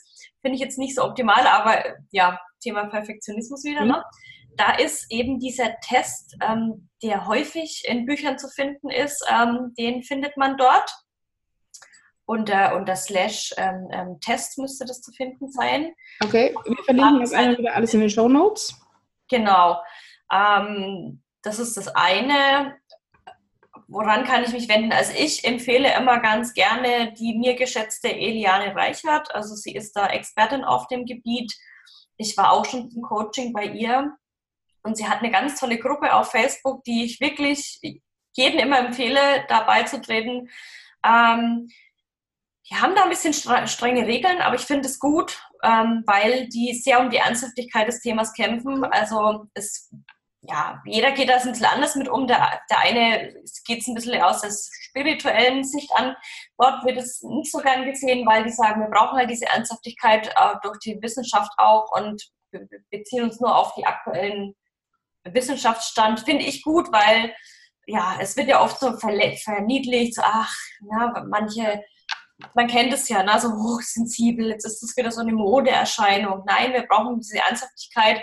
Finde 0.43 0.57
ich 0.57 0.61
jetzt 0.61 0.79
nicht 0.79 0.95
so 0.95 1.05
optimal, 1.05 1.47
aber 1.47 1.83
ja, 2.11 2.39
Thema 2.61 2.87
Perfektionismus 2.87 3.65
wieder. 3.65 3.83
Mhm. 3.83 3.93
Ne? 3.93 4.05
Da 4.57 4.75
ist 4.75 5.11
eben 5.11 5.39
dieser 5.39 5.77
Test, 5.81 6.37
ähm, 6.43 6.89
der 7.03 7.27
häufig 7.27 7.85
in 7.87 8.07
Büchern 8.07 8.39
zu 8.39 8.49
finden 8.49 8.91
ist, 8.91 9.25
ähm, 9.31 9.73
den 9.79 10.03
findet 10.03 10.37
man 10.37 10.57
dort 10.57 10.91
unter, 12.27 12.77
unter 12.77 12.97
Slash 12.97 13.55
ähm, 13.57 13.89
ähm, 13.93 14.21
Test 14.21 14.59
müsste 14.59 14.85
das 14.85 15.01
zu 15.01 15.13
finden 15.13 15.51
sein. 15.51 15.95
Okay, 16.23 16.55
wir 16.65 16.85
verlinken 16.85 17.21
das 17.21 17.33
eine 17.33 17.57
wieder 17.57 17.75
alles 17.75 17.95
in 17.95 18.01
den 18.01 18.11
Show 18.11 18.29
Notes. 18.29 18.75
Genau. 19.29 19.81
Ähm, 20.33 21.23
das 21.43 21.59
ist 21.59 21.77
das 21.77 21.89
eine. 21.89 22.77
Woran 23.89 24.25
kann 24.25 24.43
ich 24.43 24.53
mich 24.53 24.69
wenden? 24.69 24.93
Also 24.93 25.13
ich 25.17 25.45
empfehle 25.45 25.95
immer 25.97 26.19
ganz 26.19 26.53
gerne 26.55 27.13
die 27.13 27.39
mir 27.39 27.55
geschätzte 27.55 28.09
Eliane 28.09 28.75
Reichert. 28.75 29.33
Also 29.33 29.55
sie 29.55 29.75
ist 29.75 29.93
da 29.93 30.09
Expertin 30.09 30.65
auf 30.65 30.89
dem 30.89 31.07
Gebiet. 31.07 31.55
Ich 32.17 32.37
war 32.37 32.53
auch 32.53 32.65
schon 32.65 32.91
im 32.91 33.03
Coaching 33.03 33.53
bei 33.53 33.67
ihr 33.67 34.17
und 34.83 34.97
sie 34.97 35.07
hat 35.07 35.21
eine 35.21 35.31
ganz 35.31 35.61
tolle 35.61 35.79
Gruppe 35.79 36.15
auf 36.15 36.33
Facebook, 36.33 36.83
die 36.83 37.05
ich 37.05 37.21
wirklich 37.21 37.79
jedem 38.33 38.59
immer 38.59 38.81
empfehle, 38.81 39.45
da 39.49 39.63
beizutreten. 39.63 40.51
Ähm, 41.05 41.69
die 42.69 42.75
haben 42.77 42.95
da 42.95 43.05
ein 43.05 43.11
bisschen 43.11 43.33
strenge 43.33 44.07
Regeln, 44.07 44.41
aber 44.41 44.57
ich 44.57 44.63
finde 44.63 44.89
es 44.89 44.99
gut, 44.99 45.41
ähm, 45.63 46.03
weil 46.07 46.49
die 46.49 46.75
sehr 46.75 47.01
um 47.01 47.11
die 47.11 47.19
Ernsthaftigkeit 47.19 47.87
des 47.87 48.01
Themas 48.01 48.33
kämpfen. 48.33 48.85
Also 48.85 49.47
es, 49.55 49.93
ja, 50.41 50.83
jeder 50.85 51.13
geht 51.13 51.29
da 51.29 51.37
ein 51.37 51.51
bisschen 51.51 51.67
anders 51.67 51.95
mit 51.95 52.09
um. 52.09 52.27
Der, 52.27 52.61
der 52.69 52.79
eine 52.81 53.35
geht 53.65 53.83
es 53.83 53.87
ein 53.87 53.95
bisschen 53.95 54.21
aus 54.21 54.41
der 54.41 54.51
spirituellen 54.51 55.63
Sicht 55.63 55.91
an. 55.95 56.17
Dort 56.59 56.85
wird 56.85 56.99
es 56.99 57.23
nicht 57.23 57.53
so 57.53 57.59
gern 57.59 57.85
gesehen, 57.85 58.27
weil 58.27 58.45
die 58.45 58.51
sagen, 58.51 58.81
wir 58.81 58.91
brauchen 58.91 59.17
halt 59.17 59.31
diese 59.31 59.47
Ernsthaftigkeit 59.47 60.29
äh, 60.29 60.55
durch 60.63 60.79
die 60.81 61.01
Wissenschaft 61.01 61.53
auch 61.59 61.93
und 61.93 62.31
wir 62.51 62.67
beziehen 62.91 63.25
uns 63.25 63.41
nur 63.41 63.57
auf 63.57 63.75
die 63.75 63.87
aktuellen 63.87 64.57
Wissenschaftsstand. 65.25 66.21
Finde 66.21 66.45
ich 66.45 66.63
gut, 66.63 66.91
weil 66.91 67.33
ja, 67.87 68.17
es 68.21 68.37
wird 68.37 68.49
ja 68.49 68.61
oft 68.61 68.81
so 68.81 68.97
verniedlicht, 68.97 70.15
so, 70.15 70.23
ach, 70.25 70.53
ja, 70.91 71.25
manche 71.29 71.85
man 72.55 72.67
kennt 72.67 72.93
es 72.93 73.09
ja, 73.09 73.23
ne? 73.23 73.39
so 73.41 73.49
hochsensibel, 73.49 74.49
jetzt 74.49 74.67
ist 74.67 74.83
das 74.83 74.97
wieder 74.97 75.11
so 75.11 75.21
eine 75.21 75.33
Modeerscheinung. 75.33 76.45
Nein, 76.47 76.73
wir 76.73 76.87
brauchen 76.87 77.19
diese 77.21 77.39
Ernsthaftigkeit. 77.39 78.23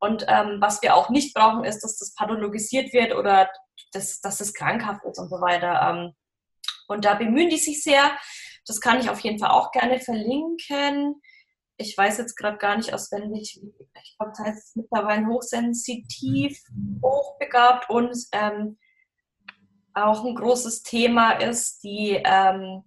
Und 0.00 0.24
ähm, 0.28 0.58
was 0.60 0.80
wir 0.82 0.94
auch 0.94 1.10
nicht 1.10 1.34
brauchen, 1.34 1.64
ist, 1.64 1.80
dass 1.80 1.98
das 1.98 2.14
pathologisiert 2.14 2.92
wird 2.92 3.14
oder 3.14 3.50
dass, 3.92 4.20
dass 4.20 4.38
das 4.38 4.54
krankhaft 4.54 5.04
ist 5.04 5.18
und 5.18 5.28
so 5.28 5.40
weiter. 5.40 5.90
Ähm, 5.90 6.14
und 6.86 7.04
da 7.04 7.14
bemühen 7.14 7.50
die 7.50 7.58
sich 7.58 7.82
sehr. 7.82 8.12
Das 8.66 8.80
kann 8.80 9.00
ich 9.00 9.10
auf 9.10 9.20
jeden 9.20 9.38
Fall 9.38 9.50
auch 9.50 9.72
gerne 9.72 9.98
verlinken. 9.98 11.20
Ich 11.78 11.96
weiß 11.96 12.18
jetzt 12.18 12.36
gerade 12.36 12.58
gar 12.58 12.76
nicht 12.76 12.92
auswendig, 12.92 13.60
ich 14.02 14.16
glaube, 14.18 14.32
das 14.36 14.46
heißt 14.46 14.76
mittlerweile 14.76 15.26
hochsensitiv, 15.26 16.60
hochbegabt 17.02 17.88
und 17.88 18.16
ähm, 18.32 18.78
auch 19.94 20.24
ein 20.24 20.34
großes 20.34 20.82
Thema 20.82 21.32
ist 21.32 21.82
die 21.84 22.20
ähm, 22.24 22.82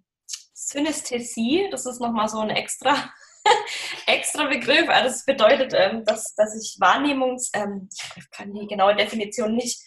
Synästhesie, 0.67 1.67
das 1.71 1.85
ist 1.85 1.99
nochmal 1.99 2.29
so 2.29 2.39
ein 2.39 2.51
extra, 2.51 3.11
extra 4.05 4.45
Begriff. 4.45 4.87
Also 4.89 5.09
das 5.09 5.25
bedeutet, 5.25 5.73
ähm, 5.75 6.05
dass, 6.05 6.35
dass 6.35 6.55
ich 6.55 6.77
Wahrnehmungs, 6.79 7.49
ähm, 7.53 7.89
ich 8.15 8.29
kann 8.31 8.53
die 8.53 8.67
genaue 8.67 8.95
Definition 8.95 9.55
nicht 9.55 9.81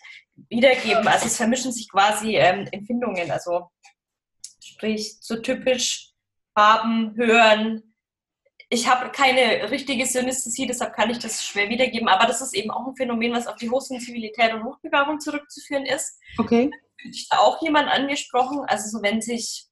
wiedergeben. 0.49 1.07
Also 1.07 1.27
es 1.27 1.37
vermischen 1.37 1.73
sich 1.73 1.89
quasi 1.89 2.37
ähm, 2.37 2.67
Empfindungen. 2.73 3.31
Also 3.31 3.71
sprich 4.61 5.17
so 5.21 5.37
typisch 5.37 6.11
Farben, 6.55 7.15
Hören. 7.17 7.95
Ich 8.69 8.89
habe 8.89 9.11
keine 9.13 9.71
richtige 9.71 10.07
Synästhesie, 10.07 10.67
deshalb 10.67 10.95
kann 10.95 11.11
ich 11.11 11.19
das 11.21 11.45
schwer 11.45 11.69
wiedergeben. 11.69 12.09
Aber 12.09 12.27
das 12.27 12.41
ist 12.41 12.55
eben 12.55 12.73
auch 12.73 12.89
ein 12.89 12.97
Phänomen, 12.97 13.33
was 13.33 13.47
auf 13.47 13.57
die 13.57 13.71
Hochsensibilität 13.71 14.53
und 14.53 14.65
Hochbegabung 14.65 15.21
zurückzuführen 15.21 15.87
ist. 15.87 16.19
Okay. 16.39 16.71
Sich 17.05 17.29
da 17.29 17.39
auch 17.39 17.63
jemand 17.63 17.89
angesprochen? 17.89 18.65
Also 18.67 18.89
so 18.89 19.03
wenn 19.03 19.21
sich 19.21 19.69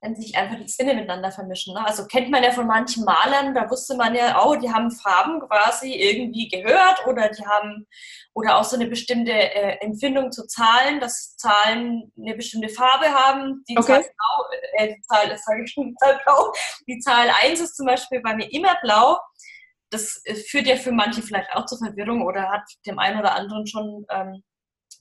wenn 0.00 0.14
sich 0.14 0.36
einfach 0.36 0.56
die 0.56 0.68
Sinne 0.68 0.94
miteinander 0.94 1.32
vermischen. 1.32 1.74
Ne? 1.74 1.84
Also 1.84 2.06
kennt 2.06 2.30
man 2.30 2.42
ja 2.44 2.52
von 2.52 2.66
manchen 2.66 3.04
Malern, 3.04 3.54
da 3.54 3.68
wusste 3.68 3.96
man 3.96 4.14
ja, 4.14 4.44
oh, 4.44 4.54
die 4.54 4.70
haben 4.72 4.90
Farben 4.92 5.40
quasi 5.40 5.92
irgendwie 5.92 6.48
gehört 6.48 7.04
oder 7.06 7.28
die 7.28 7.44
haben 7.44 7.86
oder 8.32 8.58
auch 8.58 8.64
so 8.64 8.76
eine 8.76 8.86
bestimmte 8.86 9.32
äh, 9.32 9.78
Empfindung 9.80 10.30
zu 10.30 10.46
Zahlen, 10.46 11.00
dass 11.00 11.36
Zahlen 11.36 12.12
eine 12.16 12.36
bestimmte 12.36 12.68
Farbe 12.68 13.06
haben. 13.06 13.64
Die 13.68 13.76
okay. 13.76 13.86
Zahl 13.86 14.02
blau, 14.02 14.58
äh, 14.74 14.94
die 14.94 15.00
Zahl, 15.02 15.28
das 15.28 15.44
sage 15.44 15.64
ich 15.64 15.72
schon, 15.72 15.88
die 15.88 15.94
Zahl 15.96 16.20
blau. 16.24 16.52
Die 16.86 16.98
Zahl 17.00 17.28
1 17.42 17.60
ist 17.60 17.76
zum 17.76 17.86
Beispiel 17.86 18.20
bei 18.20 18.36
mir 18.36 18.52
immer 18.52 18.76
blau. 18.80 19.18
Das 19.90 20.20
äh, 20.24 20.36
führt 20.36 20.68
ja 20.68 20.76
für 20.76 20.92
manche 20.92 21.22
vielleicht 21.22 21.50
auch 21.54 21.66
zur 21.66 21.78
Verwirrung 21.78 22.22
oder 22.22 22.48
hat 22.50 22.62
dem 22.86 23.00
einen 23.00 23.18
oder 23.18 23.34
anderen 23.34 23.66
schon 23.66 24.06
ähm, 24.10 24.44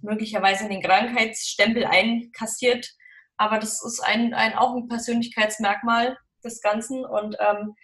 möglicherweise 0.02 0.68
den 0.68 0.82
Krankheitsstempel 0.82 1.86
einkassiert 1.86 2.90
aber 3.38 3.60
das 3.60 3.84
ist 3.84 4.00
ein, 4.00 4.34
ein 4.34 4.56
auch 4.56 4.76
ein 4.76 4.88
Persönlichkeitsmerkmal 4.88 6.18
des 6.44 6.62
Ganzen. 6.62 7.06
Und 7.06 7.36
ähm, 7.40 7.76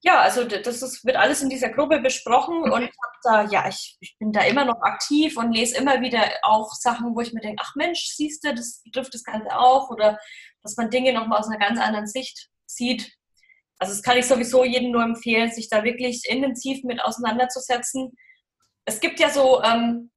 ja, 0.00 0.20
also 0.20 0.44
das 0.44 0.82
ist, 0.82 1.04
wird 1.04 1.16
alles 1.16 1.42
in 1.42 1.48
dieser 1.48 1.68
Gruppe 1.68 2.00
besprochen 2.00 2.70
und 2.70 2.90
da, 3.22 3.44
ja, 3.44 3.68
ich, 3.68 3.96
ich, 4.00 4.16
bin 4.18 4.32
da 4.32 4.42
immer 4.42 4.64
noch 4.64 4.80
aktiv 4.82 5.36
und 5.36 5.52
lese 5.52 5.76
immer 5.76 6.00
wieder 6.00 6.24
auch 6.42 6.72
Sachen, 6.72 7.14
wo 7.14 7.20
ich 7.20 7.32
mir 7.32 7.40
denke, 7.40 7.62
ach 7.64 7.76
Mensch, 7.76 8.08
siehst 8.08 8.44
du, 8.44 8.52
das 8.52 8.82
betrifft 8.82 9.14
das 9.14 9.22
Ganze 9.22 9.56
auch 9.56 9.90
oder 9.90 10.18
dass 10.62 10.76
man 10.76 10.90
Dinge 10.90 11.12
nochmal 11.12 11.38
aus 11.38 11.48
einer 11.48 11.58
ganz 11.58 11.78
anderen 11.78 12.08
Sicht 12.08 12.48
sieht. 12.66 13.12
Also 13.78 13.94
das 13.94 14.02
kann 14.02 14.18
ich 14.18 14.26
sowieso 14.26 14.64
jedem 14.64 14.90
nur 14.90 15.02
empfehlen, 15.02 15.52
sich 15.52 15.68
da 15.68 15.84
wirklich 15.84 16.22
intensiv 16.28 16.82
mit 16.82 17.02
auseinanderzusetzen. 17.02 18.12
Es 18.84 18.98
gibt 18.98 19.20
ja 19.20 19.30
so 19.30 19.62
ähm, 19.62 20.10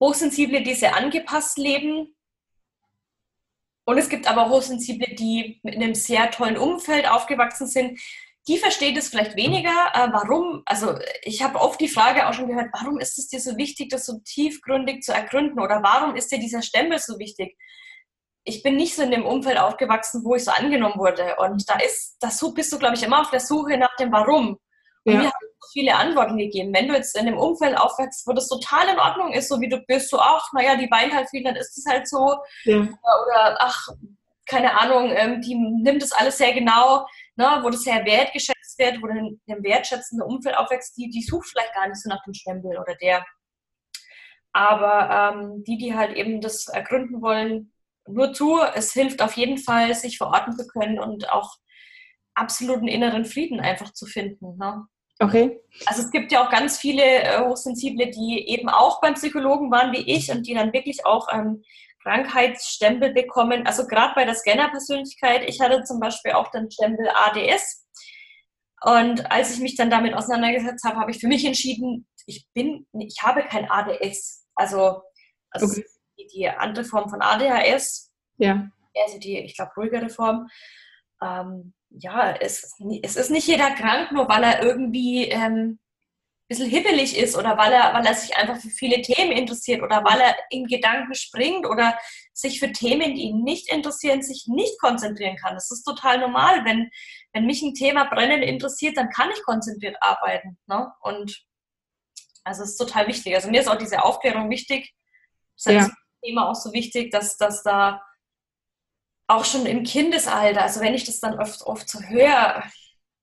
Hochsensible, 0.00 0.62
die 0.62 0.74
sehr 0.74 0.96
angepasst 0.96 1.58
leben. 1.58 2.14
Und 3.88 3.96
es 3.96 4.10
gibt 4.10 4.28
aber 4.28 4.50
Hochsensible, 4.50 5.14
die 5.14 5.62
in 5.62 5.82
einem 5.82 5.94
sehr 5.94 6.30
tollen 6.30 6.58
Umfeld 6.58 7.10
aufgewachsen 7.10 7.66
sind. 7.66 7.98
Die 8.46 8.58
versteht 8.58 8.98
es 8.98 9.08
vielleicht 9.08 9.34
weniger. 9.34 9.70
Äh, 9.94 10.08
warum? 10.12 10.62
Also 10.66 10.98
ich 11.22 11.42
habe 11.42 11.58
oft 11.58 11.80
die 11.80 11.88
Frage 11.88 12.28
auch 12.28 12.34
schon 12.34 12.48
gehört, 12.48 12.68
warum 12.78 12.98
ist 12.98 13.18
es 13.18 13.28
dir 13.28 13.40
so 13.40 13.56
wichtig, 13.56 13.88
das 13.88 14.04
so 14.04 14.18
tiefgründig 14.26 15.02
zu 15.02 15.12
ergründen? 15.12 15.58
Oder 15.58 15.82
warum 15.82 16.16
ist 16.16 16.30
dir 16.30 16.38
dieser 16.38 16.60
Stempel 16.60 16.98
so 16.98 17.18
wichtig? 17.18 17.56
Ich 18.44 18.62
bin 18.62 18.76
nicht 18.76 18.94
so 18.94 19.04
in 19.04 19.10
dem 19.10 19.24
Umfeld 19.24 19.56
aufgewachsen, 19.56 20.22
wo 20.22 20.34
ich 20.34 20.44
so 20.44 20.50
angenommen 20.50 20.98
wurde. 20.98 21.36
Und 21.38 21.66
da 21.66 21.78
ist, 21.78 22.18
da 22.20 22.28
bist 22.54 22.70
du, 22.70 22.78
glaube 22.78 22.96
ich, 22.96 23.02
immer 23.02 23.22
auf 23.22 23.30
der 23.30 23.40
Suche 23.40 23.78
nach 23.78 23.96
dem 23.96 24.12
Warum. 24.12 24.58
Und 25.04 25.14
ja. 25.14 25.18
mir 25.18 25.26
haben 25.28 25.46
so 25.46 25.47
viele 25.72 25.94
Antworten 25.94 26.36
gegeben. 26.38 26.74
Wenn 26.74 26.88
du 26.88 26.94
jetzt 26.94 27.16
in 27.16 27.26
einem 27.26 27.38
Umfeld 27.38 27.76
aufwächst, 27.76 28.26
wo 28.26 28.32
das 28.32 28.48
total 28.48 28.88
in 28.88 28.98
Ordnung 28.98 29.32
ist, 29.32 29.48
so 29.48 29.60
wie 29.60 29.68
du 29.68 29.78
bist, 29.86 30.10
so 30.10 30.18
ach, 30.18 30.52
naja, 30.52 30.76
die 30.76 30.90
weint 30.90 31.14
halt 31.14 31.28
viel, 31.30 31.42
dann 31.42 31.56
ist 31.56 31.76
es 31.76 31.84
halt 31.86 32.08
so. 32.08 32.36
Ja. 32.64 32.80
Oder 32.80 33.56
ach, 33.60 33.88
keine 34.46 34.80
Ahnung, 34.80 35.12
ähm, 35.14 35.40
die 35.42 35.54
nimmt 35.54 36.02
das 36.02 36.12
alles 36.12 36.38
sehr 36.38 36.52
genau, 36.52 37.06
ne, 37.36 37.60
wo 37.62 37.70
das 37.70 37.82
sehr 37.82 38.04
wertgeschätzt 38.04 38.78
wird, 38.78 39.02
wo 39.02 39.06
du 39.06 39.12
in 39.12 39.40
einem 39.48 39.62
wertschätzenden 39.62 40.26
Umfeld 40.26 40.56
aufwächst, 40.56 40.96
die, 40.96 41.10
die 41.10 41.22
sucht 41.22 41.48
vielleicht 41.48 41.74
gar 41.74 41.86
nicht 41.86 42.00
so 42.00 42.08
nach 42.08 42.22
dem 42.24 42.34
Stempel 42.34 42.78
oder 42.78 42.94
der. 42.96 43.24
Aber 44.52 45.34
ähm, 45.34 45.64
die, 45.64 45.76
die 45.76 45.94
halt 45.94 46.16
eben 46.16 46.40
das 46.40 46.68
ergründen 46.68 47.20
wollen, 47.20 47.72
nur 48.08 48.32
zu, 48.32 48.58
es 48.74 48.92
hilft 48.92 49.20
auf 49.20 49.34
jeden 49.34 49.58
Fall, 49.58 49.94
sich 49.94 50.16
verorten 50.16 50.56
zu 50.56 50.66
können 50.66 50.98
und 50.98 51.30
auch 51.30 51.56
absoluten 52.34 52.88
inneren 52.88 53.24
Frieden 53.24 53.60
einfach 53.60 53.92
zu 53.92 54.06
finden. 54.06 54.56
Ne? 54.56 54.86
Okay. 55.20 55.60
Also 55.86 56.02
es 56.02 56.10
gibt 56.10 56.30
ja 56.30 56.44
auch 56.44 56.50
ganz 56.50 56.78
viele 56.78 57.02
äh, 57.02 57.40
Hochsensible, 57.40 58.10
die 58.10 58.48
eben 58.48 58.68
auch 58.68 59.00
beim 59.00 59.14
Psychologen 59.14 59.70
waren 59.70 59.92
wie 59.92 60.14
ich 60.14 60.30
und 60.30 60.46
die 60.46 60.54
dann 60.54 60.72
wirklich 60.72 61.04
auch 61.04 61.26
ähm, 61.32 61.62
Krankheitsstempel 62.02 63.12
bekommen. 63.12 63.66
Also 63.66 63.86
gerade 63.86 64.14
bei 64.14 64.24
der 64.24 64.34
Scanner-Persönlichkeit, 64.34 65.48
ich 65.48 65.60
hatte 65.60 65.82
zum 65.84 65.98
Beispiel 65.98 66.32
auch 66.32 66.50
den 66.50 66.70
Stempel 66.70 67.08
ADS. 67.08 67.86
Und 68.82 69.30
als 69.30 69.54
ich 69.54 69.60
mich 69.60 69.76
dann 69.76 69.90
damit 69.90 70.14
auseinandergesetzt 70.14 70.84
habe, 70.84 70.98
habe 70.98 71.10
ich 71.10 71.18
für 71.18 71.26
mich 71.26 71.44
entschieden, 71.44 72.06
ich 72.26 72.46
bin, 72.54 72.86
ich 72.92 73.16
habe 73.22 73.42
kein 73.42 73.68
ADS. 73.68 74.46
Also, 74.54 75.02
also 75.50 75.66
okay. 75.66 75.84
die, 76.32 76.48
andere 76.48 76.84
Form 76.84 77.08
von 77.08 77.20
ADHS. 77.22 78.12
Ja. 78.36 78.68
Also 79.04 79.18
die, 79.18 79.38
ich 79.38 79.56
glaube, 79.56 79.72
ruhigere 79.76 80.10
Form. 80.10 80.48
Ähm, 81.20 81.74
ja, 81.90 82.32
es, 82.32 82.74
es 83.02 83.16
ist 83.16 83.30
nicht 83.30 83.46
jeder 83.46 83.70
krank, 83.70 84.12
nur 84.12 84.28
weil 84.28 84.42
er 84.42 84.62
irgendwie 84.62 85.24
ähm, 85.28 85.78
ein 86.50 86.56
bisschen 86.56 86.70
hibbelig 86.70 87.16
ist 87.16 87.36
oder 87.36 87.56
weil 87.58 87.72
er, 87.72 87.92
weil 87.94 88.06
er 88.06 88.14
sich 88.14 88.36
einfach 88.36 88.56
für 88.56 88.70
viele 88.70 89.02
Themen 89.02 89.32
interessiert 89.32 89.82
oder 89.82 90.04
weil 90.04 90.20
er 90.20 90.36
in 90.50 90.66
Gedanken 90.66 91.14
springt 91.14 91.66
oder 91.66 91.98
sich 92.32 92.60
für 92.60 92.72
Themen, 92.72 93.14
die 93.14 93.22
ihn 93.22 93.42
nicht 93.42 93.72
interessieren, 93.72 94.22
sich 94.22 94.44
nicht 94.46 94.78
konzentrieren 94.80 95.36
kann. 95.36 95.54
Das 95.54 95.70
ist 95.70 95.84
total 95.84 96.18
normal. 96.18 96.64
Wenn, 96.64 96.90
wenn 97.32 97.46
mich 97.46 97.62
ein 97.62 97.74
Thema 97.74 98.04
brennend 98.04 98.44
interessiert, 98.44 98.96
dann 98.96 99.10
kann 99.10 99.30
ich 99.30 99.42
konzentriert 99.42 99.96
arbeiten. 100.00 100.58
Ne? 100.66 100.90
Und 101.00 101.44
also 102.44 102.62
es 102.62 102.70
ist 102.70 102.78
total 102.78 103.06
wichtig. 103.08 103.34
Also 103.34 103.50
mir 103.50 103.60
ist 103.60 103.68
auch 103.68 103.76
diese 103.76 104.02
Aufklärung 104.02 104.48
wichtig. 104.48 104.94
Das 105.56 105.66
ist 105.66 105.72
ja. 105.72 105.80
das 105.80 105.90
Thema 106.24 106.48
auch 106.48 106.54
so 106.54 106.72
wichtig, 106.72 107.10
dass, 107.10 107.36
dass 107.36 107.62
da 107.62 108.00
auch 109.28 109.44
schon 109.44 109.66
im 109.66 109.84
Kindesalter, 109.84 110.62
also 110.62 110.80
wenn 110.80 110.94
ich 110.94 111.04
das 111.04 111.20
dann 111.20 111.38
oft, 111.38 111.62
oft 111.62 111.88
so 111.88 112.00
höre, 112.00 112.64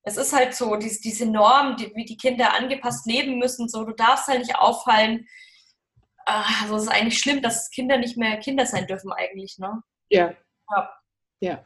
es 0.03 0.18
ist 0.18 0.34
halt 0.34 0.53
so, 0.53 0.76
diese, 0.76 1.01
diese 1.01 1.26
Norm, 1.26 1.76
die, 1.78 1.91
wie 1.95 2.06
die 2.06 2.16
Kinder 2.16 2.53
angepasst 2.53 3.08
leben 3.08 3.39
müssen, 3.39 3.68
so, 3.68 3.84
du 3.84 3.93
darfst 3.93 4.28
halt 4.28 4.39
nicht 4.39 4.56
auffallen. 4.56 5.28
Ah, 6.28 6.45
also 6.62 6.76
es 6.76 6.84
ist 6.84 6.89
eigentlich 6.89 7.20
schlimm, 7.20 7.41
dass 7.41 7.72
Kinder 7.72 7.97
nicht 7.97 8.18
mehr 8.18 8.38
Kinder 8.38 8.68
sein 8.68 8.86
dürfen 8.86 9.12
eigentlich, 9.12 9.58
ne? 9.58 9.82
Ja. 10.10 10.34
Ja. 10.70 10.89
Ja. 11.39 11.66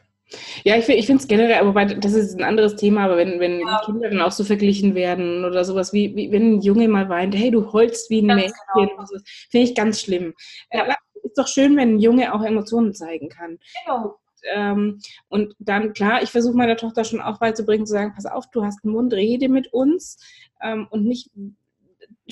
Ja, 0.64 0.78
ich, 0.78 0.88
ich 0.88 1.08
finde 1.08 1.22
es 1.22 1.28
generell, 1.28 1.56
aber 1.56 1.86
das 1.86 2.14
ist 2.14 2.38
ein 2.38 2.44
anderes 2.44 2.76
Thema, 2.76 3.06
aber 3.06 3.18
wenn, 3.18 3.40
wenn 3.40 3.60
ja. 3.62 3.82
Kinder 3.84 4.10
dann 4.10 4.22
auch 4.22 4.32
so 4.32 4.44
verglichen 4.44 4.94
werden 4.96 5.44
oder 5.44 5.66
sowas, 5.66 5.92
wie, 5.92 6.16
wie 6.16 6.32
wenn 6.32 6.54
ein 6.54 6.62
Junge 6.62 6.88
mal 6.88 7.10
weint, 7.10 7.36
hey, 7.36 7.52
du 7.52 7.74
holst 7.74 8.10
wie 8.10 8.22
ein 8.22 8.28
Mädchen, 8.28 8.54
genau. 8.76 9.06
finde 9.50 9.68
ich 9.68 9.76
ganz 9.76 10.00
schlimm. 10.02 10.34
Ja. 10.72 10.86
Äh, 10.86 10.96
ist 11.24 11.38
doch 11.38 11.48
schön, 11.48 11.76
wenn 11.76 11.96
ein 11.96 12.00
Junge 12.00 12.34
auch 12.34 12.44
Emotionen 12.44 12.94
zeigen 12.94 13.28
kann. 13.28 13.60
Genau 13.86 14.20
ähm, 14.54 15.00
und 15.28 15.56
dann, 15.60 15.94
klar, 15.94 16.22
ich 16.24 16.30
versuche 16.30 16.56
meiner 16.56 16.78
Tochter 16.78 17.04
schon 17.04 17.22
auch 17.22 17.40
beizubringen, 17.40 17.86
zu 17.86 17.94
sagen, 17.94 18.14
pass 18.16 18.26
auf, 18.26 18.50
du 18.52 18.64
hast 18.64 18.84
einen 18.84 18.94
Mund, 18.94 19.14
rede 19.14 19.50
mit 19.50 19.74
uns 19.74 20.18
ähm, 20.62 20.88
und 20.90 21.06
nicht 21.06 21.30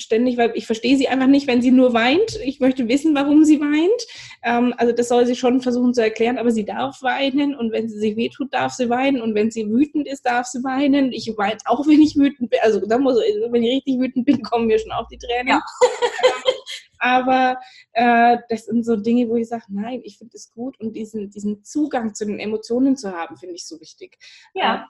ständig, 0.00 0.36
weil 0.36 0.52
ich 0.54 0.66
verstehe 0.66 0.96
sie 0.96 1.08
einfach 1.08 1.26
nicht, 1.26 1.46
wenn 1.46 1.62
sie 1.62 1.70
nur 1.70 1.92
weint. 1.92 2.38
Ich 2.44 2.60
möchte 2.60 2.88
wissen, 2.88 3.14
warum 3.14 3.44
sie 3.44 3.60
weint. 3.60 4.06
Ähm, 4.42 4.74
also 4.76 4.92
das 4.92 5.08
soll 5.08 5.26
sie 5.26 5.36
schon 5.36 5.60
versuchen 5.60 5.94
zu 5.94 6.02
erklären, 6.02 6.38
aber 6.38 6.50
sie 6.50 6.64
darf 6.64 7.02
weinen 7.02 7.54
und 7.54 7.72
wenn 7.72 7.88
sie 7.88 7.98
sich 7.98 8.16
wehtut, 8.16 8.52
darf 8.52 8.72
sie 8.72 8.88
weinen 8.88 9.20
und 9.20 9.34
wenn 9.34 9.50
sie 9.50 9.68
wütend 9.68 10.06
ist, 10.06 10.24
darf 10.24 10.46
sie 10.46 10.62
weinen. 10.64 11.12
Ich 11.12 11.32
weine 11.36 11.58
auch, 11.66 11.86
wenn 11.86 12.00
ich 12.00 12.16
wütend 12.16 12.50
bin. 12.50 12.60
Also 12.62 12.80
da 12.86 12.98
muss, 12.98 13.16
wenn 13.16 13.62
ich 13.62 13.76
richtig 13.76 13.98
wütend 13.98 14.24
bin, 14.24 14.42
kommen 14.42 14.66
mir 14.66 14.78
schon 14.78 14.92
auch 14.92 15.08
die 15.08 15.18
Tränen. 15.18 15.48
Ja. 15.48 15.62
Aber 16.98 17.58
äh, 17.92 18.38
das 18.48 18.66
sind 18.66 18.84
so 18.84 18.96
Dinge, 18.96 19.28
wo 19.28 19.36
ich 19.36 19.48
sage, 19.48 19.64
nein, 19.68 20.00
ich 20.04 20.18
finde 20.18 20.36
es 20.36 20.50
gut 20.52 20.78
und 20.80 20.94
diesen, 20.94 21.30
diesen 21.30 21.64
Zugang 21.64 22.14
zu 22.14 22.26
den 22.26 22.38
Emotionen 22.38 22.96
zu 22.96 23.12
haben, 23.12 23.36
finde 23.36 23.54
ich 23.54 23.66
so 23.66 23.80
wichtig. 23.80 24.18
Ja. 24.54 24.88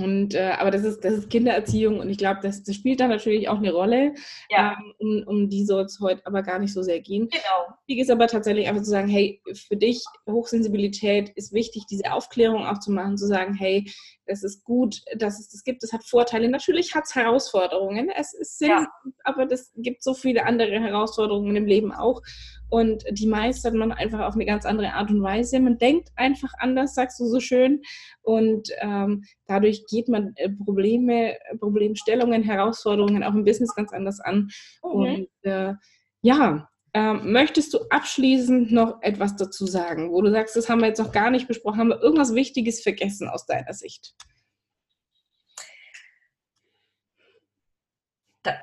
Und, 0.00 0.34
äh, 0.34 0.52
aber 0.56 0.70
das 0.70 0.84
ist, 0.84 1.04
das 1.04 1.14
ist 1.14 1.30
Kindererziehung 1.30 1.98
und 1.98 2.08
ich 2.08 2.18
glaube, 2.18 2.38
das, 2.40 2.62
das 2.62 2.76
spielt 2.76 3.00
da 3.00 3.08
natürlich 3.08 3.48
auch 3.48 3.58
eine 3.58 3.72
Rolle. 3.72 4.14
Ja. 4.48 4.78
Ähm, 4.78 4.94
um, 4.98 5.22
um 5.26 5.48
die 5.48 5.64
soll 5.64 5.84
es 5.84 5.98
heute 6.00 6.24
aber 6.24 6.42
gar 6.42 6.60
nicht 6.60 6.72
so 6.72 6.82
sehr 6.82 7.00
gehen. 7.00 7.28
Genau. 7.28 7.74
Wichtig 7.86 8.02
ist 8.02 8.10
aber 8.10 8.28
tatsächlich 8.28 8.68
einfach 8.68 8.82
zu 8.82 8.90
sagen, 8.90 9.08
hey, 9.08 9.42
für 9.54 9.76
dich 9.76 10.04
Hochsensibilität 10.30 11.30
ist 11.30 11.52
wichtig, 11.52 11.82
diese 11.90 12.12
Aufklärung 12.12 12.64
auch 12.64 12.78
zu 12.78 12.92
machen, 12.92 13.18
zu 13.18 13.26
sagen, 13.26 13.54
hey, 13.54 13.90
es 14.26 14.44
ist 14.44 14.62
gut, 14.62 15.00
dass 15.16 15.40
es 15.40 15.48
das 15.48 15.64
gibt, 15.64 15.82
es 15.82 15.92
hat 15.92 16.04
Vorteile. 16.04 16.48
Natürlich 16.48 16.94
hat 16.94 17.04
es 17.06 17.16
Herausforderungen, 17.16 18.08
es 18.10 18.34
ist 18.34 18.58
Sinn, 18.58 18.68
ja. 18.68 18.86
aber 19.24 19.46
das 19.46 19.72
gibt 19.76 20.04
so 20.04 20.14
viele 20.14 20.44
andere 20.46 20.78
Herausforderungen 20.80 21.56
im 21.56 21.66
Leben 21.66 21.92
auch. 21.92 22.22
Und 22.70 23.04
die 23.10 23.26
meistert 23.26 23.74
man 23.74 23.92
einfach 23.92 24.20
auf 24.20 24.34
eine 24.34 24.44
ganz 24.44 24.66
andere 24.66 24.92
Art 24.92 25.10
und 25.10 25.22
Weise. 25.22 25.60
Man 25.60 25.78
denkt 25.78 26.10
einfach 26.16 26.52
anders, 26.58 26.94
sagst 26.94 27.18
du 27.20 27.26
so 27.26 27.40
schön. 27.40 27.82
Und 28.22 28.68
ähm, 28.80 29.24
dadurch 29.46 29.84
geht 29.90 30.08
man 30.08 30.32
äh, 30.36 30.50
Probleme, 30.50 31.36
Problemstellungen, 31.58 32.42
Herausforderungen 32.42 33.22
auch 33.22 33.34
im 33.34 33.44
Business 33.44 33.74
ganz 33.74 33.92
anders 33.92 34.20
an. 34.20 34.48
Mhm. 34.82 34.90
Und 34.90 35.28
äh, 35.42 35.74
ja, 36.22 36.68
ähm, 36.94 37.32
möchtest 37.32 37.74
du 37.74 37.78
abschließend 37.90 38.72
noch 38.72 39.02
etwas 39.02 39.36
dazu 39.36 39.66
sagen, 39.66 40.10
wo 40.10 40.22
du 40.22 40.30
sagst, 40.30 40.56
das 40.56 40.68
haben 40.68 40.80
wir 40.80 40.88
jetzt 40.88 40.98
noch 40.98 41.12
gar 41.12 41.30
nicht 41.30 41.46
besprochen, 41.46 41.78
haben 41.78 41.88
wir 41.88 42.02
irgendwas 42.02 42.34
Wichtiges 42.34 42.82
vergessen 42.82 43.28
aus 43.28 43.46
deiner 43.46 43.74
Sicht? 43.74 44.14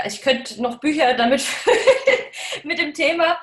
Ich 0.06 0.22
könnte 0.22 0.62
noch 0.62 0.80
Bücher 0.80 1.14
damit 1.14 1.46
mit 2.64 2.80
dem 2.80 2.94
Thema. 2.94 3.38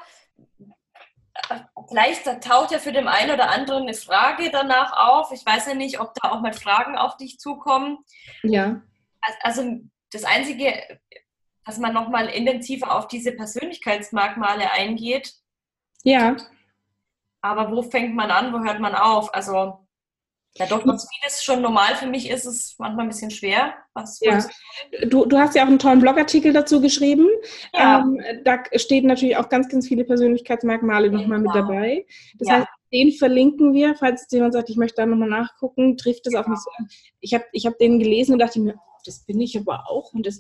Vielleicht 1.93 2.25
taucht 2.43 2.71
ja 2.71 2.79
für 2.79 2.93
den 2.93 3.07
einen 3.07 3.33
oder 3.33 3.51
anderen 3.51 3.83
eine 3.83 3.93
Frage 3.95 4.51
danach 4.51 4.97
auf. 4.97 5.31
Ich 5.31 5.45
weiß 5.45 5.67
ja 5.67 5.75
nicht, 5.75 6.01
ob 6.01 6.15
da 6.15 6.31
auch 6.31 6.41
mal 6.41 6.55
Fragen 6.55 6.97
auf 6.97 7.19
dich 7.19 7.39
zukommen. 7.39 7.99
Ja. 8.43 8.81
Also 9.43 9.79
das 10.11 10.25
Einzige, 10.25 10.99
dass 11.67 11.77
man 11.77 11.93
nochmal 11.93 12.29
intensiver 12.29 12.97
auf 12.97 13.09
diese 13.09 13.33
Persönlichkeitsmerkmale 13.33 14.73
eingeht. 14.73 15.35
Ja. 16.03 16.37
Aber 17.43 17.71
wo 17.71 17.83
fängt 17.83 18.15
man 18.15 18.31
an, 18.31 18.55
wo 18.55 18.65
hört 18.65 18.81
man 18.81 18.95
auf? 18.95 19.35
Also 19.35 19.82
Ja, 20.59 20.67
doch, 20.67 20.83
trotz 20.83 21.09
vieles 21.09 21.43
schon 21.43 21.63
normal 21.63 21.95
für 21.97 22.07
mich 22.07 22.29
ist 22.29 22.45
es 22.45 22.75
manchmal 22.79 23.07
ein 23.07 23.09
bisschen 23.09 23.31
schwer. 23.31 23.75
ja. 24.21 24.39
du, 25.07 25.25
du 25.25 25.39
hast 25.39 25.55
ja 25.55 25.63
auch 25.63 25.69
einen 25.69 25.79
tollen 25.79 26.01
Blogartikel 26.01 26.53
dazu 26.53 26.81
geschrieben. 26.81 27.27
Ja. 27.73 28.01
Ähm, 28.01 28.21
da 28.45 28.63
stehen 28.77 29.07
natürlich 29.07 29.39
auch 29.39 29.49
ganz, 29.49 29.69
ganz 29.69 29.89
viele 29.89 30.05
Persönlichkeitsmerkmale 30.05 31.11
nochmal 31.11 31.39
mit 31.39 31.55
dabei. 31.55 32.07
Das 32.39 32.49
ja. 32.49 32.55
heißt, 32.57 32.69
den 32.93 33.13
verlinken 33.13 33.73
wir, 33.73 33.95
falls 33.95 34.27
jemand 34.31 34.53
sagt, 34.53 34.69
ich 34.69 34.77
möchte 34.77 34.97
da 34.97 35.07
nochmal 35.07 35.31
nachgucken, 35.31 35.97
trifft 35.97 36.27
es 36.27 36.35
ja. 36.35 36.41
auf 36.41 36.47
mich 36.47 36.59
so. 36.59 36.71
Ich 37.21 37.33
habe 37.33 37.45
ich 37.53 37.65
hab 37.65 37.79
den 37.79 37.99
gelesen 37.99 38.35
und 38.35 38.39
dachte 38.39 38.61
mir, 38.61 38.75
das 39.05 39.25
bin 39.25 39.41
ich 39.41 39.59
aber 39.59 39.85
auch 39.89 40.13
und 40.13 40.27
das 40.27 40.39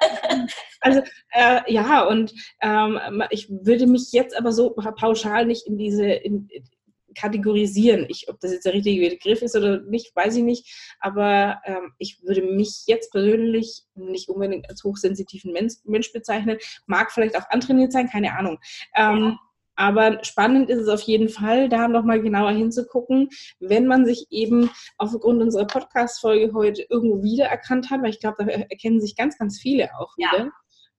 also 0.80 1.02
äh, 1.30 1.72
ja 1.72 2.04
und 2.08 2.34
ähm, 2.60 2.98
ich 3.30 3.48
würde 3.48 3.86
mich 3.86 4.12
jetzt 4.12 4.36
aber 4.36 4.52
so 4.52 4.70
pauschal 4.70 5.46
nicht 5.46 5.66
in 5.66 5.78
diese 5.78 6.06
in, 6.06 6.48
kategorisieren. 7.14 8.06
Ich, 8.08 8.28
ob 8.28 8.40
das 8.40 8.52
jetzt 8.52 8.64
der 8.64 8.74
richtige 8.74 9.08
Begriff 9.08 9.42
ist 9.42 9.56
oder 9.56 9.80
nicht, 9.82 10.14
weiß 10.14 10.36
ich 10.36 10.42
nicht. 10.42 10.94
Aber 11.00 11.60
ähm, 11.64 11.92
ich 11.98 12.22
würde 12.22 12.42
mich 12.42 12.84
jetzt 12.86 13.10
persönlich 13.12 13.84
nicht 13.94 14.28
unbedingt 14.28 14.68
als 14.68 14.84
hochsensitiven 14.84 15.52
Mensch, 15.52 15.74
Mensch 15.84 16.12
bezeichnen. 16.12 16.58
Mag 16.86 17.12
vielleicht 17.12 17.36
auch 17.36 17.48
antrainiert 17.50 17.92
sein, 17.92 18.08
keine 18.08 18.36
Ahnung. 18.36 18.58
Ähm, 18.94 19.18
ja. 19.18 19.38
Aber 19.74 20.22
spannend 20.22 20.68
ist 20.68 20.80
es 20.80 20.88
auf 20.88 21.00
jeden 21.00 21.28
Fall, 21.28 21.68
da 21.68 21.88
nochmal 21.88 22.20
genauer 22.20 22.52
hinzugucken, 22.52 23.30
wenn 23.58 23.86
man 23.86 24.04
sich 24.04 24.26
eben 24.30 24.70
aufgrund 24.98 25.42
unserer 25.42 25.66
Podcast-Folge 25.66 26.52
heute 26.52 26.84
irgendwo 26.90 27.22
wiedererkannt 27.22 27.90
hat, 27.90 28.02
weil 28.02 28.10
ich 28.10 28.20
glaube, 28.20 28.44
da 28.44 28.50
erkennen 28.50 29.00
sich 29.00 29.16
ganz, 29.16 29.38
ganz 29.38 29.58
viele 29.58 29.88
auch 29.98 30.16
wieder. 30.18 30.44
Ja. 30.44 30.50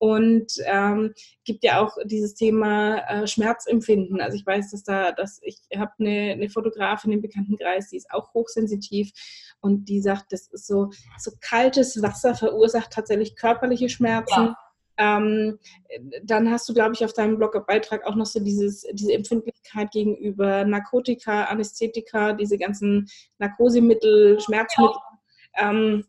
Und 0.03 0.55
ähm, 0.65 1.13
gibt 1.45 1.63
ja 1.63 1.81
auch 1.81 1.95
dieses 2.03 2.33
Thema 2.33 2.97
äh, 3.07 3.25
Schmerzempfinden. 3.25 4.19
Also 4.19 4.35
ich 4.35 4.45
weiß, 4.45 4.71
dass 4.71 4.83
da, 4.83 5.13
dass 5.13 5.39
ich 5.43 5.61
habe 5.77 5.93
eine, 5.97 6.33
eine 6.33 6.49
Fotografin 6.49 7.13
im 7.13 7.21
Bekanntenkreis, 7.21 7.87
die 7.87 7.95
ist 7.95 8.11
auch 8.11 8.33
hochsensitiv 8.33 9.13
und 9.61 9.85
die 9.87 10.01
sagt, 10.01 10.33
das 10.33 10.47
ist 10.47 10.67
so, 10.67 10.89
so 11.17 11.31
kaltes 11.39 12.01
Wasser 12.01 12.35
verursacht 12.35 12.91
tatsächlich 12.91 13.37
körperliche 13.37 13.87
Schmerzen. 13.87 14.53
Ja. 14.53 14.57
Ähm, 14.97 15.57
dann 16.21 16.51
hast 16.51 16.67
du, 16.67 16.73
glaube 16.73 16.95
ich, 16.95 17.05
auf 17.05 17.13
deinem 17.13 17.37
Blogbeitrag 17.37 18.05
auch 18.05 18.15
noch 18.15 18.25
so 18.25 18.41
dieses, 18.41 18.85
diese 18.91 19.13
Empfindlichkeit 19.13 19.89
gegenüber 19.91 20.65
Narkotika, 20.65 21.45
Anästhetika, 21.45 22.33
diese 22.33 22.57
ganzen 22.57 23.07
Narkosemittel, 23.37 24.37
Schmerzmittel. 24.41 24.97
Ja. 25.55 25.69
Ähm, 25.69 26.03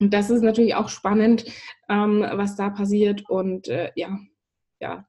und 0.00 0.14
das 0.14 0.30
ist 0.30 0.42
natürlich 0.42 0.74
auch 0.74 0.88
spannend, 0.88 1.44
ähm, 1.88 2.26
was 2.32 2.56
da 2.56 2.70
passiert. 2.70 3.28
Und 3.28 3.68
äh, 3.68 3.92
ja, 3.94 4.18
ja. 4.80 5.04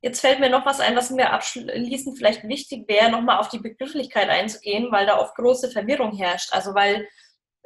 Jetzt 0.00 0.20
fällt 0.20 0.38
mir 0.38 0.48
noch 0.48 0.64
was 0.64 0.78
ein, 0.78 0.94
was 0.94 1.10
mir 1.10 1.32
abschließend 1.32 2.16
vielleicht 2.16 2.44
wichtig 2.44 2.88
wäre, 2.88 3.10
nochmal 3.10 3.38
auf 3.38 3.48
die 3.48 3.58
Begrifflichkeit 3.58 4.28
einzugehen, 4.28 4.92
weil 4.92 5.06
da 5.06 5.18
oft 5.18 5.34
große 5.34 5.70
Verwirrung 5.70 6.16
herrscht. 6.16 6.52
Also 6.52 6.72
weil 6.74 7.08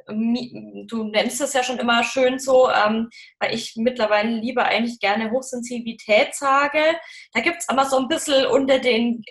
du 0.07 1.03
nennst 1.05 1.39
es 1.39 1.53
ja 1.53 1.63
schon 1.63 1.79
immer 1.79 2.03
schön 2.03 2.39
so, 2.39 2.69
ähm, 2.69 3.09
weil 3.39 3.53
ich 3.53 3.75
mittlerweile 3.75 4.31
lieber 4.31 4.65
eigentlich 4.65 4.99
gerne 4.99 5.31
Hochsensibilität 5.31 6.33
sage. 6.35 6.81
Da 7.33 7.41
gibt 7.41 7.57
es 7.59 7.69
aber 7.69 7.85
so 7.85 7.97
ein 7.97 8.07
bisschen 8.07 8.45
unter 8.47 8.79
den 8.79 9.23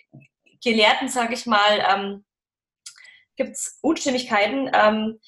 Gelehrten, 0.65 1.09
sage 1.09 1.35
ich 1.35 1.45
mal, 1.45 1.85
ähm, 1.93 2.25
gibt 3.37 3.51
es 3.51 3.79
Unstimmigkeiten. 3.83 4.71
Ähm, 4.73 5.19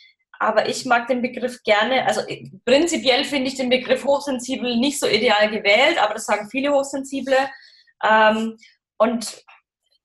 aber 0.45 0.69
ich 0.69 0.85
mag 0.85 1.07
den 1.09 1.23
Begriff 1.23 1.63
gerne, 1.63 2.07
also 2.07 2.21
äh, 2.29 2.51
prinzipiell 2.65 3.25
finde 3.25 3.49
ich 3.49 3.57
den 3.57 3.71
Begriff 3.71 4.05
hochsensibel 4.05 4.77
nicht 4.77 5.01
so 5.01 5.07
ideal 5.07 5.51
gewählt, 5.51 5.99
aber 6.03 6.15
das 6.15 6.27
sagen 6.27 6.49
viele 6.51 6.73
Hochsensible. 6.73 7.37
Ähm, 8.03 8.57
und 8.99 9.45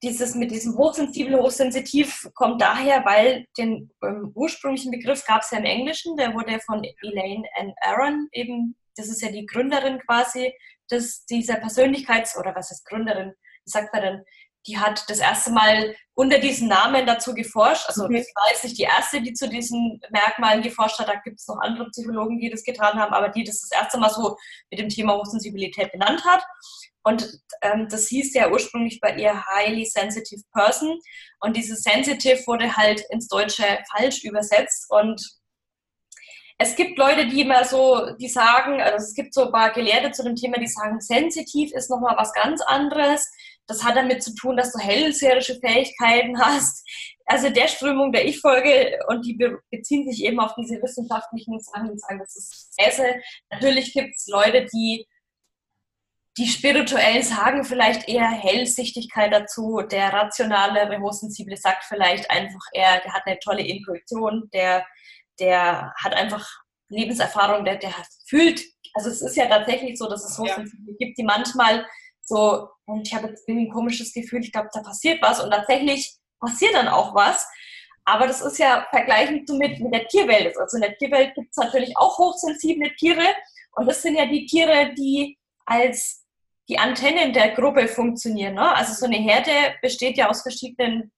dieses 0.01 0.35
mit 0.35 0.51
diesem 0.51 0.77
hochsensibel, 0.77 1.37
hochsensitiv 1.37 2.29
kommt 2.33 2.61
daher, 2.61 3.03
weil 3.05 3.45
den 3.57 3.91
ähm, 4.03 4.31
ursprünglichen 4.33 4.91
Begriff 4.91 5.25
gab 5.25 5.41
es 5.41 5.51
ja 5.51 5.57
im 5.57 5.65
Englischen, 5.65 6.15
der 6.15 6.33
wurde 6.33 6.59
von 6.65 6.81
Elaine 7.01 7.43
N. 7.57 7.73
Aaron 7.81 8.29
eben, 8.31 8.75
das 8.95 9.09
ist 9.09 9.21
ja 9.21 9.31
die 9.31 9.45
Gründerin 9.45 9.99
quasi 9.99 10.53
des, 10.89 11.25
dieser 11.25 11.55
Persönlichkeits- 11.55 12.37
oder 12.37 12.55
was 12.55 12.71
ist 12.71 12.85
Gründerin, 12.85 13.33
wie 13.65 13.69
sagt 13.69 13.93
man 13.93 14.01
denn, 14.01 14.23
die 14.69 14.77
hat 14.77 15.09
das 15.09 15.19
erste 15.19 15.51
Mal 15.51 15.95
unter 16.13 16.37
diesen 16.37 16.67
Namen 16.67 17.05
dazu 17.07 17.33
geforscht. 17.33 17.87
Also 17.87 18.03
okay. 18.03 18.25
war 18.35 18.51
jetzt 18.51 18.63
nicht 18.63 18.77
die 18.77 18.83
erste, 18.83 19.21
die 19.21 19.33
zu 19.33 19.49
diesen 19.49 19.99
Merkmalen 20.11 20.61
geforscht 20.61 20.99
hat. 20.99 21.07
Da 21.07 21.15
gibt 21.15 21.39
es 21.39 21.47
noch 21.47 21.57
andere 21.59 21.89
Psychologen, 21.89 22.39
die 22.39 22.49
das 22.49 22.63
getan 22.63 22.99
haben, 22.99 23.13
aber 23.13 23.29
die 23.29 23.43
das 23.43 23.61
das 23.61 23.71
erste 23.71 23.97
Mal 23.97 24.09
so 24.09 24.37
mit 24.69 24.79
dem 24.79 24.89
Thema 24.89 25.15
Hochsensibilität 25.15 25.91
benannt 25.91 26.23
hat. 26.25 26.43
Und 27.03 27.27
ähm, 27.61 27.87
das 27.89 28.07
hieß 28.07 28.33
ja 28.35 28.51
ursprünglich 28.51 28.99
bei 28.99 29.15
ihr 29.15 29.43
Highly 29.47 29.85
Sensitive 29.85 30.43
Person. 30.53 30.99
Und 31.39 31.55
dieses 31.55 31.81
Sensitive 31.81 32.45
wurde 32.45 32.75
halt 32.75 33.01
ins 33.09 33.27
Deutsche 33.27 33.63
falsch 33.91 34.23
übersetzt. 34.23 34.85
Und 34.89 35.21
es 36.61 36.75
gibt 36.75 36.97
Leute, 36.97 37.27
die 37.27 37.41
immer 37.41 37.63
so, 37.63 38.11
die 38.19 38.27
sagen, 38.27 38.81
also 38.81 39.05
es 39.05 39.13
gibt 39.13 39.33
so 39.33 39.45
ein 39.45 39.51
paar 39.53 39.71
Gelehrte 39.71 40.11
zu 40.11 40.23
dem 40.23 40.35
Thema, 40.35 40.59
die 40.59 40.67
sagen, 40.67 40.99
sensitiv 40.99 41.71
ist 41.71 41.89
nochmal 41.89 42.17
was 42.17 42.33
ganz 42.33 42.61
anderes. 42.61 43.31
Das 43.69 43.83
hat 43.83 43.95
damit 43.95 44.23
zu 44.23 44.33
tun, 44.35 44.57
dass 44.57 44.71
du 44.73 44.79
hellseherische 44.79 45.59
Fähigkeiten 45.59 46.39
hast. 46.39 46.85
Also 47.25 47.49
der 47.49 47.67
Strömung, 47.67 48.11
der 48.11 48.25
ich 48.25 48.39
folge, 48.39 48.97
und 49.07 49.25
die 49.25 49.37
beziehen 49.71 50.09
sich 50.09 50.23
eben 50.23 50.39
auf 50.39 50.53
diese 50.55 50.81
wissenschaftlichen 50.81 51.59
Sachen 51.59 51.91
und 51.91 52.01
sagen, 52.01 52.19
das 52.19 52.35
ist 52.35 52.75
Käse. 52.77 53.21
Natürlich 53.51 53.93
gibt 53.93 54.15
es 54.15 54.27
Leute, 54.27 54.65
die 54.73 55.05
die 56.37 56.47
spirituellen 56.47 57.21
sagen 57.21 57.65
vielleicht 57.65 58.07
eher 58.07 58.29
Hellsichtigkeit 58.29 59.33
dazu. 59.33 59.81
Der 59.81 60.13
rationale 60.13 60.97
Hochsensible 61.01 61.57
sagt 61.57 61.83
vielleicht 61.83 62.31
einfach 62.31 62.61
eher, 62.71 63.01
der 63.01 63.13
hat 63.13 63.23
eine 63.25 63.39
tolle 63.39 63.61
Intuition, 63.61 64.49
der 64.53 64.85
der 65.39 65.93
hat 65.97 66.13
einfach 66.13 66.47
Lebenserfahrung, 66.89 67.65
der, 67.65 67.77
der 67.77 67.93
fühlt, 68.27 68.61
also 68.93 69.09
es 69.09 69.21
ist 69.21 69.37
ja 69.37 69.47
tatsächlich 69.47 69.97
so, 69.97 70.09
dass 70.09 70.25
es 70.25 70.37
Hochsensible 70.37 70.91
ja. 70.91 71.05
gibt, 71.05 71.17
die 71.17 71.23
manchmal 71.23 71.85
so, 72.29 72.69
und 72.85 73.07
ich 73.07 73.13
habe 73.13 73.27
jetzt 73.27 73.47
irgendwie 73.47 73.67
ein 73.67 73.73
komisches 73.73 74.13
Gefühl, 74.13 74.41
ich 74.41 74.51
glaube, 74.51 74.69
da 74.71 74.81
passiert 74.81 75.19
was 75.21 75.43
und 75.43 75.49
tatsächlich 75.49 76.15
passiert 76.39 76.75
dann 76.75 76.87
auch 76.87 77.15
was. 77.15 77.47
Aber 78.05 78.27
das 78.27 78.41
ist 78.41 78.59
ja 78.59 78.87
vergleichend 78.91 79.49
mit, 79.49 79.79
mit 79.79 79.93
der 79.93 80.07
Tierwelt. 80.07 80.55
Also 80.57 80.77
in 80.77 80.83
der 80.83 80.97
Tierwelt 80.97 81.33
gibt 81.33 81.49
es 81.49 81.57
natürlich 81.57 81.97
auch 81.97 82.17
hochsensible 82.19 82.95
Tiere 82.97 83.25
und 83.73 83.87
das 83.87 84.01
sind 84.01 84.15
ja 84.15 84.27
die 84.27 84.45
Tiere, 84.45 84.93
die 84.93 85.37
als 85.65 86.23
die 86.67 86.77
Antennen 86.77 87.33
der 87.33 87.49
Gruppe 87.49 87.87
funktionieren. 87.87 88.53
Ne? 88.55 88.75
Also 88.75 88.93
so 88.93 89.05
eine 89.05 89.17
Herde 89.17 89.75
besteht 89.81 90.17
ja 90.17 90.29
aus 90.29 90.43
verschiedenen 90.43 91.11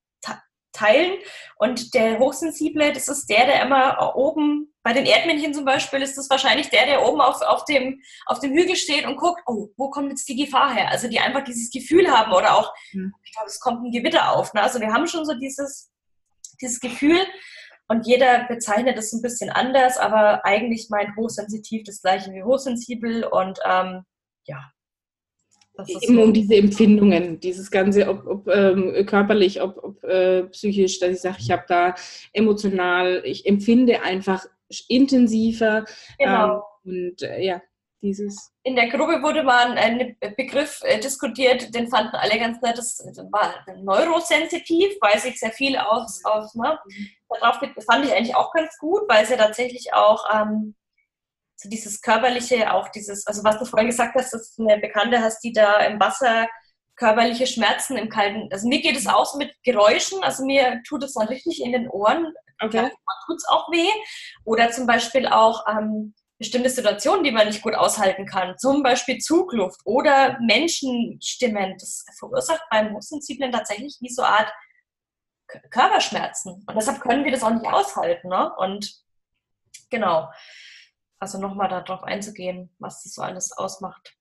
teilen. 0.72 1.18
Und 1.58 1.94
der 1.94 2.20
Hochsensible, 2.20 2.94
das 2.94 3.08
ist 3.08 3.30
der, 3.30 3.46
der 3.46 3.64
immer 3.64 4.16
oben, 4.16 4.74
bei 4.84 4.94
den 4.94 5.06
Erdmännchen 5.06 5.54
zum 5.54 5.66
Beispiel, 5.66 6.02
ist 6.02 6.18
das 6.18 6.30
wahrscheinlich 6.30 6.70
der, 6.70 6.86
der 6.86 7.08
oben 7.08 7.22
auf, 7.22 7.42
auf, 7.42 7.66
dem, 7.66 8.02
auf 8.26 8.40
dem 8.40 8.52
Hügel 8.52 8.76
steht 8.76 9.06
und 9.06 9.16
guckt, 9.16 9.42
oh, 9.46 9.70
wo 9.78 9.90
kommt 9.90 10.10
jetzt 10.10 10.28
die 10.28 10.36
Gefahr 10.36 10.74
her? 10.74 10.90
Also 10.90 11.08
die 11.08 11.20
einfach 11.20 11.44
dieses 11.44 11.70
Gefühl 11.70 12.10
haben 12.10 12.34
oder 12.34 12.58
auch, 12.58 12.74
mhm. 12.92 13.14
ich 13.24 13.32
glaube, 13.34 13.48
es 13.48 13.60
kommt 13.60 13.84
ein 13.84 13.92
Gewitter 13.92 14.32
auf. 14.32 14.54
Ne? 14.54 14.62
Also 14.62 14.80
wir 14.80 14.92
haben 14.92 15.08
schon 15.08 15.26
so 15.26 15.34
dieses, 15.36 15.92
dieses 16.60 16.80
Gefühl 16.80 17.20
und 17.88 18.08
jeder 18.08 18.46
bezeichnet 18.46 18.98
es 18.98 19.14
ein 19.14 19.22
bisschen 19.22 19.50
anders, 19.50 19.98
aber 19.98 20.46
eigentlich 20.46 20.88
meint 20.90 21.16
hochsensitiv 21.16 21.84
das 21.86 22.02
gleiche 22.02 22.32
wie 22.32 22.44
hochsensibel 22.44 23.26
und 23.26 23.60
ähm, 23.66 24.04
ja, 24.46 24.72
Eben 25.88 26.20
um 26.20 26.34
diese 26.34 26.56
Empfindungen, 26.56 27.40
dieses 27.40 27.72
Ganze, 27.72 28.10
ob, 28.10 28.26
ob 28.28 28.48
ähm, 28.48 29.06
körperlich, 29.06 29.62
ob, 29.62 29.78
ob 29.84 30.04
äh, 30.04 30.44
psychisch, 30.44 31.00
dass 31.00 31.12
ich 31.12 31.22
sage, 31.22 31.38
ich 31.40 31.52
habe 31.52 31.64
da 31.68 31.96
emotional, 32.34 33.22
ich 33.26 33.46
empfinde 33.46 34.02
einfach 34.02 34.46
intensiver. 34.88 35.86
Genau. 36.18 36.64
Ähm, 36.86 37.12
und 37.12 37.22
äh, 37.22 37.42
ja, 37.42 37.62
dieses. 38.02 38.52
In 38.64 38.76
der 38.76 38.90
Gruppe 38.90 39.22
wurde 39.22 39.44
mal 39.44 39.78
ein 39.78 40.16
Begriff 40.36 40.82
äh, 40.84 41.00
diskutiert, 41.00 41.74
den 41.74 41.88
fanden 41.88 42.16
alle 42.16 42.40
ganz 42.40 42.62
nett, 42.62 42.78
das 42.78 43.00
war 43.32 43.54
neurosensitiv, 43.78 44.94
weiß 45.02 45.26
ich 45.26 45.40
sehr 45.40 45.52
viel 45.52 45.78
aus, 45.78 46.22
aus 46.26 46.56
ne? 46.56 46.80
darauf 47.40 47.58
fand 47.58 48.06
ich 48.06 48.14
eigentlich 48.14 48.36
auch 48.36 48.52
ganz 48.54 48.78
gut, 48.78 49.02
weil 49.08 49.24
es 49.24 49.30
ja 49.30 49.38
tatsächlich 49.38 49.94
auch 49.94 50.26
ähm, 50.34 50.76
so 51.62 51.70
dieses 51.70 52.02
körperliche, 52.02 52.74
auch 52.74 52.90
dieses, 52.90 53.28
also 53.28 53.44
was 53.44 53.60
du 53.60 53.66
vorhin 53.66 53.90
gesagt 53.90 54.16
hast, 54.16 54.34
dass 54.34 54.56
du 54.56 54.68
eine 54.68 54.82
Bekannte 54.82 55.22
hast, 55.22 55.44
die 55.44 55.54
da 55.54 55.78
im 55.82 56.00
Wasser 56.00 56.48
körperliche 56.96 57.48
Schmerzen 57.48 57.98
im 57.98 58.10
Kalten. 58.10 58.50
Also 58.52 58.68
mir 58.68 58.82
geht 58.82 58.98
es 58.98 59.08
auch 59.08 59.26
so 59.26 59.38
mit 59.38 59.54
Geräuschen, 59.64 60.24
also 60.24 60.46
mir 60.46 60.82
tut 60.88 61.04
es 61.04 61.14
dann 61.14 61.28
richtig 61.28 61.64
in 61.64 61.72
den 61.72 61.90
Ohren. 61.90 62.34
Okay. 62.60 62.82
Man 62.82 62.92
tut 63.26 63.38
es 63.38 63.48
auch 63.48 63.72
weh. 63.72 63.90
Oder 64.44 64.72
zum 64.72 64.86
Beispiel 64.86 65.28
auch 65.28 65.66
ähm, 65.68 66.14
bestimmte 66.38 66.70
Situationen, 66.70 67.24
die 67.24 67.32
man 67.32 67.48
nicht 67.48 67.62
gut 67.62 67.76
aushalten 67.76 68.26
kann. 68.26 68.58
Zum 68.58 68.84
Beispiel 68.84 69.18
Zugluft 69.18 69.82
oder 69.84 70.38
Menschenstimmen. 70.42 71.76
Das 71.80 72.06
verursacht 72.18 72.64
beim 72.70 72.94
Hochsensiblen 72.94 73.52
tatsächlich 73.52 73.98
wie 74.00 74.10
so 74.10 74.22
eine 74.22 74.38
Art 74.38 74.54
Körperschmerzen. 75.70 76.64
Und 76.66 76.76
deshalb 76.76 77.02
können 77.02 77.26
wir 77.26 77.32
das 77.32 77.44
auch 77.44 77.52
nicht 77.52 77.66
aushalten. 77.66 78.30
Ne? 78.30 78.52
Und 78.58 78.94
genau 79.90 80.30
also 81.22 81.40
nochmal 81.40 81.70
darauf 81.70 82.04
einzugehen, 82.04 82.76
was 82.80 83.04
das 83.04 83.14
so 83.14 83.22
alles 83.22 83.52
ausmacht. 83.56 84.18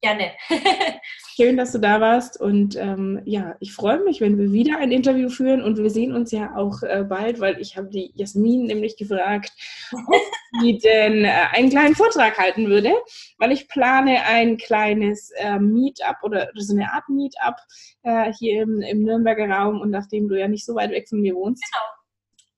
Gerne. 0.03 0.33
Schön, 1.37 1.55
dass 1.55 1.71
du 1.71 1.77
da 1.77 2.01
warst. 2.01 2.39
Und 2.39 2.75
ähm, 2.75 3.21
ja, 3.23 3.55
ich 3.61 3.71
freue 3.71 4.03
mich, 4.03 4.19
wenn 4.19 4.37
wir 4.37 4.51
wieder 4.51 4.77
ein 4.77 4.91
Interview 4.91 5.29
führen. 5.29 5.63
Und 5.63 5.77
wir 5.77 5.89
sehen 5.89 6.13
uns 6.13 6.33
ja 6.33 6.53
auch 6.57 6.83
äh, 6.83 7.05
bald, 7.07 7.39
weil 7.39 7.57
ich 7.61 7.77
habe 7.77 7.87
die 7.87 8.11
Jasmin 8.13 8.65
nämlich 8.65 8.97
gefragt, 8.97 9.53
ob 9.93 10.21
sie 10.61 10.77
denn 10.77 11.23
äh, 11.23 11.45
einen 11.53 11.69
kleinen 11.69 11.95
Vortrag 11.95 12.37
halten 12.37 12.67
würde, 12.67 12.91
weil 13.37 13.53
ich 13.53 13.69
plane 13.69 14.25
ein 14.25 14.57
kleines 14.57 15.31
äh, 15.37 15.57
Meetup 15.57 16.17
oder, 16.21 16.49
oder, 16.51 16.61
so 16.61 16.75
eine 16.75 16.91
Art 16.91 17.07
Meetup 17.07 17.55
äh, 18.03 18.33
hier 18.33 18.63
im, 18.63 18.81
im 18.81 19.03
Nürnberger 19.03 19.49
Raum. 19.49 19.79
Und 19.79 19.89
nachdem 19.89 20.27
du 20.27 20.37
ja 20.37 20.49
nicht 20.49 20.65
so 20.65 20.75
weit 20.75 20.91
weg 20.91 21.07
von 21.07 21.21
mir 21.21 21.33
wohnst. 21.33 21.63
Genau 21.63 22.02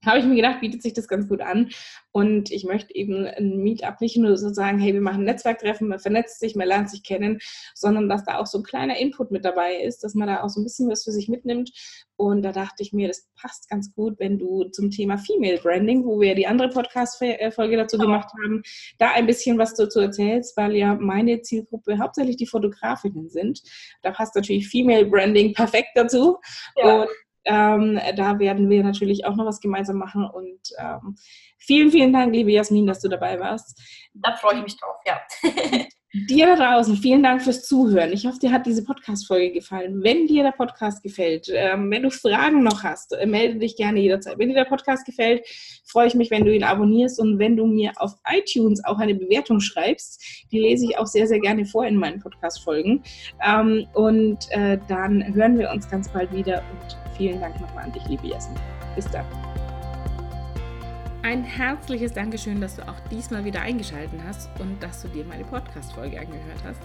habe 0.06 0.20
ich 0.20 0.26
mir 0.26 0.36
gedacht, 0.36 0.62
bietet 0.62 0.82
sich 0.82 0.94
das 0.94 1.08
ganz 1.08 1.28
gut 1.28 1.42
an. 1.42 1.70
Und 2.12 2.52
ich 2.52 2.64
möchte 2.64 2.96
eben 2.96 3.26
ein 3.26 3.58
Meetup 3.58 4.00
nicht 4.00 4.18
nur 4.18 4.38
so 4.38 4.54
sagen, 4.54 4.80
hey, 4.80 4.94
wir 4.94 5.02
machen 5.02 5.22
ein 5.22 5.26
Netzwerktreffen, 5.26 5.88
man 5.88 6.00
vernetzt 6.00 6.40
sich, 6.40 6.56
man 6.56 6.68
lernt 6.68 6.90
sich 6.90 7.04
kennen, 7.04 7.40
sondern 7.74 8.08
dass 8.08 8.24
da 8.24 8.38
auch 8.38 8.46
so 8.46 8.60
ein 8.60 8.64
kleiner 8.64 8.98
Input 8.98 9.32
mit 9.32 9.44
dabei 9.44 9.76
ist, 9.76 10.04
dass 10.04 10.16
man 10.16 10.28
da 10.28 10.42
auch 10.42 10.50
so 10.50 10.62
ein 10.62 10.64
bisschen 10.64 10.90
was 10.90 11.04
für 11.04 11.12
sich 11.12 11.28
mitnimmt. 11.28 11.72
Und 12.18 12.44
da 12.44 12.54
dachte 12.54 12.82
ich 12.82 12.94
mir, 12.94 13.10
das 13.10 13.28
passt 13.40 13.70
ganz 13.70 13.94
gut, 13.94 14.18
wenn 14.20 14.40
du 14.40 14.64
zum 14.66 14.90
Thema 14.90 15.18
Female 15.18 15.60
Branding, 15.62 16.06
wo 16.06 16.22
wir 16.22 16.36
die 16.36 16.48
andere 16.48 16.70
Podcast-Folge 16.70 17.76
dazu 17.76 17.98
gemacht 17.98 18.32
haben, 18.42 18.64
da 18.98 19.12
ein 19.12 19.26
bisschen 19.26 19.58
was 19.58 19.74
dazu 19.74 20.00
erzählst, 20.00 20.56
weil 20.56 20.76
ja 20.76 20.96
meine 20.96 21.42
Zielgruppe 21.42 22.00
hauptsächlich 22.00 22.38
die 22.38 22.48
Fotografinnen 22.48 23.30
sind. 23.30 23.62
Da 24.02 24.12
passt 24.12 24.36
natürlich 24.36 24.70
Female 24.70 25.06
Branding 25.06 25.54
perfekt 25.54 25.90
dazu. 25.96 26.38
Ja. 26.78 27.02
Und 27.02 27.10
ähm, 27.46 28.00
da 28.16 28.40
werden 28.40 28.70
wir 28.70 28.84
natürlich 28.84 29.26
auch 29.26 29.36
noch 29.36 29.46
was 29.46 29.62
gemeinsam 29.62 29.98
machen. 29.98 30.26
Und 30.26 30.60
ähm, 30.80 31.16
vielen, 31.58 31.92
vielen 31.92 32.14
Dank, 32.14 32.34
liebe 32.34 32.52
Jasmin, 32.52 32.88
dass 32.88 33.02
du 33.02 33.08
dabei 33.08 33.40
warst. 33.40 33.80
Da 34.14 34.36
freue 34.36 34.58
ich 34.58 34.64
mich 34.64 34.78
drauf, 34.78 34.98
ja. 35.06 35.20
Dir 36.30 36.46
da 36.46 36.56
draußen, 36.56 36.96
vielen 36.96 37.24
Dank 37.24 37.42
fürs 37.42 37.68
Zuhören. 37.68 38.14
Ich 38.14 38.26
hoffe, 38.26 38.40
dir 38.40 38.54
hat 38.54 38.66
diese 38.66 38.86
Podcast-Folge 38.86 39.52
gefallen. 39.52 40.02
Wenn 40.02 40.28
dir 40.28 40.44
der 40.44 40.54
Podcast 40.54 41.04
gefällt, 41.04 41.48
ähm, 41.52 41.92
wenn 41.92 42.04
du 42.04 42.10
Fragen 42.10 42.64
noch 42.64 42.84
hast, 42.84 43.12
äh, 43.12 43.26
melde 43.26 43.60
dich 43.60 43.76
gerne 43.76 44.00
jederzeit. 44.00 44.40
Wenn 44.40 44.48
dir 44.48 44.56
der 44.56 44.64
Podcast 44.64 45.06
gefällt, 45.06 45.46
freue 45.84 46.08
ich 46.08 46.16
mich, 46.16 46.32
wenn 46.32 46.46
du 46.46 46.56
ihn 46.56 46.64
abonnierst 46.64 47.20
und 47.20 47.38
wenn 47.38 47.58
du 47.58 47.66
mir 47.66 47.92
auf 47.98 48.14
iTunes 48.32 48.82
auch 48.86 49.00
eine 49.00 49.14
Bewertung 49.14 49.60
schreibst. 49.60 50.48
Die 50.54 50.60
lese 50.60 50.86
ich 50.86 50.98
auch 50.98 51.08
sehr, 51.08 51.28
sehr 51.28 51.42
gerne 51.42 51.66
vor 51.66 51.86
in 51.86 51.98
meinen 51.98 52.22
Podcast-Folgen. 52.22 53.04
Ähm, 53.46 53.86
und 53.94 54.38
äh, 54.52 54.80
dann 54.88 55.36
hören 55.36 55.60
wir 55.60 55.70
uns 55.70 55.90
ganz 55.90 56.08
bald 56.08 56.32
wieder 56.32 56.64
und 56.72 57.05
vielen 57.18 57.40
Dank 57.40 57.60
nochmal 57.60 57.86
an 57.86 57.92
dich, 57.92 58.06
liebe 58.08 58.28
Jasmin. 58.28 58.60
Bis 58.96 59.06
dann. 59.10 59.26
Ein 61.24 61.44
herzliches 61.44 62.14
Dankeschön, 62.14 62.62
dass 62.62 62.76
du 62.76 62.88
auch 62.88 63.00
diesmal 63.10 63.44
wieder 63.46 63.62
eingeschaltet 63.62 64.20
hast 64.28 64.48
und 64.60 64.82
dass 64.84 65.02
du 65.02 65.08
dir 65.08 65.26
meine 65.26 65.44
Podcast-Folge 65.44 66.20
angehört 66.20 66.60
hast. 66.64 66.82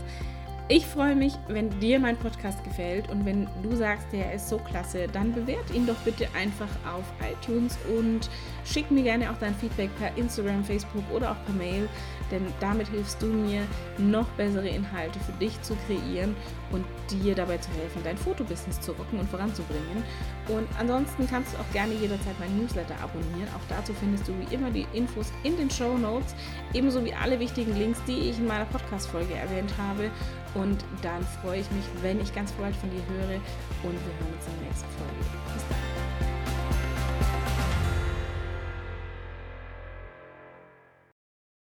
Ich 0.73 0.87
freue 0.87 1.17
mich, 1.17 1.35
wenn 1.49 1.69
dir 1.81 1.99
mein 1.99 2.17
Podcast 2.17 2.63
gefällt 2.63 3.11
und 3.11 3.27
wenn 3.27 3.49
du 3.61 3.75
sagst, 3.75 4.07
der 4.13 4.33
ist 4.33 4.49
so 4.49 4.57
klasse, 4.57 5.09
dann 5.09 5.33
bewert 5.33 5.69
ihn 5.75 5.85
doch 5.85 5.97
bitte 6.05 6.29
einfach 6.33 6.69
auf 6.87 7.03
iTunes 7.29 7.77
und 7.99 8.31
schick 8.65 8.89
mir 8.89 9.03
gerne 9.03 9.31
auch 9.31 9.37
dein 9.41 9.55
Feedback 9.57 9.91
per 9.99 10.17
Instagram, 10.17 10.63
Facebook 10.63 11.03
oder 11.13 11.33
auch 11.33 11.45
per 11.45 11.55
Mail, 11.55 11.89
denn 12.31 12.47
damit 12.61 12.89
hilfst 12.89 13.21
du 13.23 13.27
mir, 13.27 13.63
noch 13.99 14.27
bessere 14.31 14.69
Inhalte 14.69 15.19
für 15.21 15.33
dich 15.33 15.61
zu 15.63 15.77
kreieren 15.87 16.35
und 16.73 16.85
dir 17.11 17.35
dabei 17.35 17.59
zu 17.59 17.71
helfen, 17.73 18.01
dein 18.05 18.17
Fotobusiness 18.17 18.81
zu 18.81 18.93
rocken 18.93 19.19
und 19.19 19.29
voranzubringen. 19.29 20.03
Und 20.49 20.69
ansonsten 20.79 21.27
kannst 21.29 21.53
du 21.53 21.59
auch 21.59 21.73
gerne 21.73 21.95
jederzeit 21.95 22.39
mein 22.39 22.57
Newsletter 22.59 22.95
abonnieren. 23.03 23.49
Auch 23.57 23.67
dazu 23.69 23.93
findest 23.95 24.29
du 24.29 24.33
wie 24.39 24.55
immer 24.55 24.71
die 24.71 24.87
Infos 24.93 25.33
in 25.43 25.57
den 25.57 25.71
Show 25.71 25.97
Notes, 25.99 26.35
ebenso 26.73 27.05
wie 27.05 27.15
alle 27.15 27.39
wichtigen 27.41 27.77
Links, 27.77 28.01
die 28.07 28.31
ich 28.31 28.39
in 28.39 28.47
meiner 28.47 28.67
Podcast-Folge 28.67 29.35
erwähnt 29.35 29.73
habe. 29.79 30.11
Und 30.55 30.85
dann 31.03 31.25
freue 31.43 31.61
ich 31.61 31.71
mich, 31.71 31.85
wenn 32.03 32.21
ich 32.21 32.35
ganz 32.35 32.53
bald 32.53 32.75
von 32.77 32.91
dir 32.91 33.03
höre 33.09 33.37
und 33.83 33.93
wir 33.93 34.15
hören 34.19 34.35
uns 34.37 34.47
in 34.47 34.59
der 34.59 34.69
nächsten 34.69 34.89
Folge. 34.99 35.40